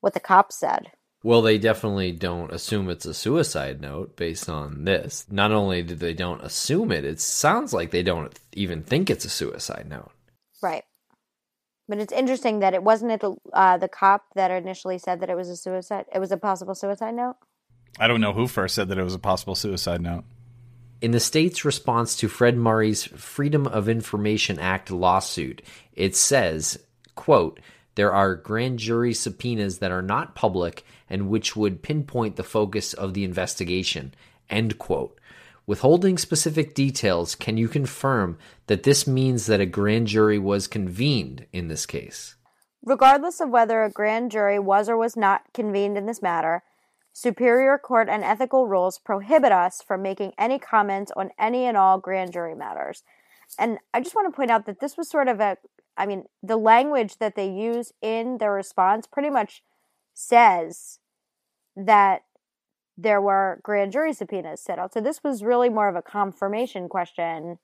what 0.00 0.14
the 0.14 0.20
cops 0.20 0.58
said. 0.58 0.92
Well, 1.24 1.42
they 1.42 1.58
definitely 1.58 2.12
don't 2.12 2.52
assume 2.52 2.88
it's 2.88 3.04
a 3.04 3.12
suicide 3.12 3.80
note 3.80 4.16
based 4.16 4.48
on 4.48 4.84
this. 4.84 5.26
Not 5.28 5.50
only 5.50 5.82
do 5.82 5.96
they 5.96 6.14
don't 6.14 6.42
assume 6.42 6.92
it, 6.92 7.04
it 7.04 7.20
sounds 7.20 7.72
like 7.72 7.90
they 7.90 8.04
don't 8.04 8.38
even 8.52 8.82
think 8.82 9.10
it's 9.10 9.24
a 9.24 9.30
suicide 9.30 9.86
note. 9.88 10.12
Right. 10.62 10.84
But 11.88 11.98
it's 11.98 12.12
interesting 12.12 12.60
that 12.60 12.74
it 12.74 12.84
wasn't 12.84 13.12
it 13.12 13.20
the, 13.20 13.34
uh, 13.52 13.78
the 13.78 13.88
cop 13.88 14.26
that 14.36 14.50
initially 14.50 14.98
said 14.98 15.20
that 15.20 15.30
it 15.30 15.36
was 15.36 15.48
a 15.48 15.56
suicide. 15.56 16.04
It 16.14 16.20
was 16.20 16.30
a 16.30 16.36
possible 16.36 16.74
suicide 16.74 17.14
note. 17.14 17.36
I 17.98 18.06
don't 18.06 18.20
know 18.20 18.32
who 18.32 18.46
first 18.46 18.74
said 18.74 18.88
that 18.88 18.98
it 18.98 19.04
was 19.04 19.14
a 19.14 19.18
possible 19.18 19.54
suicide 19.54 20.00
note. 20.00 20.24
In 21.00 21.12
the 21.12 21.20
state's 21.20 21.64
response 21.64 22.16
to 22.16 22.28
Fred 22.28 22.56
Murray's 22.56 23.04
Freedom 23.04 23.68
of 23.68 23.88
Information 23.88 24.58
Act 24.58 24.90
lawsuit, 24.90 25.62
it 25.92 26.16
says, 26.16 26.80
quote, 27.14 27.60
there 27.94 28.12
are 28.12 28.34
grand 28.34 28.80
jury 28.80 29.14
subpoenas 29.14 29.78
that 29.78 29.92
are 29.92 30.02
not 30.02 30.34
public 30.34 30.84
and 31.08 31.28
which 31.28 31.54
would 31.54 31.82
pinpoint 31.82 32.34
the 32.34 32.42
focus 32.42 32.94
of 32.94 33.14
the 33.14 33.22
investigation, 33.22 34.12
end 34.50 34.78
quote. 34.78 35.20
Withholding 35.66 36.18
specific 36.18 36.74
details, 36.74 37.36
can 37.36 37.56
you 37.56 37.68
confirm 37.68 38.36
that 38.66 38.82
this 38.82 39.06
means 39.06 39.46
that 39.46 39.60
a 39.60 39.66
grand 39.66 40.08
jury 40.08 40.38
was 40.38 40.66
convened 40.66 41.46
in 41.52 41.68
this 41.68 41.86
case? 41.86 42.34
Regardless 42.84 43.40
of 43.40 43.50
whether 43.50 43.84
a 43.84 43.90
grand 43.90 44.30
jury 44.32 44.58
was 44.58 44.88
or 44.88 44.96
was 44.96 45.16
not 45.16 45.42
convened 45.52 45.96
in 45.96 46.06
this 46.06 46.22
matter, 46.22 46.62
Superior 47.12 47.78
Court 47.78 48.08
and 48.08 48.22
ethical 48.22 48.66
rules 48.66 48.98
prohibit 48.98 49.52
us 49.52 49.82
from 49.82 50.02
making 50.02 50.32
any 50.38 50.58
comments 50.58 51.10
on 51.16 51.30
any 51.38 51.64
and 51.64 51.76
all 51.76 51.98
grand 51.98 52.32
jury 52.32 52.54
matters. 52.54 53.02
And 53.58 53.78
I 53.92 54.00
just 54.00 54.14
want 54.14 54.32
to 54.32 54.36
point 54.36 54.50
out 54.50 54.66
that 54.66 54.80
this 54.80 54.96
was 54.96 55.08
sort 55.08 55.28
of 55.28 55.40
a, 55.40 55.56
I 55.96 56.06
mean, 56.06 56.24
the 56.42 56.56
language 56.56 57.18
that 57.18 57.34
they 57.34 57.48
use 57.48 57.92
in 58.00 58.38
their 58.38 58.52
response 58.52 59.06
pretty 59.06 59.30
much 59.30 59.62
says 60.14 60.98
that 61.76 62.22
there 62.96 63.20
were 63.20 63.60
grand 63.62 63.92
jury 63.92 64.12
subpoenas 64.12 64.60
set 64.60 64.78
out. 64.78 64.92
So 64.92 65.00
this 65.00 65.22
was 65.22 65.42
really 65.42 65.68
more 65.68 65.88
of 65.88 65.96
a 65.96 66.02
confirmation 66.02 66.88
question 66.88 67.58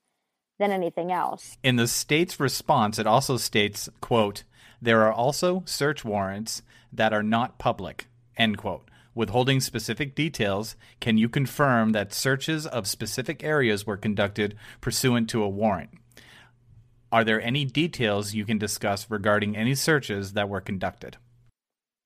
than 0.58 0.70
anything 0.70 1.10
else. 1.10 1.58
In 1.62 1.76
the 1.76 1.88
state's 1.88 2.38
response, 2.38 2.98
it 2.98 3.06
also 3.06 3.36
states, 3.36 3.88
quote, 4.00 4.44
there 4.80 5.02
are 5.02 5.12
also 5.12 5.62
search 5.66 6.04
warrants 6.04 6.62
that 6.92 7.12
are 7.12 7.22
not 7.22 7.58
public, 7.58 8.06
end 8.36 8.58
quote. 8.58 8.88
Withholding 9.14 9.60
specific 9.60 10.16
details, 10.16 10.74
can 11.00 11.16
you 11.16 11.28
confirm 11.28 11.92
that 11.92 12.12
searches 12.12 12.66
of 12.66 12.88
specific 12.88 13.44
areas 13.44 13.86
were 13.86 13.96
conducted 13.96 14.56
pursuant 14.80 15.30
to 15.30 15.42
a 15.42 15.48
warrant? 15.48 15.90
Are 17.12 17.22
there 17.22 17.40
any 17.40 17.64
details 17.64 18.34
you 18.34 18.44
can 18.44 18.58
discuss 18.58 19.08
regarding 19.08 19.56
any 19.56 19.76
searches 19.76 20.32
that 20.32 20.48
were 20.48 20.60
conducted? 20.60 21.16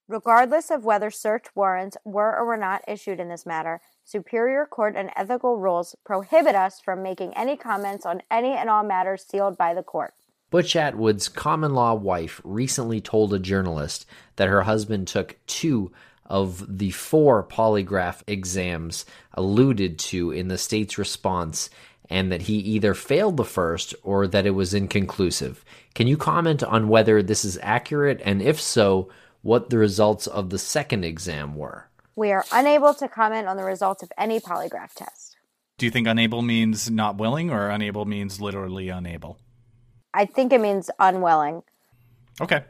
Regardless 0.07 0.69
of 0.69 0.85
whether 0.85 1.09
search 1.09 1.47
warrants 1.55 1.97
were 2.05 2.35
or 2.37 2.45
were 2.45 2.57
not 2.57 2.83
issued 2.87 3.19
in 3.19 3.27
this 3.27 3.45
matter, 3.45 3.81
Superior 4.03 4.67
Court 4.67 4.95
and 4.95 5.09
ethical 5.15 5.57
rules 5.57 5.95
prohibit 6.05 6.53
us 6.53 6.79
from 6.79 7.01
making 7.01 7.33
any 7.35 7.57
comments 7.57 8.05
on 8.05 8.21
any 8.29 8.53
and 8.53 8.69
all 8.69 8.83
matters 8.83 9.25
sealed 9.27 9.57
by 9.57 9.73
the 9.73 9.83
court. 9.83 10.13
Butch 10.51 10.75
Atwood's 10.75 11.27
common 11.29 11.75
law 11.75 11.93
wife 11.93 12.41
recently 12.43 13.01
told 13.01 13.33
a 13.33 13.39
journalist 13.39 14.07
that 14.35 14.47
her 14.47 14.63
husband 14.63 15.07
took 15.07 15.37
two 15.45 15.91
of 16.29 16.77
the 16.77 16.91
four 16.91 17.43
polygraph 17.43 18.21
exams 18.27 19.05
alluded 19.33 19.99
to 19.99 20.31
in 20.31 20.47
the 20.47 20.57
state's 20.57 20.97
response 20.97 21.69
and 22.09 22.31
that 22.31 22.43
he 22.43 22.55
either 22.55 22.93
failed 22.93 23.37
the 23.37 23.45
first 23.45 23.93
or 24.03 24.27
that 24.27 24.45
it 24.45 24.51
was 24.51 24.73
inconclusive. 24.73 25.63
Can 25.93 26.07
you 26.07 26.17
comment 26.17 26.63
on 26.63 26.87
whether 26.87 27.21
this 27.21 27.45
is 27.45 27.59
accurate 27.61 28.21
and 28.25 28.41
if 28.41 28.59
so, 28.59 29.09
what 29.41 29.69
the 29.69 29.77
results 29.77 30.27
of 30.27 30.49
the 30.49 30.59
second 30.59 31.05
exam 31.05 31.55
were? 31.55 31.89
We 32.15 32.31
are 32.31 32.45
unable 32.51 32.93
to 32.95 33.07
comment 33.07 33.47
on 33.47 33.57
the 33.57 33.63
results 33.63 34.03
of 34.03 34.11
any 34.17 34.39
polygraph 34.39 34.93
test. 34.93 35.37
Do 35.77 35.85
you 35.85 35.91
think 35.91 36.07
unable 36.07 36.41
means 36.41 36.89
not 36.89 37.17
willing 37.17 37.51
or 37.51 37.69
unable 37.69 38.05
means 38.05 38.41
literally 38.41 38.89
unable? 38.89 39.39
I 40.13 40.25
think 40.25 40.51
it 40.51 40.59
means 40.59 40.89
unwilling. 40.99 41.63
Okay. 42.41 42.65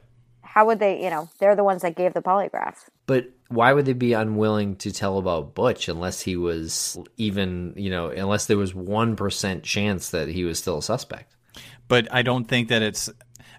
How 0.52 0.66
would 0.66 0.80
they, 0.80 1.04
you 1.04 1.12
know, 1.12 1.30
they're 1.38 1.56
the 1.56 1.64
ones 1.64 1.84
that 1.84 1.96
gave 1.96 2.16
the 2.16 2.24
polygraph. 2.24 2.90
But 3.06 3.30
why 3.50 3.72
would 3.72 3.86
they 3.86 3.94
be 3.94 4.14
unwilling 4.14 4.78
to 4.78 4.92
tell 4.92 5.20
about 5.20 5.54
Butch 5.54 5.88
unless 5.88 6.22
he 6.22 6.38
was 6.38 6.98
even, 7.18 7.76
you 7.78 7.92
know, 7.92 8.10
unless 8.10 8.48
there 8.48 8.58
was 8.58 8.74
1% 8.74 9.62
chance 9.62 10.10
that 10.10 10.28
he 10.28 10.44
was 10.46 10.58
still 10.58 10.80
a 10.80 10.82
suspect? 10.82 11.36
But 11.88 12.12
I 12.12 12.24
don't 12.24 12.46
think 12.46 12.70
that 12.70 12.82
it's 12.82 13.12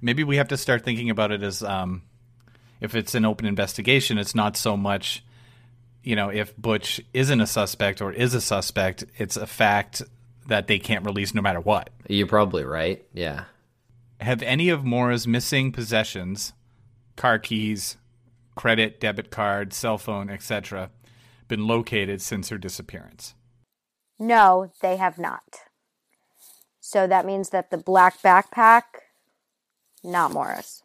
maybe 0.02 0.24
we 0.24 0.38
have 0.38 0.48
to 0.48 0.56
start 0.56 0.84
thinking 0.84 1.10
about 1.10 1.30
it 1.30 1.44
as 1.44 1.62
um, 1.62 2.02
if 2.80 2.96
it's 2.96 3.14
an 3.14 3.24
open 3.24 3.46
investigation, 3.46 4.18
it's 4.18 4.34
not 4.34 4.56
so 4.56 4.76
much, 4.76 5.24
you 6.02 6.16
know, 6.16 6.28
if 6.28 6.56
Butch 6.56 7.00
isn't 7.14 7.40
a 7.40 7.46
suspect 7.46 8.02
or 8.02 8.12
is 8.12 8.34
a 8.34 8.40
suspect, 8.40 9.04
it's 9.16 9.36
a 9.36 9.46
fact 9.46 10.02
that 10.48 10.66
they 10.66 10.80
can't 10.80 11.06
release 11.06 11.34
no 11.34 11.40
matter 11.42 11.60
what. 11.60 11.90
You're 12.08 12.26
probably 12.26 12.64
right. 12.64 13.06
Yeah. 13.12 13.44
Have 14.20 14.42
any 14.42 14.70
of 14.70 14.84
Maura's 14.84 15.28
missing 15.28 15.70
possessions, 15.70 16.52
car 17.16 17.38
keys, 17.38 17.96
credit, 18.54 19.00
debit 19.00 19.30
card, 19.30 19.72
cell 19.72 19.98
phone, 19.98 20.30
etc., 20.30 20.90
been 21.48 21.66
located 21.66 22.22
since 22.22 22.48
her 22.48 22.58
disappearance? 22.58 23.34
No, 24.18 24.70
they 24.82 24.96
have 24.96 25.18
not. 25.18 25.60
So 26.80 27.06
that 27.06 27.26
means 27.26 27.50
that 27.50 27.70
the 27.70 27.78
black 27.78 28.20
backpack, 28.22 28.82
not 30.04 30.32
Maura's. 30.32 30.82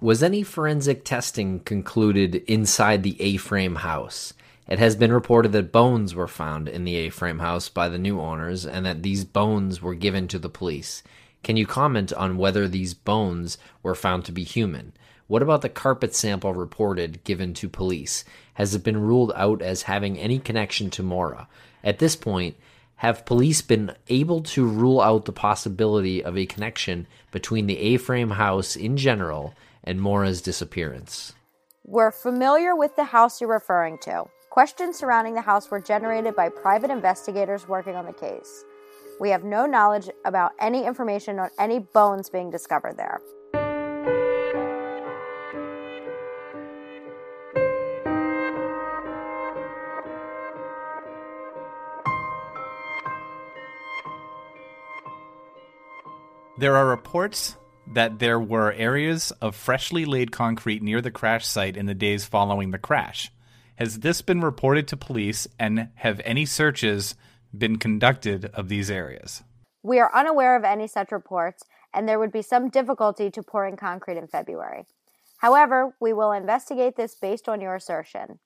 Was 0.00 0.22
any 0.22 0.42
forensic 0.42 1.04
testing 1.04 1.60
concluded 1.60 2.36
inside 2.46 3.02
the 3.02 3.20
A 3.20 3.38
frame 3.38 3.76
house? 3.76 4.34
It 4.68 4.78
has 4.78 4.96
been 4.96 5.12
reported 5.12 5.52
that 5.52 5.72
bones 5.72 6.14
were 6.14 6.28
found 6.28 6.68
in 6.68 6.84
the 6.84 6.96
A 6.96 7.08
frame 7.08 7.38
house 7.38 7.68
by 7.68 7.88
the 7.88 7.98
new 7.98 8.20
owners 8.20 8.66
and 8.66 8.84
that 8.84 9.02
these 9.02 9.24
bones 9.24 9.80
were 9.80 9.94
given 9.94 10.28
to 10.28 10.38
the 10.38 10.50
police. 10.50 11.02
Can 11.42 11.56
you 11.56 11.66
comment 11.66 12.12
on 12.12 12.36
whether 12.36 12.66
these 12.66 12.92
bones 12.92 13.56
were 13.82 13.94
found 13.94 14.24
to 14.24 14.32
be 14.32 14.42
human? 14.42 14.92
What 15.28 15.42
about 15.42 15.62
the 15.62 15.68
carpet 15.68 16.14
sample 16.14 16.54
reported 16.54 17.24
given 17.24 17.52
to 17.54 17.68
police? 17.68 18.24
Has 18.54 18.74
it 18.74 18.84
been 18.84 19.00
ruled 19.00 19.32
out 19.34 19.60
as 19.60 19.82
having 19.82 20.18
any 20.18 20.38
connection 20.38 20.88
to 20.90 21.02
Maura? 21.02 21.48
At 21.82 21.98
this 21.98 22.14
point, 22.14 22.56
have 22.96 23.26
police 23.26 23.60
been 23.60 23.94
able 24.08 24.42
to 24.42 24.64
rule 24.64 25.00
out 25.00 25.24
the 25.24 25.32
possibility 25.32 26.24
of 26.24 26.36
a 26.36 26.46
connection 26.46 27.06
between 27.30 27.66
the 27.66 27.78
A 27.78 27.96
frame 27.96 28.30
house 28.30 28.76
in 28.76 28.96
general 28.96 29.54
and 29.84 30.00
Maura's 30.00 30.40
disappearance. 30.40 31.34
We're 31.84 32.10
familiar 32.10 32.74
with 32.74 32.96
the 32.96 33.04
house 33.04 33.40
you're 33.40 33.50
referring 33.50 33.98
to. 34.02 34.24
Questions 34.50 34.96
surrounding 34.96 35.34
the 35.34 35.42
house 35.42 35.70
were 35.70 35.80
generated 35.80 36.34
by 36.34 36.48
private 36.48 36.90
investigators 36.90 37.68
working 37.68 37.94
on 37.94 38.06
the 38.06 38.12
case. 38.12 38.64
We 39.20 39.30
have 39.30 39.44
no 39.44 39.66
knowledge 39.66 40.08
about 40.24 40.52
any 40.58 40.86
information 40.86 41.38
on 41.38 41.50
any 41.58 41.80
bones 41.80 42.30
being 42.30 42.50
discovered 42.50 42.96
there. 42.96 43.20
There 56.58 56.74
are 56.74 56.86
reports 56.86 57.56
that 57.92 58.18
there 58.18 58.40
were 58.40 58.72
areas 58.72 59.30
of 59.42 59.54
freshly 59.54 60.06
laid 60.06 60.32
concrete 60.32 60.82
near 60.82 61.02
the 61.02 61.10
crash 61.10 61.46
site 61.46 61.76
in 61.76 61.84
the 61.84 61.94
days 61.94 62.24
following 62.24 62.70
the 62.70 62.78
crash. 62.78 63.30
Has 63.74 63.98
this 63.98 64.22
been 64.22 64.40
reported 64.40 64.88
to 64.88 64.96
police 64.96 65.46
and 65.58 65.90
have 65.96 66.18
any 66.24 66.46
searches 66.46 67.14
been 67.56 67.76
conducted 67.76 68.46
of 68.54 68.70
these 68.70 68.90
areas? 68.90 69.42
We 69.82 69.98
are 69.98 70.10
unaware 70.14 70.56
of 70.56 70.64
any 70.64 70.86
such 70.86 71.12
reports, 71.12 71.62
and 71.92 72.08
there 72.08 72.18
would 72.18 72.32
be 72.32 72.40
some 72.40 72.70
difficulty 72.70 73.30
to 73.32 73.42
pouring 73.42 73.76
concrete 73.76 74.16
in 74.16 74.26
February. 74.26 74.86
However, 75.36 75.94
we 76.00 76.14
will 76.14 76.32
investigate 76.32 76.96
this 76.96 77.14
based 77.14 77.50
on 77.50 77.60
your 77.60 77.74
assertion. 77.74 78.38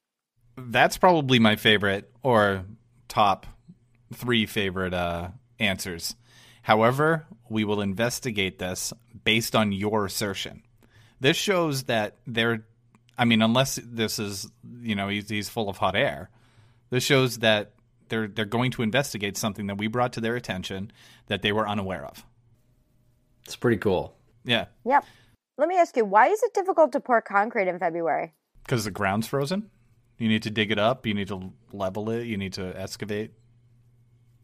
That's 0.56 0.98
probably 0.98 1.38
my 1.38 1.54
favorite 1.54 2.11
or 2.24 2.64
top 3.06 3.46
three 4.12 4.46
favorite 4.46 4.94
uh, 4.94 5.28
answers. 5.61 6.16
However, 6.62 7.26
we 7.48 7.64
will 7.64 7.80
investigate 7.80 8.58
this 8.58 8.92
based 9.24 9.56
on 9.56 9.72
your 9.72 10.06
assertion. 10.06 10.62
This 11.20 11.36
shows 11.36 11.84
that 11.84 12.16
they're, 12.26 12.66
I 13.18 13.24
mean, 13.24 13.42
unless 13.42 13.78
this 13.82 14.18
is, 14.18 14.50
you 14.82 14.94
know, 14.94 15.08
he's, 15.08 15.28
he's 15.28 15.48
full 15.48 15.68
of 15.68 15.78
hot 15.78 15.96
air, 15.96 16.30
this 16.90 17.04
shows 17.04 17.38
that 17.38 17.72
they're 18.08 18.28
they're 18.28 18.44
going 18.44 18.72
to 18.72 18.82
investigate 18.82 19.36
something 19.36 19.68
that 19.68 19.78
we 19.78 19.86
brought 19.86 20.12
to 20.14 20.20
their 20.20 20.36
attention 20.36 20.92
that 21.28 21.42
they 21.42 21.52
were 21.52 21.66
unaware 21.68 22.04
of. 22.04 22.24
It's 23.46 23.56
pretty 23.56 23.78
cool. 23.78 24.14
Yeah. 24.44 24.66
Yep. 24.84 25.04
Let 25.56 25.68
me 25.68 25.76
ask 25.76 25.96
you, 25.96 26.04
why 26.04 26.28
is 26.28 26.42
it 26.42 26.54
difficult 26.54 26.92
to 26.92 27.00
pour 27.00 27.20
concrete 27.22 27.68
in 27.68 27.78
February? 27.78 28.34
Because 28.64 28.84
the 28.84 28.90
ground's 28.90 29.26
frozen. 29.26 29.70
You 30.18 30.28
need 30.28 30.42
to 30.42 30.50
dig 30.50 30.70
it 30.70 30.78
up. 30.78 31.06
You 31.06 31.14
need 31.14 31.28
to 31.28 31.52
level 31.72 32.11
it. 32.11 32.24
You 32.24 32.36
need 32.36 32.54
to 32.54 32.78
excavate. 32.78 33.32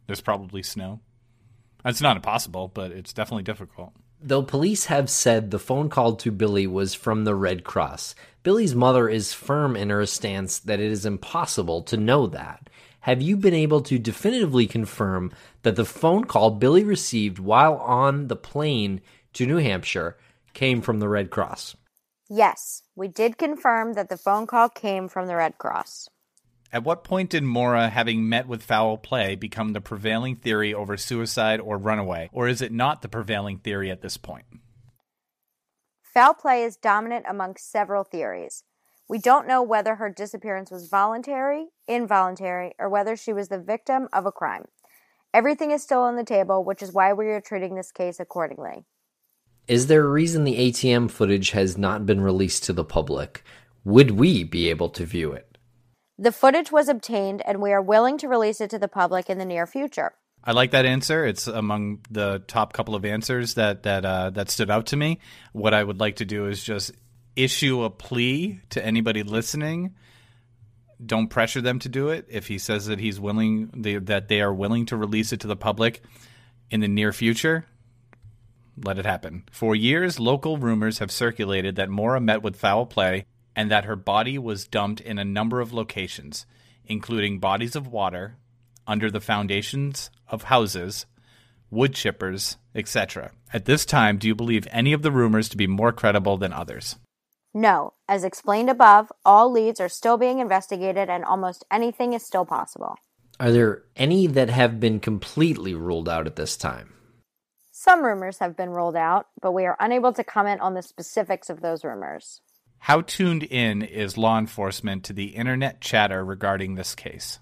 There's 0.07 0.21
probably 0.21 0.63
snow. 0.63 1.01
It's 1.85 2.01
not 2.01 2.17
impossible, 2.17 2.71
but 2.73 2.91
it's 2.91 3.13
definitely 3.13 3.45
difficult. 3.45 3.93
Though 4.21 4.43
police 4.43 4.87
have 4.87 5.11
said 5.11 5.51
the 5.51 5.59
phone 5.59 5.89
call 5.89 6.17
to 6.17 6.31
Billy 6.31 6.67
was 6.67 6.95
from 6.95 7.25
the 7.25 7.35
Red 7.35 7.65
Cross, 7.65 8.15
Billy's 8.43 8.75
mother 8.75 9.09
is 9.09 9.33
firm 9.33 9.77
in 9.77 9.91
her 9.91 10.07
stance 10.07 10.59
that 10.59 10.81
it 10.81 10.91
is 10.91 11.05
impossible 11.05 11.83
to 11.83 11.97
know 11.97 12.27
that. 12.29 12.71
Have 13.01 13.23
you 13.23 13.37
been 13.37 13.55
able 13.55 13.83
to 13.83 13.99
definitively 13.99 14.67
confirm 14.67 15.31
that 15.63 15.77
the 15.77 15.85
phone 15.85 16.25
call 16.25 16.51
Billy 16.51 16.83
received 16.83 17.39
while 17.39 17.77
on 17.77 18.29
the 18.29 18.37
plane 18.37 19.01
to 19.35 19.47
New 19.47 19.59
Hampshire 19.59 20.17
came 20.55 20.81
from 20.81 20.99
the 20.99 21.09
Red 21.09 21.31
Cross? 21.31 21.77
Yes, 22.29 22.83
we 22.97 23.07
did 23.07 23.39
confirm 23.39 23.93
that 23.93 24.09
the 24.09 24.17
phone 24.17 24.49
call 24.49 24.69
came 24.69 25.09
from 25.09 25.29
the 25.29 25.37
Red 25.37 25.59
Cross. 25.59 26.09
At 26.73 26.85
what 26.85 27.05
point 27.05 27.31
did 27.31 27.45
Maura, 27.45 27.89
having 27.89 28.29
met 28.29 28.49
with 28.49 28.63
foul 28.63 28.99
play, 28.99 29.37
become 29.37 29.73
the 29.73 29.81
prevailing 29.81 30.37
theory 30.37 30.75
over 30.75 30.97
suicide 30.97 31.61
or 31.61 31.79
runaway? 31.79 32.29
Or 32.33 32.49
is 32.49 32.61
it 32.61 32.73
not 32.73 33.03
the 33.03 33.09
prevailing 33.09 33.59
theory 33.59 33.91
at 33.91 34.03
this 34.03 34.17
point? 34.17 34.47
Foul 36.03 36.35
play 36.35 36.65
is 36.65 36.77
dominant 36.77 37.27
among 37.29 37.57
several 37.57 38.03
theories. 38.03 38.65
We 39.09 39.19
don't 39.19 39.47
know 39.47 39.63
whether 39.63 39.97
her 39.97 40.11
disappearance 40.11 40.71
was 40.71 40.89
voluntary, 40.89 41.67
involuntary, 41.87 42.73
or 42.79 42.89
whether 42.89 43.15
she 43.15 43.33
was 43.33 43.49
the 43.49 43.61
victim 43.61 44.09
of 44.13 44.27
a 44.27 44.33
crime. 44.33 44.65
Everything 45.33 45.71
is 45.71 45.83
still 45.83 46.01
on 46.01 46.17
the 46.17 46.25
table, 46.25 46.65
which 46.65 46.83
is 46.83 46.93
why 46.93 47.13
we 47.13 47.27
are 47.27 47.41
treating 47.41 47.77
this 47.77 47.93
case 47.93 48.19
accordingly. 48.19 48.85
Is 49.69 49.87
there 49.87 50.05
a 50.05 50.09
reason 50.09 50.45
the 50.45 50.57
ATM 50.71 51.11
footage 51.11 51.51
has 51.51 51.79
not 51.79 52.07
been 52.07 52.21
released 52.21 52.65
to 52.65 52.73
the 52.73 52.85
public? 52.85 53.45
Would 53.85 54.13
we 54.13 54.43
be 54.43 54.71
able 54.71 54.89
to 54.91 55.05
view 55.05 55.33
it? 55.33 55.56
The 56.19 56.33
footage 56.33 56.73
was 56.73 56.89
obtained, 56.89 57.43
and 57.45 57.61
we 57.61 57.73
are 57.73 57.83
willing 57.83 58.17
to 58.19 58.29
release 58.29 58.61
it 58.61 58.71
to 58.71 58.79
the 58.79 58.89
public 58.89 59.29
in 59.29 59.37
the 59.39 59.45
near 59.45 59.67
future. 59.67 60.13
I 60.43 60.53
like 60.53 60.71
that 60.71 60.87
answer. 60.87 61.27
It's 61.27 61.47
among 61.47 62.05
the 62.11 62.43
top 62.47 62.73
couple 62.73 62.95
of 62.95 63.05
answers 63.05 63.55
that 63.55 63.83
that 63.83 64.05
uh, 64.05 64.31
that 64.31 64.49
stood 64.49 64.71
out 64.71 64.87
to 64.87 64.97
me. 64.97 65.19
What 65.53 65.75
I 65.75 65.83
would 65.83 65.99
like 65.99 66.17
to 66.17 66.25
do 66.25 66.47
is 66.47 66.63
just 66.63 66.93
issue 67.35 67.83
a 67.83 67.91
plea 67.91 68.61
to 68.71 68.85
anybody 68.85 69.25
listening. 69.25 69.95
Don't 71.05 71.29
pressure 71.29 71.61
them 71.61 71.81
to 71.81 71.89
do 71.89 72.09
it. 72.09 72.27
If 72.31 72.47
he 72.47 72.57
says 72.59 72.87
that 72.87 73.01
he's 73.01 73.21
willing, 73.21 73.71
they, 73.77 73.97
that 73.97 74.29
they 74.29 74.41
are 74.41 74.55
willing 74.55 74.87
to 74.87 74.97
release 74.97 75.33
it 75.33 75.41
to 75.41 75.47
the 75.47 75.57
public 75.57 76.01
in 76.71 76.81
the 76.81 76.89
near 76.89 77.13
future, 77.13 77.67
let 78.83 78.99
it 78.99 79.05
happen. 79.05 79.45
For 79.51 79.75
years, 79.75 80.19
local 80.19 80.57
rumors 80.57 80.99
have 81.01 81.11
circulated 81.11 81.77
that 81.77 81.91
Maura 81.91 82.21
met 82.21 82.43
with 82.43 82.57
foul 82.57 82.87
play 82.87 83.27
and 83.57 83.71
that 83.71 83.87
her 83.87 83.97
body 83.97 84.39
was 84.39 84.67
dumped 84.67 85.01
in 85.01 85.19
a 85.19 85.25
number 85.25 85.61
of 85.61 85.73
locations, 85.73 86.45
including 86.85 87.41
bodies 87.41 87.75
of 87.75 87.89
water, 87.89 88.37
under 88.87 89.11
the 89.11 89.21
foundations 89.21 90.11
of 90.29 90.45
houses, 90.45 91.07
wood 91.71 91.93
chippers, 91.93 92.57
etc. 92.75 93.33
At 93.53 93.65
this 93.65 93.87
time, 93.87 94.19
do 94.19 94.29
you 94.29 94.35
believe 94.35 94.69
any 94.71 94.93
of 94.93 95.03
the 95.03 95.11
rumors 95.11 95.49
to 95.49 95.57
be 95.57 95.67
more 95.67 95.91
credible 95.91 96.37
than 96.37 96.53
others? 96.53 96.97
No, 97.55 97.95
as 98.07 98.23
explained 98.23 98.69
above, 98.69 99.11
all 99.25 99.51
leads 99.51 99.81
are 99.81 99.89
still 99.89 100.19
being 100.19 100.41
investigated 100.41 101.09
and 101.09 101.25
almost 101.25 101.65
anything 101.71 102.13
is 102.13 102.23
still 102.23 102.45
possible. 102.45 102.97
Are 103.41 103.51
there 103.51 103.85
any 103.97 104.27
that 104.27 104.51
have 104.51 104.79
been 104.79 105.01
completely 105.01 105.75
ruled 105.75 106.09
out 106.09 106.27
at 106.27 106.37
this 106.37 106.57
time? 106.57 106.93
Some 107.73 108.05
rumors 108.05 108.39
have 108.39 108.57
been 108.57 108.71
ruled 108.71 108.97
out, 108.97 109.27
but 109.41 109.53
we 109.53 109.65
are 109.65 109.77
unable 109.81 110.13
to 110.13 110.25
comment 110.25 110.61
on 110.61 110.75
the 110.75 110.83
specifics 110.83 111.51
of 111.51 111.61
those 111.61 111.85
rumors. 111.85 112.41
How 112.79 113.01
tuned 113.01 113.43
in 113.43 113.83
is 113.83 114.17
law 114.17 114.39
enforcement 114.39 115.05
to 115.05 115.13
the 115.13 115.29
internet 115.29 115.81
chatter 115.81 116.25
regarding 116.25 116.75
this 116.75 116.95
case? 116.95 117.41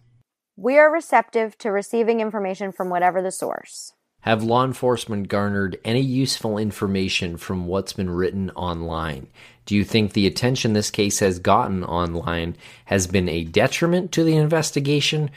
We 0.57 0.79
are 0.79 0.91
receptive 0.91 1.59
to 1.59 1.71
receiving 1.71 2.21
information 2.21 2.73
from 2.73 2.89
whatever 2.89 3.21
the 3.21 3.33
source. 3.33 3.93
Have 4.21 4.43
law 4.43 4.65
enforcement 4.65 5.29
garnered 5.29 5.79
any 5.85 6.01
useful 6.01 6.57
information 6.57 7.37
from 7.37 7.67
what's 7.67 7.93
been 7.93 8.09
written 8.09 8.51
online? 8.53 9.27
Do 9.67 9.75
you 9.75 9.85
think 9.85 10.13
the 10.13 10.27
attention 10.27 10.73
this 10.73 10.91
case 10.91 11.19
has 11.19 11.39
gotten 11.39 11.85
online 11.85 12.57
has 12.87 13.07
been 13.07 13.29
a 13.29 13.45
detriment 13.45 14.13
to 14.13 14.25
the 14.25 14.37
investigation, 14.37 15.31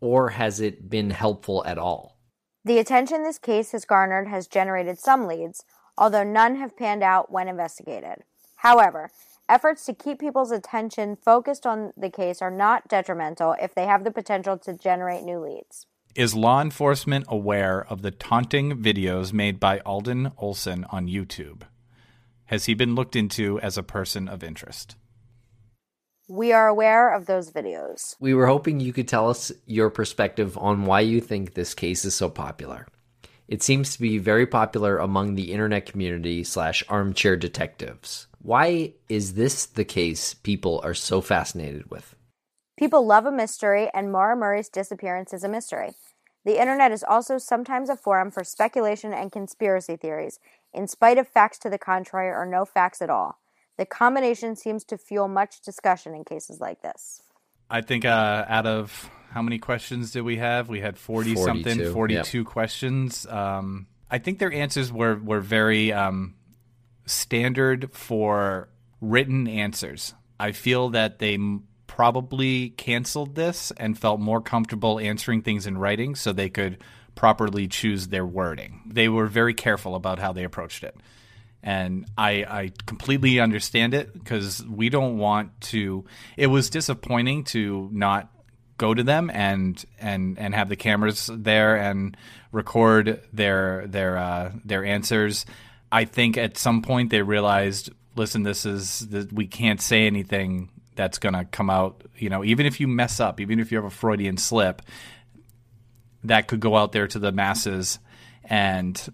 or 0.00 0.30
has 0.30 0.60
it 0.60 0.90
been 0.90 1.08
helpful 1.08 1.64
at 1.64 1.78
all? 1.78 2.18
The 2.66 2.78
attention 2.78 3.22
this 3.22 3.38
case 3.38 3.72
has 3.72 3.86
garnered 3.86 4.28
has 4.28 4.46
generated 4.46 4.98
some 4.98 5.26
leads, 5.26 5.64
although 5.96 6.24
none 6.24 6.56
have 6.56 6.76
panned 6.76 7.02
out 7.02 7.32
when 7.32 7.48
investigated. 7.48 8.24
However, 8.56 9.10
efforts 9.48 9.84
to 9.86 9.94
keep 9.94 10.18
people's 10.18 10.50
attention 10.50 11.16
focused 11.16 11.66
on 11.66 11.92
the 11.96 12.10
case 12.10 12.40
are 12.40 12.50
not 12.50 12.88
detrimental 12.88 13.54
if 13.60 13.74
they 13.74 13.86
have 13.86 14.04
the 14.04 14.10
potential 14.10 14.58
to 14.58 14.74
generate 14.74 15.24
new 15.24 15.38
leads. 15.38 15.86
Is 16.14 16.34
law 16.34 16.60
enforcement 16.60 17.24
aware 17.28 17.84
of 17.84 18.02
the 18.02 18.10
taunting 18.10 18.80
videos 18.80 19.32
made 19.32 19.58
by 19.58 19.80
Alden 19.80 20.30
Olson 20.38 20.84
on 20.90 21.08
YouTube? 21.08 21.62
Has 22.46 22.66
he 22.66 22.74
been 22.74 22.94
looked 22.94 23.16
into 23.16 23.58
as 23.60 23.76
a 23.76 23.82
person 23.82 24.28
of 24.28 24.44
interest? 24.44 24.96
We 26.28 26.52
are 26.52 26.68
aware 26.68 27.12
of 27.12 27.26
those 27.26 27.50
videos. 27.50 28.16
We 28.20 28.32
were 28.32 28.46
hoping 28.46 28.80
you 28.80 28.92
could 28.92 29.08
tell 29.08 29.28
us 29.28 29.52
your 29.66 29.90
perspective 29.90 30.56
on 30.56 30.86
why 30.86 31.00
you 31.00 31.20
think 31.20 31.52
this 31.52 31.74
case 31.74 32.04
is 32.04 32.14
so 32.14 32.30
popular. 32.30 32.86
It 33.46 33.62
seems 33.62 33.92
to 33.92 34.00
be 34.00 34.18
very 34.18 34.46
popular 34.46 34.98
among 34.98 35.34
the 35.34 35.52
internet 35.52 35.86
community 35.86 36.44
slash 36.44 36.82
armchair 36.88 37.36
detectives. 37.36 38.26
Why 38.40 38.94
is 39.08 39.34
this 39.34 39.66
the 39.66 39.84
case 39.84 40.34
people 40.34 40.80
are 40.82 40.94
so 40.94 41.20
fascinated 41.20 41.90
with? 41.90 42.16
People 42.78 43.06
love 43.06 43.26
a 43.26 43.32
mystery, 43.32 43.88
and 43.94 44.10
Maura 44.10 44.34
Murray's 44.34 44.68
disappearance 44.68 45.32
is 45.32 45.44
a 45.44 45.48
mystery. 45.48 45.92
The 46.44 46.60
internet 46.60 46.90
is 46.90 47.04
also 47.04 47.38
sometimes 47.38 47.88
a 47.88 47.96
forum 47.96 48.30
for 48.30 48.44
speculation 48.44 49.12
and 49.12 49.30
conspiracy 49.30 49.96
theories, 49.96 50.40
in 50.72 50.88
spite 50.88 51.18
of 51.18 51.28
facts 51.28 51.58
to 51.60 51.70
the 51.70 51.78
contrary 51.78 52.28
or 52.28 52.46
no 52.46 52.64
facts 52.64 53.00
at 53.00 53.10
all. 53.10 53.38
The 53.78 53.86
combination 53.86 54.56
seems 54.56 54.84
to 54.84 54.98
fuel 54.98 55.28
much 55.28 55.60
discussion 55.60 56.14
in 56.14 56.24
cases 56.24 56.60
like 56.60 56.82
this. 56.82 57.22
I 57.70 57.80
think 57.80 58.04
uh, 58.04 58.44
out 58.48 58.66
of 58.66 59.10
how 59.34 59.42
many 59.42 59.58
questions 59.58 60.12
did 60.12 60.22
we 60.22 60.36
have? 60.36 60.68
We 60.68 60.78
had 60.78 60.96
40 60.96 61.34
something, 61.34 61.92
42 61.92 62.38
yep. 62.38 62.46
questions. 62.46 63.26
Um, 63.26 63.88
I 64.08 64.18
think 64.18 64.38
their 64.38 64.52
answers 64.52 64.92
were, 64.92 65.16
were 65.16 65.40
very 65.40 65.92
um, 65.92 66.36
standard 67.04 67.90
for 67.92 68.68
written 69.00 69.48
answers. 69.48 70.14
I 70.38 70.52
feel 70.52 70.90
that 70.90 71.18
they 71.18 71.36
probably 71.88 72.70
canceled 72.70 73.34
this 73.34 73.72
and 73.76 73.98
felt 73.98 74.20
more 74.20 74.40
comfortable 74.40 75.00
answering 75.00 75.42
things 75.42 75.66
in 75.66 75.78
writing 75.78 76.14
so 76.14 76.32
they 76.32 76.48
could 76.48 76.78
properly 77.16 77.66
choose 77.66 78.06
their 78.06 78.24
wording. 78.24 78.82
They 78.86 79.08
were 79.08 79.26
very 79.26 79.54
careful 79.54 79.96
about 79.96 80.20
how 80.20 80.32
they 80.32 80.44
approached 80.44 80.84
it. 80.84 80.96
And 81.60 82.06
I, 82.16 82.44
I 82.44 82.72
completely 82.86 83.40
understand 83.40 83.94
it 83.94 84.12
because 84.12 84.64
we 84.64 84.90
don't 84.90 85.18
want 85.18 85.60
to. 85.72 86.04
It 86.36 86.48
was 86.48 86.70
disappointing 86.70 87.44
to 87.44 87.88
not 87.90 88.30
go 88.78 88.94
to 88.94 89.02
them 89.02 89.30
and 89.32 89.84
and 89.98 90.38
and 90.38 90.54
have 90.54 90.68
the 90.68 90.76
cameras 90.76 91.30
there 91.32 91.76
and 91.76 92.16
record 92.52 93.20
their 93.32 93.86
their 93.86 94.18
uh, 94.18 94.52
their 94.64 94.84
answers. 94.84 95.46
I 95.92 96.04
think 96.04 96.36
at 96.36 96.58
some 96.58 96.82
point 96.82 97.10
they 97.10 97.22
realized, 97.22 97.90
listen, 98.16 98.42
this 98.42 98.66
is 98.66 99.00
the, 99.08 99.28
we 99.32 99.46
can't 99.46 99.80
say 99.80 100.06
anything 100.06 100.70
that's 100.96 101.18
going 101.18 101.34
to 101.34 101.44
come 101.44 101.70
out. 101.70 102.02
You 102.16 102.30
know, 102.30 102.44
even 102.44 102.66
if 102.66 102.80
you 102.80 102.88
mess 102.88 103.20
up, 103.20 103.40
even 103.40 103.60
if 103.60 103.70
you 103.70 103.78
have 103.78 103.84
a 103.84 103.90
Freudian 103.90 104.36
slip, 104.36 104.82
that 106.24 106.48
could 106.48 106.60
go 106.60 106.76
out 106.76 106.92
there 106.92 107.06
to 107.06 107.18
the 107.18 107.30
masses 107.32 107.98
and 108.44 109.12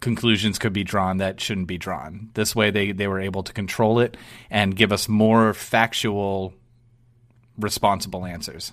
conclusions 0.00 0.58
could 0.58 0.72
be 0.72 0.84
drawn 0.84 1.18
that 1.18 1.40
shouldn't 1.40 1.66
be 1.66 1.78
drawn. 1.78 2.30
This 2.34 2.56
way, 2.56 2.70
they, 2.70 2.92
they 2.92 3.06
were 3.06 3.20
able 3.20 3.42
to 3.42 3.52
control 3.52 4.00
it 4.00 4.16
and 4.50 4.74
give 4.74 4.92
us 4.92 5.08
more 5.08 5.52
factual, 5.54 6.54
responsible 7.58 8.24
answers. 8.24 8.72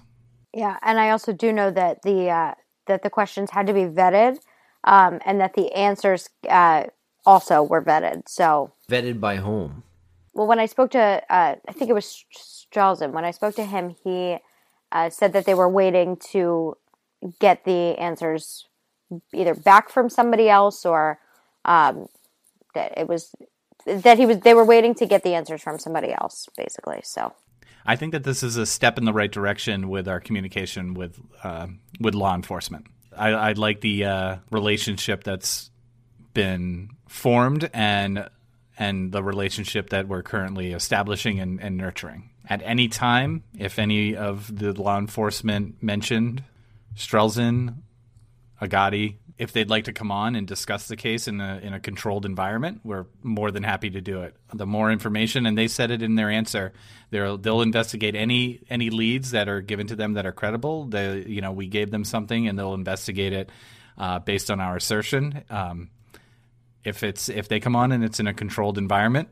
Yeah, 0.54 0.78
and 0.82 1.00
I 1.00 1.10
also 1.10 1.34
do 1.34 1.52
know 1.52 1.72
that 1.72 2.02
the 2.04 2.30
uh, 2.30 2.54
that 2.88 3.04
the 3.04 3.10
questions 3.10 3.52
had 3.52 3.68
to 3.68 3.74
be 3.74 3.82
vetted, 3.82 4.38
um, 4.84 5.20
and 5.26 5.40
that 5.40 5.54
the 5.54 5.72
answers 5.74 6.30
uh, 6.50 6.86
also 7.26 7.64
were 7.64 7.82
vetted. 7.82 8.28
So 8.28 8.72
vetted 8.90 9.20
by 9.20 9.38
whom? 9.38 9.84
Well, 10.34 10.48
when 10.48 10.60
I 10.60 10.68
spoke 10.68 10.92
to, 10.92 11.00
uh, 11.00 11.56
I 11.68 11.72
think 11.74 11.90
it 11.90 11.94
was 11.94 12.24
Strelzin. 12.36 13.12
When 13.12 13.26
I 13.26 13.32
spoke 13.32 13.56
to 13.56 13.66
him, 13.66 13.96
he 14.04 14.38
uh, 14.92 15.10
said 15.10 15.34
that 15.34 15.46
they 15.46 15.54
were 15.54 15.70
waiting 15.70 16.16
to 16.32 16.78
get 17.40 17.66
the 17.66 17.98
answers 17.98 18.68
either 19.34 19.56
back 19.56 19.90
from 19.90 20.10
somebody 20.10 20.50
else 20.50 20.86
or 20.86 21.20
um, 21.66 22.08
that 22.74 22.98
it 22.98 23.08
was 23.08 23.34
that 23.86 24.18
he 24.18 24.26
was 24.26 24.40
they 24.40 24.54
were 24.54 24.66
waiting 24.66 24.94
to 24.96 25.06
get 25.06 25.24
the 25.24 25.34
answers 25.34 25.62
from 25.62 25.80
somebody 25.80 26.14
else 26.14 26.48
basically 26.58 27.00
so 27.04 27.34
i 27.88 27.96
think 27.96 28.12
that 28.12 28.24
this 28.24 28.44
is 28.44 28.58
a 28.58 28.66
step 28.66 28.98
in 28.98 29.06
the 29.06 29.14
right 29.14 29.32
direction 29.32 29.90
with 29.90 30.08
our 30.08 30.20
communication 30.20 30.94
with 30.94 31.20
uh, 31.44 31.68
with 32.00 32.14
law 32.14 32.36
enforcement. 32.36 32.88
I, 33.16 33.30
I 33.30 33.52
like 33.54 33.82
the 33.82 34.06
uh, 34.06 34.38
relationship 34.52 35.24
that's 35.24 35.72
been 36.34 36.90
formed 37.08 37.70
and 37.74 38.30
and 38.78 39.12
the 39.12 39.24
relationship 39.24 39.90
that 39.90 40.08
we're 40.08 40.22
currently 40.22 40.72
establishing 40.72 41.40
and, 41.40 41.60
and 41.60 41.78
nurturing. 41.78 42.30
At 42.48 42.62
any 42.64 42.88
time 42.88 43.44
if 43.58 43.80
any 43.80 44.16
of 44.16 44.56
the 44.56 44.74
law 44.74 44.98
enforcement 45.00 45.82
mentioned 45.82 46.44
strelzin 46.96 47.78
agati 48.62 49.16
if 49.38 49.52
they'd 49.52 49.70
like 49.70 49.84
to 49.84 49.94
come 49.94 50.12
on 50.12 50.36
and 50.36 50.48
discuss 50.48 50.88
the 50.88 50.96
case 50.96 51.28
in 51.28 51.40
a 51.40 51.60
in 51.62 51.74
a 51.74 51.80
controlled 51.80 52.26
environment, 52.26 52.82
we're 52.84 53.06
more 53.22 53.52
than 53.52 53.64
happy 53.64 53.90
to 53.92 54.02
do 54.02 54.22
it. 54.22 54.36
The 54.54 54.66
more 54.66 54.92
information, 54.92 55.46
and 55.46 55.58
they 55.58 55.68
said 55.68 55.92
it 55.92 56.02
in 56.02 56.16
their 56.16 56.30
answer, 56.30 56.74
they'll 57.12 57.38
they'll 57.38 57.62
investigate 57.62 58.16
any 58.16 58.62
any 58.70 58.90
leads 58.90 59.32
that 59.32 59.48
are 59.48 59.62
given 59.62 59.88
to 59.88 59.96
them 59.96 60.14
that 60.14 60.26
are 60.26 60.32
credible. 60.32 60.86
They 60.86 61.24
you 61.28 61.42
know 61.42 61.52
we 61.52 61.68
gave 61.68 61.92
them 61.92 62.04
something, 62.04 62.48
and 62.48 62.58
they'll 62.58 62.74
investigate 62.74 63.34
it 63.34 63.50
uh, 63.98 64.20
based 64.20 64.50
on 64.50 64.60
our 64.60 64.76
assertion. 64.76 65.44
Um, 65.50 65.90
if 66.84 67.04
it's 67.04 67.30
if 67.30 67.48
they 67.48 67.60
come 67.60 67.76
on 67.76 67.92
and 67.92 68.04
it's 68.04 68.20
in 68.20 68.28
a 68.28 68.34
controlled 68.34 68.78
environment, 68.78 69.30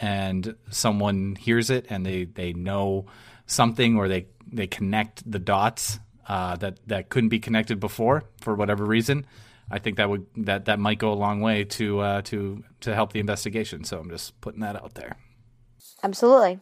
and 0.00 0.56
someone 0.70 1.36
hears 1.36 1.70
it 1.70 1.86
and 1.90 2.04
they 2.04 2.24
they 2.24 2.52
know 2.52 3.06
something 3.46 3.96
or 3.96 4.08
they 4.08 4.26
they 4.50 4.66
connect 4.66 5.30
the 5.30 5.38
dots 5.38 6.00
uh, 6.28 6.56
that 6.56 6.78
that 6.86 7.08
couldn't 7.08 7.30
be 7.30 7.38
connected 7.38 7.80
before 7.80 8.24
for 8.40 8.54
whatever 8.54 8.84
reason, 8.84 9.26
I 9.70 9.78
think 9.78 9.96
that 9.96 10.08
would 10.08 10.26
that 10.36 10.66
that 10.66 10.78
might 10.78 10.98
go 10.98 11.12
a 11.12 11.14
long 11.14 11.40
way 11.40 11.64
to 11.64 12.00
uh, 12.00 12.22
to 12.22 12.64
to 12.80 12.94
help 12.94 13.12
the 13.12 13.20
investigation. 13.20 13.84
So 13.84 13.98
I'm 13.98 14.10
just 14.10 14.40
putting 14.40 14.60
that 14.60 14.76
out 14.76 14.94
there. 14.94 15.16
Absolutely. 16.02 16.60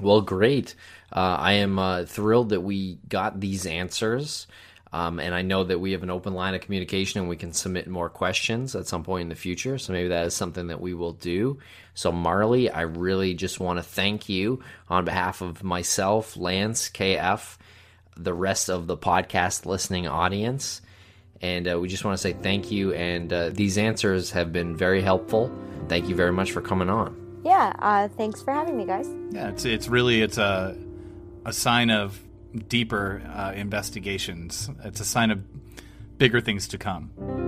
Well, 0.00 0.20
great. 0.20 0.74
Uh, 1.12 1.36
I 1.38 1.52
am 1.54 1.78
uh, 1.78 2.04
thrilled 2.04 2.50
that 2.50 2.60
we 2.60 2.98
got 3.08 3.40
these 3.40 3.66
answers. 3.66 4.46
Um, 4.92 5.18
and 5.20 5.34
I 5.34 5.42
know 5.42 5.64
that 5.64 5.80
we 5.80 5.92
have 5.92 6.02
an 6.02 6.10
open 6.10 6.32
line 6.34 6.54
of 6.54 6.60
communication 6.60 7.20
and 7.20 7.28
we 7.28 7.36
can 7.36 7.52
submit 7.52 7.88
more 7.88 8.08
questions 8.08 8.74
at 8.74 8.86
some 8.86 9.02
point 9.02 9.22
in 9.22 9.28
the 9.28 9.34
future. 9.34 9.78
So 9.78 9.92
maybe 9.92 10.08
that 10.08 10.26
is 10.26 10.34
something 10.34 10.68
that 10.68 10.80
we 10.80 10.94
will 10.94 11.12
do. 11.12 11.58
So, 11.94 12.12
Marley, 12.12 12.70
I 12.70 12.82
really 12.82 13.34
just 13.34 13.58
want 13.58 13.78
to 13.78 13.82
thank 13.82 14.28
you 14.28 14.62
on 14.88 15.04
behalf 15.04 15.40
of 15.40 15.64
myself, 15.64 16.36
Lance, 16.36 16.88
KF, 16.88 17.56
the 18.16 18.34
rest 18.34 18.68
of 18.68 18.86
the 18.86 18.96
podcast 18.96 19.66
listening 19.66 20.06
audience. 20.06 20.80
And 21.42 21.70
uh, 21.70 21.78
we 21.78 21.88
just 21.88 22.04
want 22.04 22.16
to 22.16 22.22
say 22.22 22.32
thank 22.32 22.70
you. 22.70 22.94
And 22.94 23.32
uh, 23.32 23.50
these 23.50 23.76
answers 23.78 24.30
have 24.30 24.52
been 24.52 24.76
very 24.76 25.02
helpful. 25.02 25.52
Thank 25.88 26.08
you 26.08 26.14
very 26.14 26.32
much 26.32 26.52
for 26.52 26.60
coming 26.60 26.88
on. 26.88 27.40
Yeah, 27.44 27.72
uh, 27.78 28.08
thanks 28.08 28.42
for 28.42 28.52
having 28.52 28.76
me, 28.76 28.86
guys. 28.86 29.08
Yeah, 29.30 29.50
it's 29.50 29.64
it's 29.64 29.86
really 29.86 30.20
it's 30.20 30.36
a 30.36 30.76
a 31.44 31.52
sign 31.52 31.90
of 31.90 32.20
deeper 32.68 33.22
uh, 33.32 33.52
investigations. 33.54 34.68
It's 34.82 35.00
a 35.00 35.04
sign 35.04 35.30
of 35.30 35.44
bigger 36.18 36.40
things 36.40 36.66
to 36.68 36.78
come. 36.78 37.45